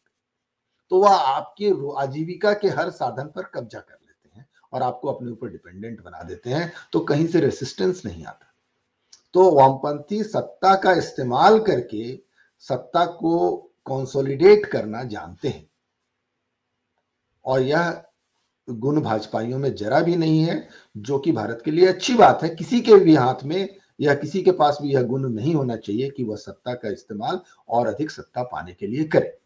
तो 0.92 1.00
वह 1.00 1.12
आपके 1.12 1.72
आजीविका 2.02 2.54
के 2.54 2.68
हर 2.70 2.90
साधन 2.90 3.32
पर 3.36 3.44
कब्जा 3.46 3.80
कर 3.80 3.98
लेते 3.98 4.40
हैं 4.40 4.48
और 4.74 4.82
आपको 4.82 5.12
अपने 5.12 5.32
ऊपर 5.32 5.50
डिपेंडेंट 5.50 6.04
बना 6.04 6.24
देते 6.24 6.50
हैं 6.50 6.72
तो 6.94 7.00
कहीं 7.00 7.28
से 7.28 7.40
रेसिस्टेंस 7.40 8.02
नहीं 8.06 8.26
आता। 8.26 8.54
तो 9.34 9.50
वामपंथी 9.52 10.24
सत्ता 10.24 10.76
का 10.76 10.92
इस्तेमाल 10.94 11.60
करके 11.60 12.20
सत्ता 12.64 13.06
को 13.06 13.56
कंसोलिडेट 13.88 14.66
करना 14.66 15.04
जानते 15.04 15.48
हैं। 15.48 15.70
और 17.46 17.62
यह 17.62 18.04
गुण 18.68 19.00
भाजपाइयों 19.02 19.60
में 19.60 19.74
जरा 19.76 20.00
भी 20.00 20.16
नहीं 20.16 20.40
है, 20.44 20.68
जो 20.98 21.20
कि 21.20 21.32
भारत 21.32 21.62
के 21.66 21.72
लिए 21.72 21.88
अच्छी 21.88 22.14
बात 22.14 22.44
है। 22.44 22.50
किसी 22.50 22.80
के 22.82 22.96
भी 22.96 23.16
हाथ 23.16 23.44
में 23.44 23.76
या 24.00 24.16
किसी 24.16 24.42
के 24.42 24.52
पास 24.52 24.78
भी 24.82 24.94
यह 24.94 25.04
गुण 25.04 25.28
नहीं 25.30 25.54
होना 25.56 25.76
चाहिए 25.76 26.10
कि 26.10 26.24
वह 26.24 26.36
सत्ता 26.36 26.74
का 26.74 26.90
इस्तेमाल 26.90 27.40
और 27.70 27.88
अधिक 27.88 28.12
सत्ता 28.12 28.44
पाने 28.44 28.74
के 28.74 28.88
लिए 28.88 29.04
करे। 29.06 29.38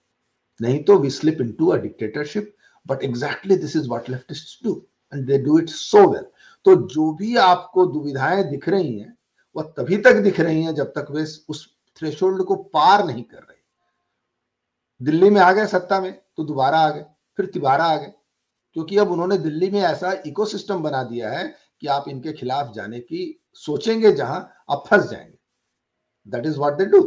नहीं 0.59 0.83
तो 0.83 0.97
we 0.97 1.09
slip 1.09 1.41
into 1.41 1.67
a 1.67 1.77
dictatorship 1.77 2.53
but 2.85 3.03
exactly 3.03 3.55
this 3.57 3.75
is 3.75 3.87
what 3.87 4.09
leftists 4.09 4.59
do 4.63 4.75
and 5.13 5.25
they 5.27 5.37
do 5.37 5.59
it 5.59 5.69
so 5.69 6.07
well 6.07 6.25
तो 6.65 6.75
जो 6.87 7.11
भी 7.13 7.35
आपको 7.37 7.85
दुविधाएँ 7.85 8.43
दिख 8.49 8.69
रही 8.69 8.97
हैं 8.99 9.17
वह 9.55 9.73
तभी 9.77 9.97
तक 9.97 10.21
दिख 10.23 10.39
रही 10.39 10.63
हैं 10.63 10.73
जब 10.75 10.91
तक 10.97 11.07
वे 11.11 11.23
उस 11.49 11.67
थ्रेशोल्ड 11.97 12.43
को 12.43 12.55
पार 12.55 13.05
नहीं 13.05 13.23
कर 13.23 13.37
रहे। 13.37 13.59
दिल्ली 15.01 15.29
में 15.29 15.39
आ 15.41 15.51
गए 15.51 15.65
सत्ता 15.67 15.99
में 16.01 16.11
तो 16.37 16.43
दोबारा 16.43 16.79
आ 16.79 16.89
गए, 16.89 17.05
फिर 17.37 17.45
तिबारा 17.45 17.83
आ 17.83 17.95
गए, 17.97 18.13
क्योंकि 18.75 18.97
अब 18.97 19.11
उन्होंने 19.11 19.37
दिल्ली 19.37 19.69
में 19.69 19.79
ऐसा 19.81 20.11
इकोसिस्टम 20.25 20.83
बना 20.83 21.03
दिया 21.03 21.29
है 21.29 21.43
कि 21.81 21.87
आप 21.87 22.07
इनके 22.07 22.33
खिलाफ 22.33 22.73
जाने 22.73 22.99
की 22.99 23.41
सोचेंगे 23.55 24.11
जहाँ 24.11 24.39
आप 24.69 24.83
फंस 24.87 25.09
जाएँगे। 25.09 25.37
That 26.27 26.45
is 26.45 26.57
what 26.57 26.73
they 26.73 26.85
do 26.85 27.01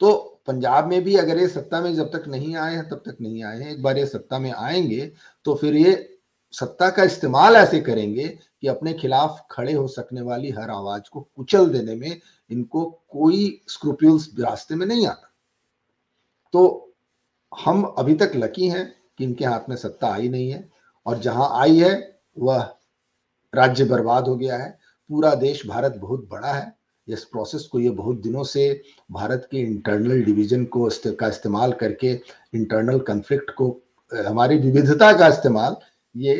तो 0.00 0.25
पंजाब 0.48 0.86
में 0.86 1.02
भी 1.04 1.16
अगर 1.16 1.38
ये 1.38 1.48
सत्ता 1.48 1.80
में 1.80 1.94
जब 1.94 2.10
तक 2.12 2.28
नहीं 2.28 2.56
आए 2.56 2.74
हैं, 2.74 2.88
तब 2.88 2.96
तक 2.96 3.16
नहीं 3.20 3.44
आए 3.44 3.60
हैं। 3.60 3.70
एक 3.70 3.82
बार 3.82 3.98
ये 3.98 4.06
सत्ता 4.06 4.38
में 4.38 4.50
आएँगे 4.52 5.12
तो 5.44 5.54
फिर 5.54 5.74
ये 5.76 6.12
सत्ता 6.54 6.90
का 6.90 7.02
इस्तेमाल 7.02 7.56
ऐसे 7.56 7.80
करेंगे 7.80 8.28
कि 8.28 8.68
अपने 8.68 8.92
खिलाफ 8.92 9.46
खड़े 9.50 9.72
हो 9.72 9.88
सकने 9.88 10.20
वाली 10.20 10.50
हर 10.50 10.70
आवाज़ 10.70 11.10
को 11.12 11.20
कुचल 11.36 11.68
देने 11.68 11.94
में 11.94 12.20
इनको 12.50 12.84
कोई 13.08 13.60
स्क्रूप्यूल्स 13.68 14.30
रास्ते 14.40 14.74
में 14.74 14.86
नहीं 14.86 15.06
आता। 15.06 15.32
तो 16.52 16.92
हम 17.58 17.82
अभी 17.98 18.14
तक 18.14 18.32
लकी 18.36 18.68
हैं 18.68 18.86
कि 19.18 19.24
इनके 19.24 19.44
हाथ 19.44 19.68
में 19.68 19.76
सत्ता 19.76 20.08
आई 20.08 20.28
नहीं 20.28 20.50
है, 20.50 20.68
और 21.06 21.18
जहाँ 21.18 21.48
आई 21.52 21.78
है, 21.78 22.20
वह 22.38 22.74
राज्य 23.54 23.84
बर्बाद 23.84 24.28
हो 24.28 24.36
गया 24.36 24.56
है। 24.56 24.70
पूरा 25.10 25.34
देश 25.34 25.66
भारत 25.66 25.96
बहुत 25.96 26.28
बड़ा 26.28 26.52
है। 26.52 26.75
इस 27.08 27.24
प्रोसेस 27.24 27.62
को 27.62 27.80
ये 27.80 27.90
बहुत 27.90 28.20
दिनों 28.20 28.44
से 28.44 28.82
भारत 29.10 29.48
के 29.50 29.58
इंटरनल 29.58 30.22
डिवीज़न 30.22 30.64
को 30.64 30.88
का 31.06 31.28
इस्तेमाल 31.28 31.72
करके 31.72 32.12
इंटरनल 32.54 32.98
कन्फ्लिक्ट 32.98 33.50
को 33.50 33.82
हमारी 34.12 34.58
विविधता 34.58 35.12
का 35.12 35.28
इस्तेमाल 35.28 35.76
ये 36.16 36.36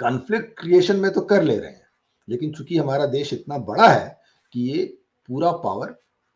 कॉन्फ्लिक्ट 0.00 0.60
क्रिएशन 0.60 0.96
में 0.96 1.10
तो 1.12 1.20
कर 1.20 1.42
ले 1.42 1.58
रहे 1.58 1.70
हैं। 1.70 1.86
लेकिन 2.28 2.52
चूँकि 2.52 2.76
हमारा 2.76 3.06
देश 3.06 3.32
इतना 3.32 3.58
बड़ा 3.58 3.88
है 3.88 4.20
कि 4.52 4.60
ये 4.60 4.84
पूरा 5.28 5.52
पावर 5.52 5.86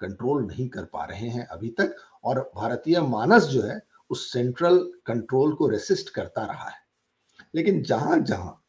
कंट्रोल 0.01 0.47
नहीं 0.47 0.69
कर 0.69 0.85
पा 0.85 1.05
रहे 1.05 1.29
हैं 1.29 1.47
अभी 1.47 1.69
तक, 1.69 1.97
और 2.25 2.51
भारतीय 2.57 3.01
मानस 3.01 3.43
जो 3.43 3.63
है 3.63 3.81
उस 4.11 4.33
सेंट्रल 4.33 4.79
कंट्रोल 5.07 5.55
को 5.55 5.69
रेसिस्ट 5.69 6.11
करता 6.11 6.45
रहा 6.45 6.69
है। 6.69 6.79
लेकिन 7.55 7.83
जहाँ 7.83 8.19
जहाँ 8.19 8.66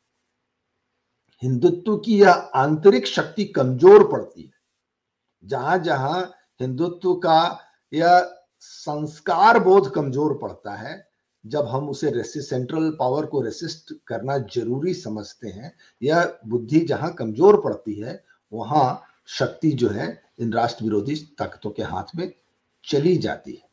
हिंदुत्व 1.43 1.95
की 1.97 2.19
यह 2.19 2.31
आंतरिक 2.31 3.07
शक्ति 3.07 3.45
कमज़ोर 3.45 4.07
पड़ती 4.11 4.41
है। 4.41 4.51
जहाँ 5.43 5.77
जहाँ 5.77 6.21
हिंदुत्व 6.59 7.13
का 7.15 7.59
यह 7.93 8.33
संस्कार 8.61 9.59
बोध 9.59 9.91
कमज़ोर 9.93 10.37
पड़ता 10.37 10.75
है, 10.75 11.05
जब 11.45 11.67
हम 11.67 11.89
उसे 11.89 12.23
सेंट्रल 12.23 12.89
पावर 12.99 13.25
को 13.25 13.41
रेसिस्ट 13.41 13.93
करना 14.07 14.37
ज़रूरी 14.37 14.93
समझते 14.93 15.47
हैं, 15.47 15.73
यह 16.01 16.37
बुद्धि 16.47 16.79
जहाँ 16.79 17.13
कमज़ोर 17.13 17.61
पड़ती 17.61 17.93
है, 17.93 18.23
वहाँ 18.51 19.03
शक्ति 19.29 19.71
जो 19.71 19.89
है 19.89 20.09
इन 20.39 20.53
राष्ट्र 20.53 20.83
विरोधी 20.83 21.15
ताकतों 21.39 21.69
के 21.69 21.83
हाथ 21.83 22.15
में 22.15 22.31
चली 22.85 23.15
जाती 23.17 23.51
है। 23.51 23.65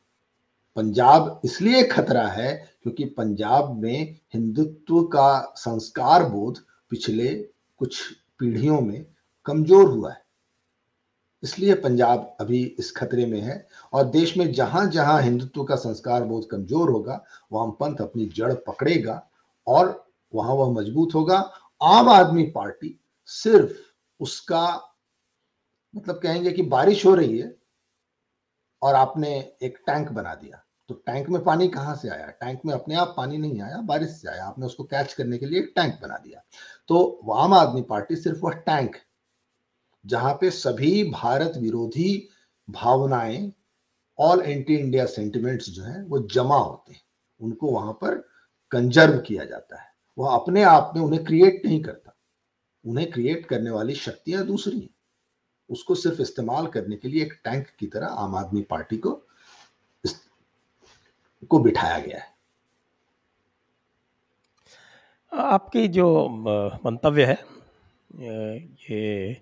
पंजाब 0.76 1.40
इसलिए 1.44 1.82
खतरा 1.82 2.26
है 2.28 2.54
क्योंकि 2.82 3.04
पंजाब 3.08 3.76
में 3.82 4.16
हिंदुत्व 4.34 5.02
का 5.02 5.54
संस्कार 5.56 6.24
बोध 6.24 6.58
पिछले 6.90 7.32
कुछ 7.84 8.00
पीढ़ियों 8.38 8.80
में 8.80 9.04
कमज़ोर 9.46 9.88
हुआ 9.88 10.12
है। 10.12 10.22
इसलिए 11.42 11.74
पंजाब 11.74 12.36
अभी 12.40 12.62
इस 12.78 12.90
खतरे 12.96 13.24
में 13.26 13.40
है 13.40 13.56
और 13.92 14.04
देश 14.10 14.36
में 14.36 14.52
जहाँ 14.52 14.86
जहाँ 14.90 15.20
हिंदुत्व 15.22 15.64
का 15.64 15.76
संस्कार 15.76 16.24
बोध 16.24 16.46
कमज़ोर 16.50 16.90
होगा 16.90 17.20
वामपंथ 17.52 18.00
अपनी 18.00 18.26
जड़ 18.36 18.52
पकड़ेगा 18.68 19.20
और 19.66 19.92
वहाँ 20.32 20.54
वह 20.54 20.72
मज़बूत 20.72 21.14
होगा। 21.14 21.38
आम 21.82 22.08
आदमी 22.08 22.44
पार्टी 22.50 22.98
सिर्फ़ 23.28 23.76
उसका 24.20 24.64
मतलब 25.94 26.20
कहेंगे 26.20 26.52
कि 26.52 26.62
बारिश 26.64 27.04
हो 27.06 27.14
रही 27.14 27.38
है 27.38 27.54
और 28.82 28.94
आपने 28.94 29.38
एक 29.62 29.78
टैंक 29.86 30.10
बना 30.12 30.34
दिया। 30.34 30.63
तो 30.88 30.94
टैंक 30.94 31.28
में 31.28 31.44
पानी 31.44 31.68
कहाँ 31.68 31.94
से 31.96 32.08
आया? 32.08 32.26
टैंक 32.26 32.60
में 32.66 32.74
अपने 32.74 32.94
आप 32.94 33.14
पानी 33.16 33.38
नहीं 33.38 33.60
आया, 33.62 33.76
बारिश 33.76 34.10
से 34.10 34.28
आया। 34.28 34.44
आपने 34.44 34.66
उसको 34.66 34.84
कैच 34.84 35.12
करने 35.12 35.38
के 35.38 35.46
लिए 35.46 35.58
एक 35.58 35.72
टैंक 35.76 35.98
बना 36.02 36.16
दिया। 36.16 36.42
तो 36.88 37.20
आम 37.32 37.54
आदमी 37.54 37.82
पार्टी 37.82 38.16
सिर्फ़ 38.16 38.38
वह 38.38 38.52
टैंक, 38.52 38.96
जहाँ 40.06 40.34
पे 40.34 40.50
सभी 40.50 41.10
भारत 41.10 41.52
विरोधी 41.56 42.28
भावनाएँ 42.70 43.52
ऑल 44.18 44.40
एंटी 44.40 44.76
इंडिया 44.76 45.06
सेंटिमेंट्स 45.06 45.70
जो 45.70 45.84
है, 45.84 46.02
वो 46.04 46.18
जमा 46.18 46.56
होते 46.56 46.92
हैं। 46.92 47.00
उनको 47.40 47.70
वहाँ 47.70 47.92
पर 47.92 48.28
कंजर्व 48.70 49.18
किया 49.18 49.44
जाता 49.44 49.80
है। 49.80 49.88
वह 50.18 50.34
अपने 50.34 50.62
आप 50.62 50.92
में 50.96 51.02
उन्हें 51.02 51.24
क्रिएट 51.24 51.62
नहीं 51.64 51.82
करता। 51.82 52.16
उन्हें 52.86 53.10
क्रिएट 53.10 53.46
करने 53.46 53.70
वाली 53.70 53.94
शक्तियाँ 53.94 54.46
दूसरी 54.46 54.80
हैं। 54.80 54.94
उसको 55.70 55.94
सिर्फ़ 55.94 56.22
इस्तेमाल 56.22 56.66
करने 56.66 56.96
के 56.96 57.08
लिए 57.08 57.22
एक 57.22 57.32
टैंक 57.44 57.66
की 57.78 57.86
तरह 57.86 58.06
आम 58.06 58.34
आदमी 58.34 58.62
पार्टी 58.62 58.96
को 58.96 59.26
को 61.44 61.58
बिठाया 61.58 61.98
गया 61.98 62.18
है। 62.18 62.32
आपकी 65.32 65.86
जो 65.88 66.28
मंतव्य 66.84 67.24
है 67.24 67.38
ये 68.90 69.34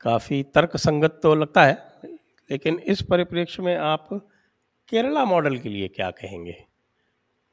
काफ़ी 0.00 0.42
तर्क 0.44 0.76
संगत 0.76 1.18
तो 1.22 1.34
लगता 1.34 1.64
है, 1.64 1.76
लेकिन 2.50 2.78
इस 2.78 3.02
परिप्रेक्ष्य 3.02 3.62
में 3.62 3.76
आप 3.76 4.08
केरला 4.88 5.24
मॉडल 5.24 5.58
के 5.58 5.68
लिए 5.68 5.88
क्या 5.88 6.10
कहेंगे? 6.12 6.52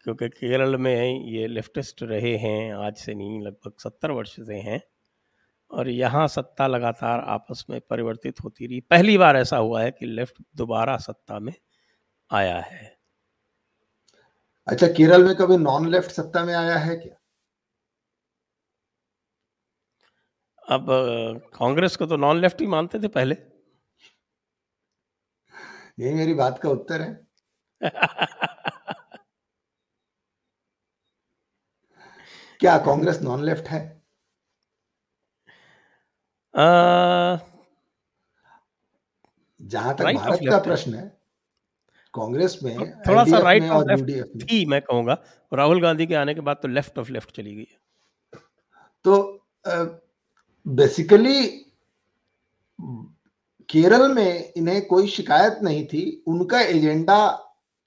क्योंकि 0.06 0.30
केरल 0.30 0.76
में 0.78 1.26
ये 1.26 1.48
लेफ्टिस्ट 1.48 2.04
रहे 2.04 2.36
हैं, 2.38 2.74
आज 2.76 2.96
से 2.96 3.14
नहीं, 3.14 3.42
लगभग 3.42 3.74
सत्तर 3.80 4.12
वर्ष 4.12 4.36
से 4.38 4.56
हैं, 4.56 4.82
और 5.72 5.90
यहाँ 5.90 6.28
सत्ता 6.28 6.68
लगातार 6.68 7.20
आपस 7.20 7.66
में 7.70 7.80
परिवर्तित 7.82 8.44
होती 8.44 8.68
रही। 8.68 8.80
पहली 8.82 9.18
बार 9.18 9.38
ऐसा 9.38 9.58
हुआ 9.58 9.82
है 9.82 9.92
कि 9.92 10.06
लेफ़्ट 10.06 10.42
दोबारा 10.56 10.98
सत्ता 10.98 11.40
में 11.40 11.54
आया 12.32 12.60
है। 12.60 12.97
अच्छा 14.68 14.88
केरल 14.88 15.24
में 15.24 15.36
कभी 15.36 15.58
नॉन 15.58 15.88
लेफ़्ट 15.90 16.12
सत्ता 16.12 16.46
में 16.46 16.54
आया 16.54 16.78
है 16.78 16.96
क्या? 16.96 17.16
अब 20.76 20.86
कांग्रेस 21.56 21.96
को 21.96 22.06
तो 22.06 22.18
नॉन 22.18 22.42
लेफ़्ट 22.42 22.62
ही 22.62 22.68
मानते 22.68 23.00
थे 23.00 23.08
पहले। 23.08 23.36
यही 26.00 26.14
मेरी 26.14 26.34
बात 26.34 26.60
का 26.60 26.70
उत्तर 26.70 27.02
है। 27.02 27.28
क्या 32.60 32.78
कांग्रेस 32.78 33.22
नॉन 33.22 33.44
लेफ़्ट 33.44 33.68
है 33.68 33.98
जहाँ 39.62 39.96
तक 39.96 40.04
भारत 40.04 40.40
का 40.50 40.58
प्रश्न 40.60 40.94
है 40.94 41.17
कांग्रेस 42.14 42.60
में 42.64 42.76
थोड़ा 43.02 43.24
सा 43.26 43.38
राइट 43.40 43.64
ऑफ़ 43.64 43.88
लेफ़्ट 43.88 44.44
थी 44.44 44.66
मैं 44.66 44.82
कहूँगा। 44.82 45.18
राहुल 45.52 45.82
गांधी 45.82 46.08
के 46.08 46.16
आने 46.16 46.34
के 46.34 46.42
बाद 46.42 46.58
तो 46.62 46.68
लेफ़्ट 46.68 47.00
ऑफ़ 47.00 47.12
लेफ़्ट 47.12 47.32
चली 47.36 47.56
गई। 47.56 47.68
तो 49.06 49.44
बेसिकली 50.66 51.48
केरल 53.70 54.14
में 54.14 54.54
इन्हें 54.54 54.86
कोई 54.88 55.08
शिकायत 55.10 55.60
नहीं 55.64 55.86
थी 55.86 56.24
उनका 56.28 56.60
एजेंडा 56.62 57.18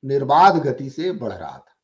निर्बाध 0.04 0.56
गति 0.62 0.88
से 0.90 1.12
बढ़ 1.12 1.32
रहा 1.32 1.50
था। 1.50 1.74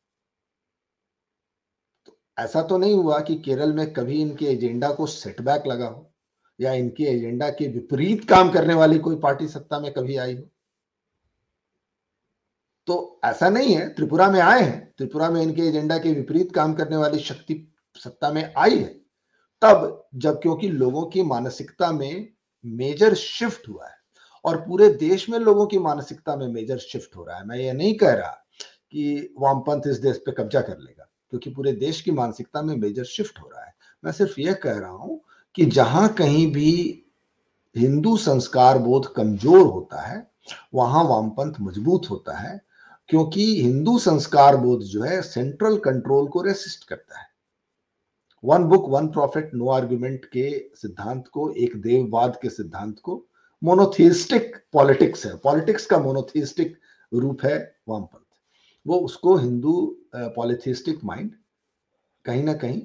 तो 2.07 2.17
ऐसा 2.39 2.63
तो 2.63 2.79
नहीं 2.79 2.95
हुआ 2.95 3.21
कि 3.21 3.35
केरल 3.37 3.73
में 3.73 3.93
कभी 3.93 4.21
इनके 4.23 4.47
एजेंडा 4.47 4.91
को 4.91 5.07
सेटबैक 5.07 5.67
लगा 5.67 5.87
हो 5.87 6.13
या 6.59 6.73
इनके 6.75 7.05
एजेंडा 7.07 7.49
के 7.51 7.69
विपरीत 7.69 8.29
काम 8.29 8.51
करने 8.51 8.75
वाली 8.75 8.99
कोई 8.99 9.17
पार्टी 9.19 9.49
सत्ता 9.49 9.81
में 9.81 9.93
कभी 9.93 10.17
आई 10.17 10.35
हो। 10.35 10.43
तो 12.89 13.21
ऐसा 13.25 13.49
नहीं 13.49 13.75
है, 13.75 13.89
त्रिपुरा 13.89 14.31
में 14.31 14.41
आए 14.41 14.63
हैं, 14.63 14.93
त्रिपुरा 14.99 15.31
में 15.31 15.41
इनके 15.43 15.63
एजेंडा 15.63 15.99
के 15.99 16.13
विपरीत 16.13 16.55
काम 16.55 16.75
करने 16.75 16.97
वाली 16.97 17.19
शक्ति 17.21 17.67
सत्ता 17.97 18.31
में 18.33 18.53
आई 18.59 18.79
है। 18.79 18.95
तब 19.63 20.09
जब 20.17 20.41
क्योंकि 20.43 20.69
लोगों 20.69 21.05
की 21.07 21.23
मानसिकता 21.25 21.91
में 21.93 22.29
मेजर 22.65 23.15
शिफ्ट 23.15 23.69
हुआ 23.69 23.87
है 23.87 23.95
और 24.45 24.57
पूरे 24.61 24.89
देश 24.91 25.29
में 25.29 25.39
लोगों 25.39 25.67
की 25.67 25.79
मानसिकता 25.79 26.37
में 26.37 26.47
मेजर 26.49 26.79
शिफ्ट 26.79 27.17
हो 27.17 27.25
रहा 27.25 27.37
है, 27.37 27.47
मैं 27.47 27.57
ये 27.57 27.73
नहीं 27.73 27.95
कह 27.95 28.13
रहा 28.13 28.31
कि 28.93 29.35
वामपंथ 29.39 29.87
इस 29.87 29.97
देश 29.97 30.17
पे 30.17 30.33
कब्जा 30.33 30.61
कर 30.61 30.79
लेगा, 30.79 31.09
क्योंकि 31.31 31.51
पूरे 31.51 31.73
देश 31.75 32.01
की 32.01 32.11
मानसिकता 32.11 32.63
में 32.63 32.75
मेजर 32.77 33.05
शिफ्ट 33.05 33.39
हो 33.39 33.49
रहा 33.49 33.65
है। 33.65 33.75
मैं 34.03 34.13
सिर्फ़ 34.13 34.41
यह 34.41 34.53
कह 34.55 34.79
रहा 34.79 34.91
हूँ 34.91 35.21
कि 35.57 35.65
जहाँ 35.67 36.09
कहीं 36.15 36.53
भी 36.53 37.03
हिंदू 37.77 38.17
संस्कार 38.17 38.79
बोध 38.79 39.13
कमज़ोर 39.15 39.67
होता 39.67 40.01
है, 40.03 40.27
वहाँ 40.75 41.05
वामपंथ 41.05 41.55
मज़बूत 41.61 42.11
होता 42.11 42.37
है 42.39 42.61
क्योंकि 43.09 43.63
हिंदू 43.63 43.99
संस्कार 43.99 44.57
बोध 44.57 44.81
जो 44.81 45.03
है 45.03 45.23
सेंट्रल 45.23 45.77
कंट्रोल 45.79 46.29
को 46.29 46.43
रेसिस्ट 46.43 46.89
करता 46.89 47.19
है। 47.19 47.27
One 48.45 48.65
book 48.65 48.89
one 48.89 49.09
prophet 49.09 49.51
no 49.55 49.69
argument 49.69 50.25
के 50.25 50.71
सिद्धांत 50.75 51.29
को, 51.29 51.51
एक 51.51 51.81
देववाद 51.81 52.39
के 52.43 52.51
सिद्धांत 52.51 52.99
को 52.99 53.27
मोनोथिस्टिक 53.63 54.57
पॉलिटिक्स 54.73 55.27
है। 55.27 55.37
पॉलिटिक्स 55.37 55.87
का 55.87 55.99
मोनोथिस्टिक 55.99 56.77
रूप 57.13 57.45
है 57.45 57.77
वामपंथ। 57.89 58.25
वो 58.87 58.99
उसको 58.99 59.37
हिंदू 59.37 59.99
पॉलिथिस्टिक 60.17 61.05
माइंड 61.05 61.33
कहीं 62.25 62.43
ना 62.45 62.55
कहीं 62.55 62.83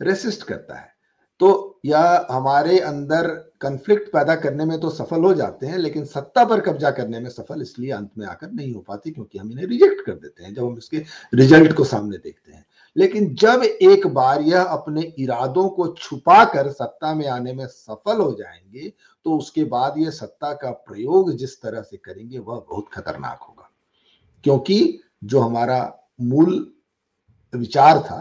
रेसिस्ट 0.00 0.42
करता 0.42 0.78
है। 0.78 0.92
तो 1.40 1.69
या 1.84 2.26
हमारे 2.30 2.78
अंदर 2.78 3.28
कंफ्लिक्ट 3.60 4.08
पैदा 4.12 4.34
करने 4.34 4.64
में 4.64 4.78
तो 4.80 4.90
सफल 4.90 5.24
हो 5.24 5.32
जाते 5.34 5.66
हैं, 5.66 5.78
लेकिन 5.78 6.04
सत्ता 6.04 6.44
पर 6.44 6.60
कब्जा 6.60 6.90
करने 6.90 7.20
में 7.20 7.28
सफल 7.30 7.62
इसलिए 7.62 7.90
अंत 7.92 8.10
में 8.18 8.26
आकर 8.26 8.50
नहीं 8.50 8.72
हो 8.74 8.80
पाती 8.80 9.10
क्योंकि 9.10 9.38
हम 9.38 9.50
इन्हें 9.52 9.66
रिजेक्ट 9.66 10.04
कर 10.06 10.12
देते 10.12 10.44
हैं, 10.44 10.54
जब 10.54 10.64
हम 10.64 10.76
इसके 10.78 11.04
रिज़ल्ट 11.34 11.72
को 11.72 11.84
सामने 11.84 12.16
देखते 12.16 12.52
हैं। 12.52 12.64
लेकिन 12.96 13.34
जब 13.34 13.62
एक 13.62 14.06
बार 14.06 14.40
यह 14.42 14.62
अपने 14.62 15.02
इरादों 15.18 15.68
को 15.68 15.86
छुपा 15.88 16.44
कर 16.44 16.70
सत्ता 16.70 17.14
में 17.14 17.26
आने 17.26 17.52
में 17.52 17.66
सफल 17.66 18.20
हो 18.20 18.32
जाएँगे 18.32 18.92
तो 19.26 19.36
उसके 19.38 19.64
बाद 19.64 19.94
यह 19.98 20.10
सत्ता 20.10 20.52
का 20.52 20.70
प्रयोग 20.70 21.32
जिस 21.32 21.60
तरह 21.62 21.82
से 21.82 21.96
करेंगे, 21.96 22.38
वह 22.38 22.64
बहुत 22.70 22.88
खतरनाक 22.92 23.40
होगा। 23.40 23.70
क्योंकि 24.44 25.00
जो 25.24 25.40
हमारा 25.40 26.08
मूल 26.20 26.72
विचार 27.54 27.98
था 27.98 28.20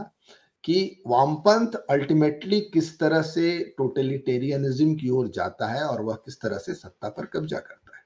कि 0.63 1.03
वामपंथ 1.07 1.75
अल्टीमेटली 1.89 2.59
किस 2.61 2.99
तरह 2.99 3.21
से 3.21 3.75
टोटलिटेरियनिज्म 3.77 4.95
की 4.95 5.09
ओर 5.09 5.27
जाता 5.27 5.67
है 5.67 5.83
और 5.83 6.01
वह 6.01 6.15
किस 6.15 6.41
तरह 6.41 6.57
से 6.57 6.73
सत्ता 6.73 7.09
पर 7.09 7.25
कब्जा 7.25 7.59
करता 7.59 7.97
है। 7.97 8.03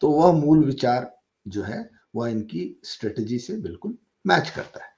तो 0.00 0.10
वह 0.10 0.32
मूल 0.32 0.64
विचार 0.64 1.10
जो 1.48 1.62
है 1.62 1.90
वह 2.14 2.30
इनकी 2.30 2.80
स्ट्रेटजी 2.84 3.38
से 3.38 3.56
बिल्कुल 3.56 3.96
मैच 4.26 4.50
करता 4.50 4.84
है। 4.84 4.90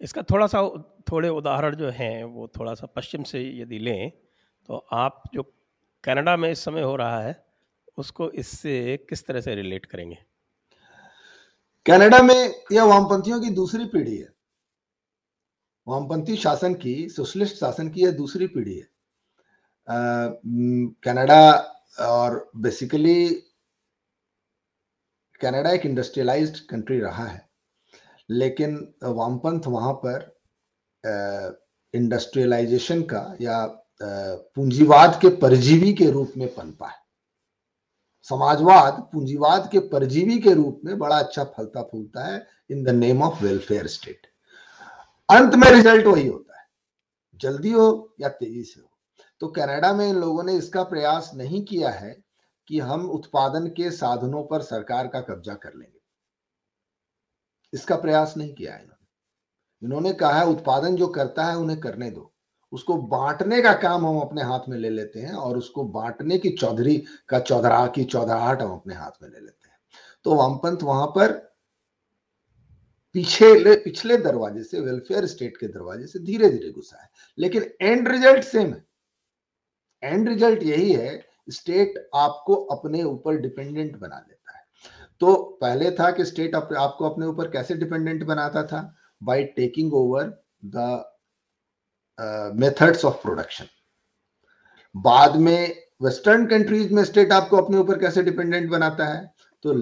इसका 0.00 0.22
थोड़ा 0.22 0.46
सा 0.46 0.62
थोड़े 1.12 1.28
उदाहरण 1.28 1.74
जो 1.74 1.90
हैं 1.90 2.24
वो 2.24 2.50
थोड़ा 2.58 2.74
सा 2.74 2.86
पश्चिम 2.86 3.22
से 3.22 3.42
यदि 3.60 3.78
लें 3.78 4.10
तो 4.68 4.76
आप 4.92 5.22
जो 5.34 5.42
कनाडा 6.04 6.36
में 6.36 6.50
इस 6.50 6.64
समय 6.64 6.82
हो 6.82 6.96
रहा 6.96 7.20
है 7.22 7.44
उसको 7.98 8.30
इससे 8.30 8.96
किस 9.08 9.26
तरह 9.26 9.40
से 9.40 9.54
रिलेट 9.54 9.86
करेंगे? 9.86 10.18
कनाडा 11.86 12.22
में 12.22 12.54
यह 12.72 12.84
वामपंथियों 12.84 13.40
की 13.40 13.50
दूसरी 13.50 13.84
पीढ़ी 13.84 14.16
है। 14.16 14.28
वामपंथी 15.86 16.36
शासन 16.36 16.74
की, 16.74 17.08
सोशलिस्ट 17.08 17.56
शासन 17.56 17.88
की 17.90 18.02
यह 18.02 18.10
दूसरी 18.12 18.46
पीढ़ी 18.46 18.74
है। 18.74 18.88
कनाडा 21.04 21.50
और 22.00 22.50
बेसिकली 22.56 23.28
कनाडा 25.40 25.70
एक 25.70 25.86
इंडस्ट्रियलाइज्ड 25.86 26.58
कंट्री 26.68 26.98
रहा 27.00 27.24
है, 27.24 27.46
लेकिन 28.28 28.76
वामपंथ 29.04 29.66
वहाँ 29.68 29.92
पर 30.04 30.30
इंडस्ट्रियलाइजेशन 31.94 33.02
का 33.02 33.24
या 33.40 33.64
पूंजीवाद 34.02 35.18
के 35.22 35.28
परजीवी 35.36 35.92
के 35.94 36.10
रूप 36.10 36.32
में 36.36 36.48
पनपा 36.54 36.88
है। 36.88 37.00
समाजवाद 38.28 39.08
पूंजीवाद 39.12 39.68
के 39.72 39.78
परजीवी 39.88 40.38
के 40.38 40.52
रूप 40.54 40.80
में 40.84 40.98
बड़ा 40.98 41.18
अच्छा 41.18 41.44
फलता 41.56 41.82
फूलता 41.82 42.24
है 42.26 42.46
in 42.70 42.82
the 42.84 42.88
name 42.90 43.22
of 43.22 43.42
welfare 43.44 43.86
state 43.86 44.26
अंत 45.32 45.54
में 45.54 45.70
रिज़ल्ट 45.70 46.06
वही 46.06 46.26
होता 46.26 46.60
है। 46.60 46.66
जल्दी 47.36 47.70
हो 47.70 48.14
या 48.20 48.28
तेज़ी 48.28 48.62
से 48.62 48.80
हो। 48.80 48.90
तो 49.40 49.48
कनाडा 49.48 49.92
में 49.92 50.08
इन 50.08 50.16
लोगों 50.16 50.42
ने 50.42 50.52
इसका 50.52 50.82
प्रयास 50.82 51.30
नहीं 51.34 51.64
किया 51.64 51.90
है 51.90 52.24
कि 52.68 52.80
हम 52.80 53.10
उत्पादन 53.10 53.66
के 53.66 53.90
साधनों 53.90 54.44
पर 54.44 54.62
सरकार 54.62 55.06
का 55.06 55.20
कब्जा 55.20 55.54
कर 55.54 55.70
लेंगे। 55.74 55.98
इसका 57.72 57.96
प्रयास 57.96 58.34
नहीं 58.36 58.54
किया 58.54 58.74
है 58.74 58.82
इन्होंने। 58.82 59.06
इन्होंने 59.86 60.12
कहा 60.12 60.32
है, 60.32 60.46
उत्पादन 60.46 60.96
जो 60.96 61.06
करता 61.06 61.44
है, 61.44 61.56
उन्हें 61.56 61.80
करने 61.80 62.10
दो। 62.10 62.32
उसको 62.72 62.96
बांटने 62.96 63.62
का 63.62 63.72
काम 63.72 64.06
हम 64.06 64.20
अपने 64.20 64.42
हाथ 64.42 64.60
में 64.68 64.78
ले 64.78 64.90
लेते 64.90 65.20
हैं 65.20 65.32
और 65.32 65.58
उसको 65.58 65.84
बांटने 65.84 66.38
की 66.38 66.50
चौधरी 66.50 67.04
का 67.28 67.38
चौधरा 67.38 67.86
की 67.86 68.04
चौधराहट 68.04 68.62
हम 68.62 68.72
अपने 68.72 68.94
हाथ 68.94 69.22
में 69.22 69.28
ले 69.30 69.40
लेते 69.40 69.68
हैं। 69.68 69.76
तो 70.24 70.34
वामपंथ 70.34 70.76
वहाँ 70.82 71.06
पर 71.06 71.51
पीछे 73.14 73.74
पिछले 73.76 74.16
दरवाजे 74.16 74.62
से 74.62 74.80
वेलफेयर 74.80 75.26
स्टेट 75.26 75.56
के 75.56 75.66
दरवाजे 75.66 76.06
से 76.06 76.18
धीरे 76.18 76.48
धीरे 76.50 76.70
घुसा 76.70 77.02
है। 77.02 77.08
लेकिन 77.38 77.70
एंड 77.80 78.08
रिज़ल्ट 78.08 78.44
सेम 78.44 78.72
है। 78.72 78.84
एंड 80.02 80.28
रिज़ल्ट 80.28 80.62
यही 80.62 80.92
है 80.92 81.24
स्टेट 81.48 82.08
आपको 82.14 82.54
अपने 82.54 83.02
ऊपर 83.02 83.36
डिपेंडेंट 83.36 83.96
बना 83.96 84.18
देता 84.18 84.56
है। 84.56 84.64
तो 85.20 85.34
पहले 85.60 85.90
था 85.90 86.10
कि 86.10 86.24
स्टेट 86.24 86.54
आप, 86.54 86.68
आपको 86.72 87.08
अपने 87.10 87.26
ऊपर 87.26 87.50
कैसे 87.50 87.74
डिपेंडेंट 87.74 88.24
बनाता 88.24 88.62
था? 88.62 88.94
By 89.22 89.44
taking 89.44 89.94
over 89.94 90.32
the 90.64 91.04
methods 92.54 93.04
of 93.04 93.22
production 93.22 93.66
बाद 94.94 95.36
में 95.36 95.76
वेस्टर्न 96.02 96.46
कंट्रीज़ 96.46 96.92
में 96.94 97.04
स्टेट 97.04 97.32
आपको 97.32 97.56
अपने 97.56 97.76
ऊपर 97.76 97.98
कैसे 97.98 98.22
डिपेंडेंट 98.22 98.70
बनाता 98.70 99.06
है? 99.06 99.34
तो 99.62 99.72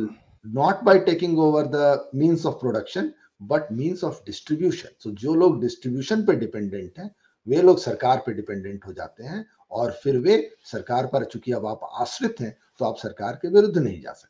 not 0.45 0.83
by 0.85 0.99
taking 0.99 1.39
over 1.39 1.67
the 1.67 2.11
means 2.15 2.45
of 2.47 2.55
production 2.55 3.13
but 3.43 3.73
means 3.73 4.05
of 4.05 4.21
distribution 4.27 4.89
so 4.99 5.11
जो 5.13 5.35
लोग 5.35 5.61
डिस्ट्रीब्यूशन 5.61 6.25
पे 6.27 6.35
डिपेंडेंट 6.37 6.99
हैं, 6.99 7.11
वे 7.47 7.63
लोग 7.63 7.79
सरकार 7.79 8.23
पे 8.27 8.33
डिपेंडेंट 8.33 8.87
हो 8.87 8.93
जाते 8.93 9.25
हैं, 9.25 9.45
और 9.71 9.91
फिर 10.03 10.19
वे 10.19 10.37
सरकार 10.65 11.07
पर, 11.07 11.25
चूँकि 11.25 11.53
अब 11.53 11.67
आप 11.67 11.81
आश्रित 12.01 12.41
हैं 12.41 12.57
तो 12.79 12.85
आप 12.85 12.97
सरकार 12.97 13.39
के 13.43 13.49
विरुद्ध 13.49 13.79
नहीं 13.79 14.01
जा 14.01 14.13
सकते। 14.13 14.29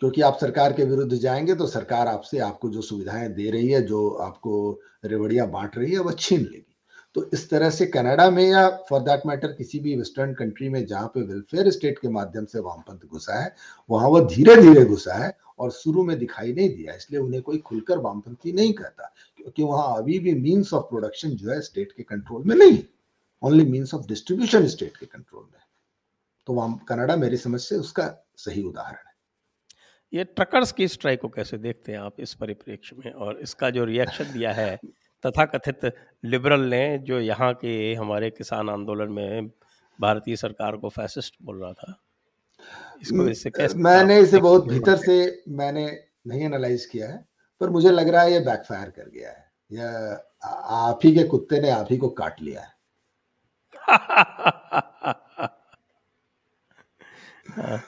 क्योंकि 0.00 0.20
आप 0.22 0.38
सरकार 0.40 0.72
के 0.72 0.84
विरुद्ध 0.84 1.14
जाएँगे 1.14 1.54
तो 1.54 1.66
सरकार 1.66 2.08
आपसे 2.08 2.38
आपको 2.38 2.68
जो 2.70 2.82
सुविधाएँ 2.82 3.28
दे 3.28 3.50
रही 3.50 3.68
है, 3.68 3.82
जो 3.82 4.08
आपको 4.10 4.80
रेवड़िया 5.04 5.46
बांट 5.46 5.78
रही 5.78 5.92
है 5.92 5.98
वह 5.98 6.12
छीन 6.12 6.40
लेगी। 6.40 6.71
तो 7.14 7.30
इस 7.34 7.50
तरह 7.50 7.70
से 7.70 7.86
कनाडा 7.86 8.30
में 8.30 8.44
या 8.44 8.68
फॉर 8.90 9.00
दैट 9.00 9.26
मैटर 9.26 9.52
किसी 9.52 9.78
भी 9.78 9.96
वेस्टर्न 9.96 10.34
कंट्री 10.34 10.68
में 10.68 10.84
जहाँ 10.86 11.08
पे 11.08 11.22
वेलफेयर 11.22 11.70
स्टेट 11.70 11.98
के 11.98 12.08
माध्यम 12.08 12.44
से 12.44 12.60
वामपंथ 12.60 13.08
घुसा 13.08 13.42
है 13.42 13.54
वहाँ 13.90 14.08
वह 14.08 14.24
धीरे 14.26 14.56
धीरे 14.56 14.84
घुसा 14.84 15.14
है 15.14 15.36
और 15.58 15.70
शुरू 15.70 16.04
में 16.04 16.18
दिखाई 16.18 16.52
नहीं 16.52 16.68
दिया 16.68 16.94
इसलिए 16.94 17.20
उन्हें 17.20 17.42
कोई 17.42 17.58
खुलकर 17.58 17.98
वामपंथी 17.98 18.52
नहीं 18.52 18.72
कहता 18.72 19.14
क्योंकि 19.36 19.62
वहाँ 19.62 19.96
अभी 19.96 20.18
भी 20.18 20.34
मीन्स 20.34 20.72
ऑफ़ 20.74 20.84
प्रोडक्शन 20.84 21.30
जो 21.30 21.50
है 21.50 21.60
स्टेट 21.60 21.92
के 21.92 22.02
कंट्रोल 22.02 22.44
में 22.44 22.56
नहीं 22.56 22.78
only 23.42 23.64
means 23.64 23.94
of 23.94 24.06
distribution 24.06 24.66
state 24.66 24.96
के 24.96 25.06
कंट्रोल 25.06 25.42
में 25.42 25.60
तो 26.46 26.52
वहाँ 26.52 26.84
कनाडा 26.88 27.16
मेरी 27.16 27.36
समझ 27.36 27.60
से 27.60 27.76
उसका 27.76 28.26
सही 28.36 28.62
उदाहरण 28.62 29.08
है। 29.08 29.12
ये 30.12 30.24
ट्रकर्स 30.24 30.72
की 30.72 30.88
स्ट्राइक 30.88 31.20
को 31.20 31.28
कैसे 31.28 31.58
देखते 31.58 31.92
हैं 31.92 31.98
आप 31.98 32.20
इस 32.20 32.34
परिप्रेक्ष्य 32.34 32.96
में 32.96 33.12
और 33.12 33.38
इसका 33.40 33.70
जो 33.70 33.84
रिएक्शन 33.84 34.32
दिया 34.32 34.52
है 34.52 34.80
तथा 35.26 35.44
कथित 35.44 35.92
लिबरल 36.24 36.60
ने 36.60 36.98
जो 36.98 37.20
यहाँ 37.20 37.52
के 37.54 37.94
हमारे 37.94 38.30
किसान 38.30 38.70
आंदोलन 38.70 39.12
में 39.12 39.50
भारतीय 40.00 40.36
सरकार 40.36 40.76
को 40.76 40.88
फैसिस्ट 40.88 41.36
बोल 41.42 41.62
रहा 41.62 41.72
था 41.72 41.94
इसको 43.02 43.28
इससे 43.28 43.50
कैसे 43.50 43.78
मैंने 43.78 44.18
इसे 44.20 44.38
बहुत 44.38 44.66
भीतर 44.68 44.96
से 44.96 45.44
मैंने 45.48 45.86
नहीं 46.26 46.44
एनालाइज 46.44 46.86
किया 46.86 47.08
है 47.08 47.24
पर 47.60 47.70
मुझे 47.70 47.90
लग 47.90 48.08
रहा 48.08 48.22
है 48.22 48.32
ये 48.32 48.40
बैकफायर 48.40 48.90
कर 48.90 49.08
गया 49.10 49.30
है। 49.30 49.50
या 49.72 49.88
आप 50.86 51.00
ही 51.04 51.14
के 51.14 51.24
कुत्ते 51.24 51.60
ने 51.60 51.70
आप 51.70 51.86
ही 51.90 51.96
को 51.96 52.08
काट 52.08 52.42
लिया 52.42 52.60
है। 52.60 52.72
हाँ। 57.50 57.82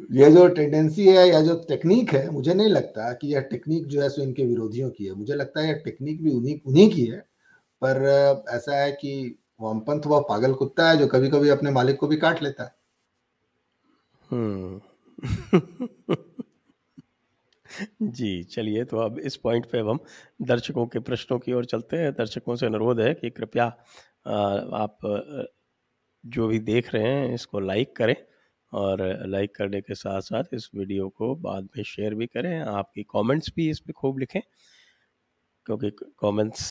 ये 0.00 0.30
जो 0.30 0.48
टेंडेंसी 0.48 1.06
है 1.06 1.28
या 1.28 1.40
जो 1.42 1.64
टेक्निक 1.68 2.10
है, 2.12 2.30
मुझे 2.30 2.54
नहीं 2.54 2.68
लगता 2.68 3.12
कि 3.12 3.34
यह 3.34 3.40
टेक्निक 3.40 3.86
जो 3.86 4.02
है 4.02 4.08
सो 4.08 4.22
इनके 4.22 4.44
विरोधियों 4.44 4.90
की 4.90 5.06
है। 5.06 5.12
मुझे 5.12 5.34
लगता 5.34 5.60
है 5.60 5.68
यह 5.68 5.74
टेक्निक 5.74 6.22
भी 6.22 6.30
उन्हीं 6.30 6.60
उन्हीं 6.66 6.90
की 6.90 7.04
है। 7.04 7.18
पर 7.84 8.02
ऐसा 8.48 8.76
है 8.76 8.92
कि 8.92 9.38
वामपंथ 9.60 10.00
वह 10.06 10.20
पागल 10.20 10.54
कुत्ता 10.54 10.90
है 10.90 10.96
जो 10.96 11.06
कभी 11.06 11.28
कभी 11.28 11.48
अपने 11.48 11.70
मालिक 11.70 11.96
को 11.96 12.06
भी 12.06 12.16
काट 12.16 12.42
लेता 12.42 12.64
है। 12.64 12.74
हम्म। 14.30 14.80
जी, 18.02 18.42
चलिए 18.42 18.84
तो 18.84 18.98
अब 18.98 19.18
इस 19.18 19.36
पॉइंट 19.36 19.66
पे 19.66 19.78
अब 19.78 19.88
हम 19.88 19.98
दर्शकों 20.42 20.86
के 20.86 20.98
प्रश्नों 20.98 21.38
की 21.38 21.52
ओर 21.52 21.64
चलते 21.64 21.96
हैं। 21.96 22.12
दर्शकों 22.12 22.56
से 22.56 22.66
अनुरोध 22.66 23.00
है 23.00 23.14
कि 23.14 23.30
कृपया 23.30 23.64
आप 24.72 24.98
जो 26.26 26.48
भी 26.48 26.58
देख 26.58 26.94
रहे 26.94 27.02
हैं, 27.02 27.34
इसको 27.34 27.60
लाइक 27.60 27.96
करें। 27.96 28.16
और 28.72 29.02
लाइक 29.26 29.54
करने 29.56 29.80
के 29.80 29.94
साथ 29.94 30.20
साथ 30.20 30.54
इस 30.54 30.70
वीडियो 30.74 31.08
को 31.08 31.34
बाद 31.36 31.68
में 31.76 31.82
शेयर 31.84 32.14
भी 32.14 32.26
करें। 32.26 32.58
आपकी 32.60 33.02
कमेंट्स 33.10 33.52
भी 33.56 33.68
इस 33.70 33.80
पर 33.80 33.92
खूब 33.92 34.18
लिखें, 34.18 34.40
क्योंकि 35.66 35.90
कमेंट्स 36.20 36.64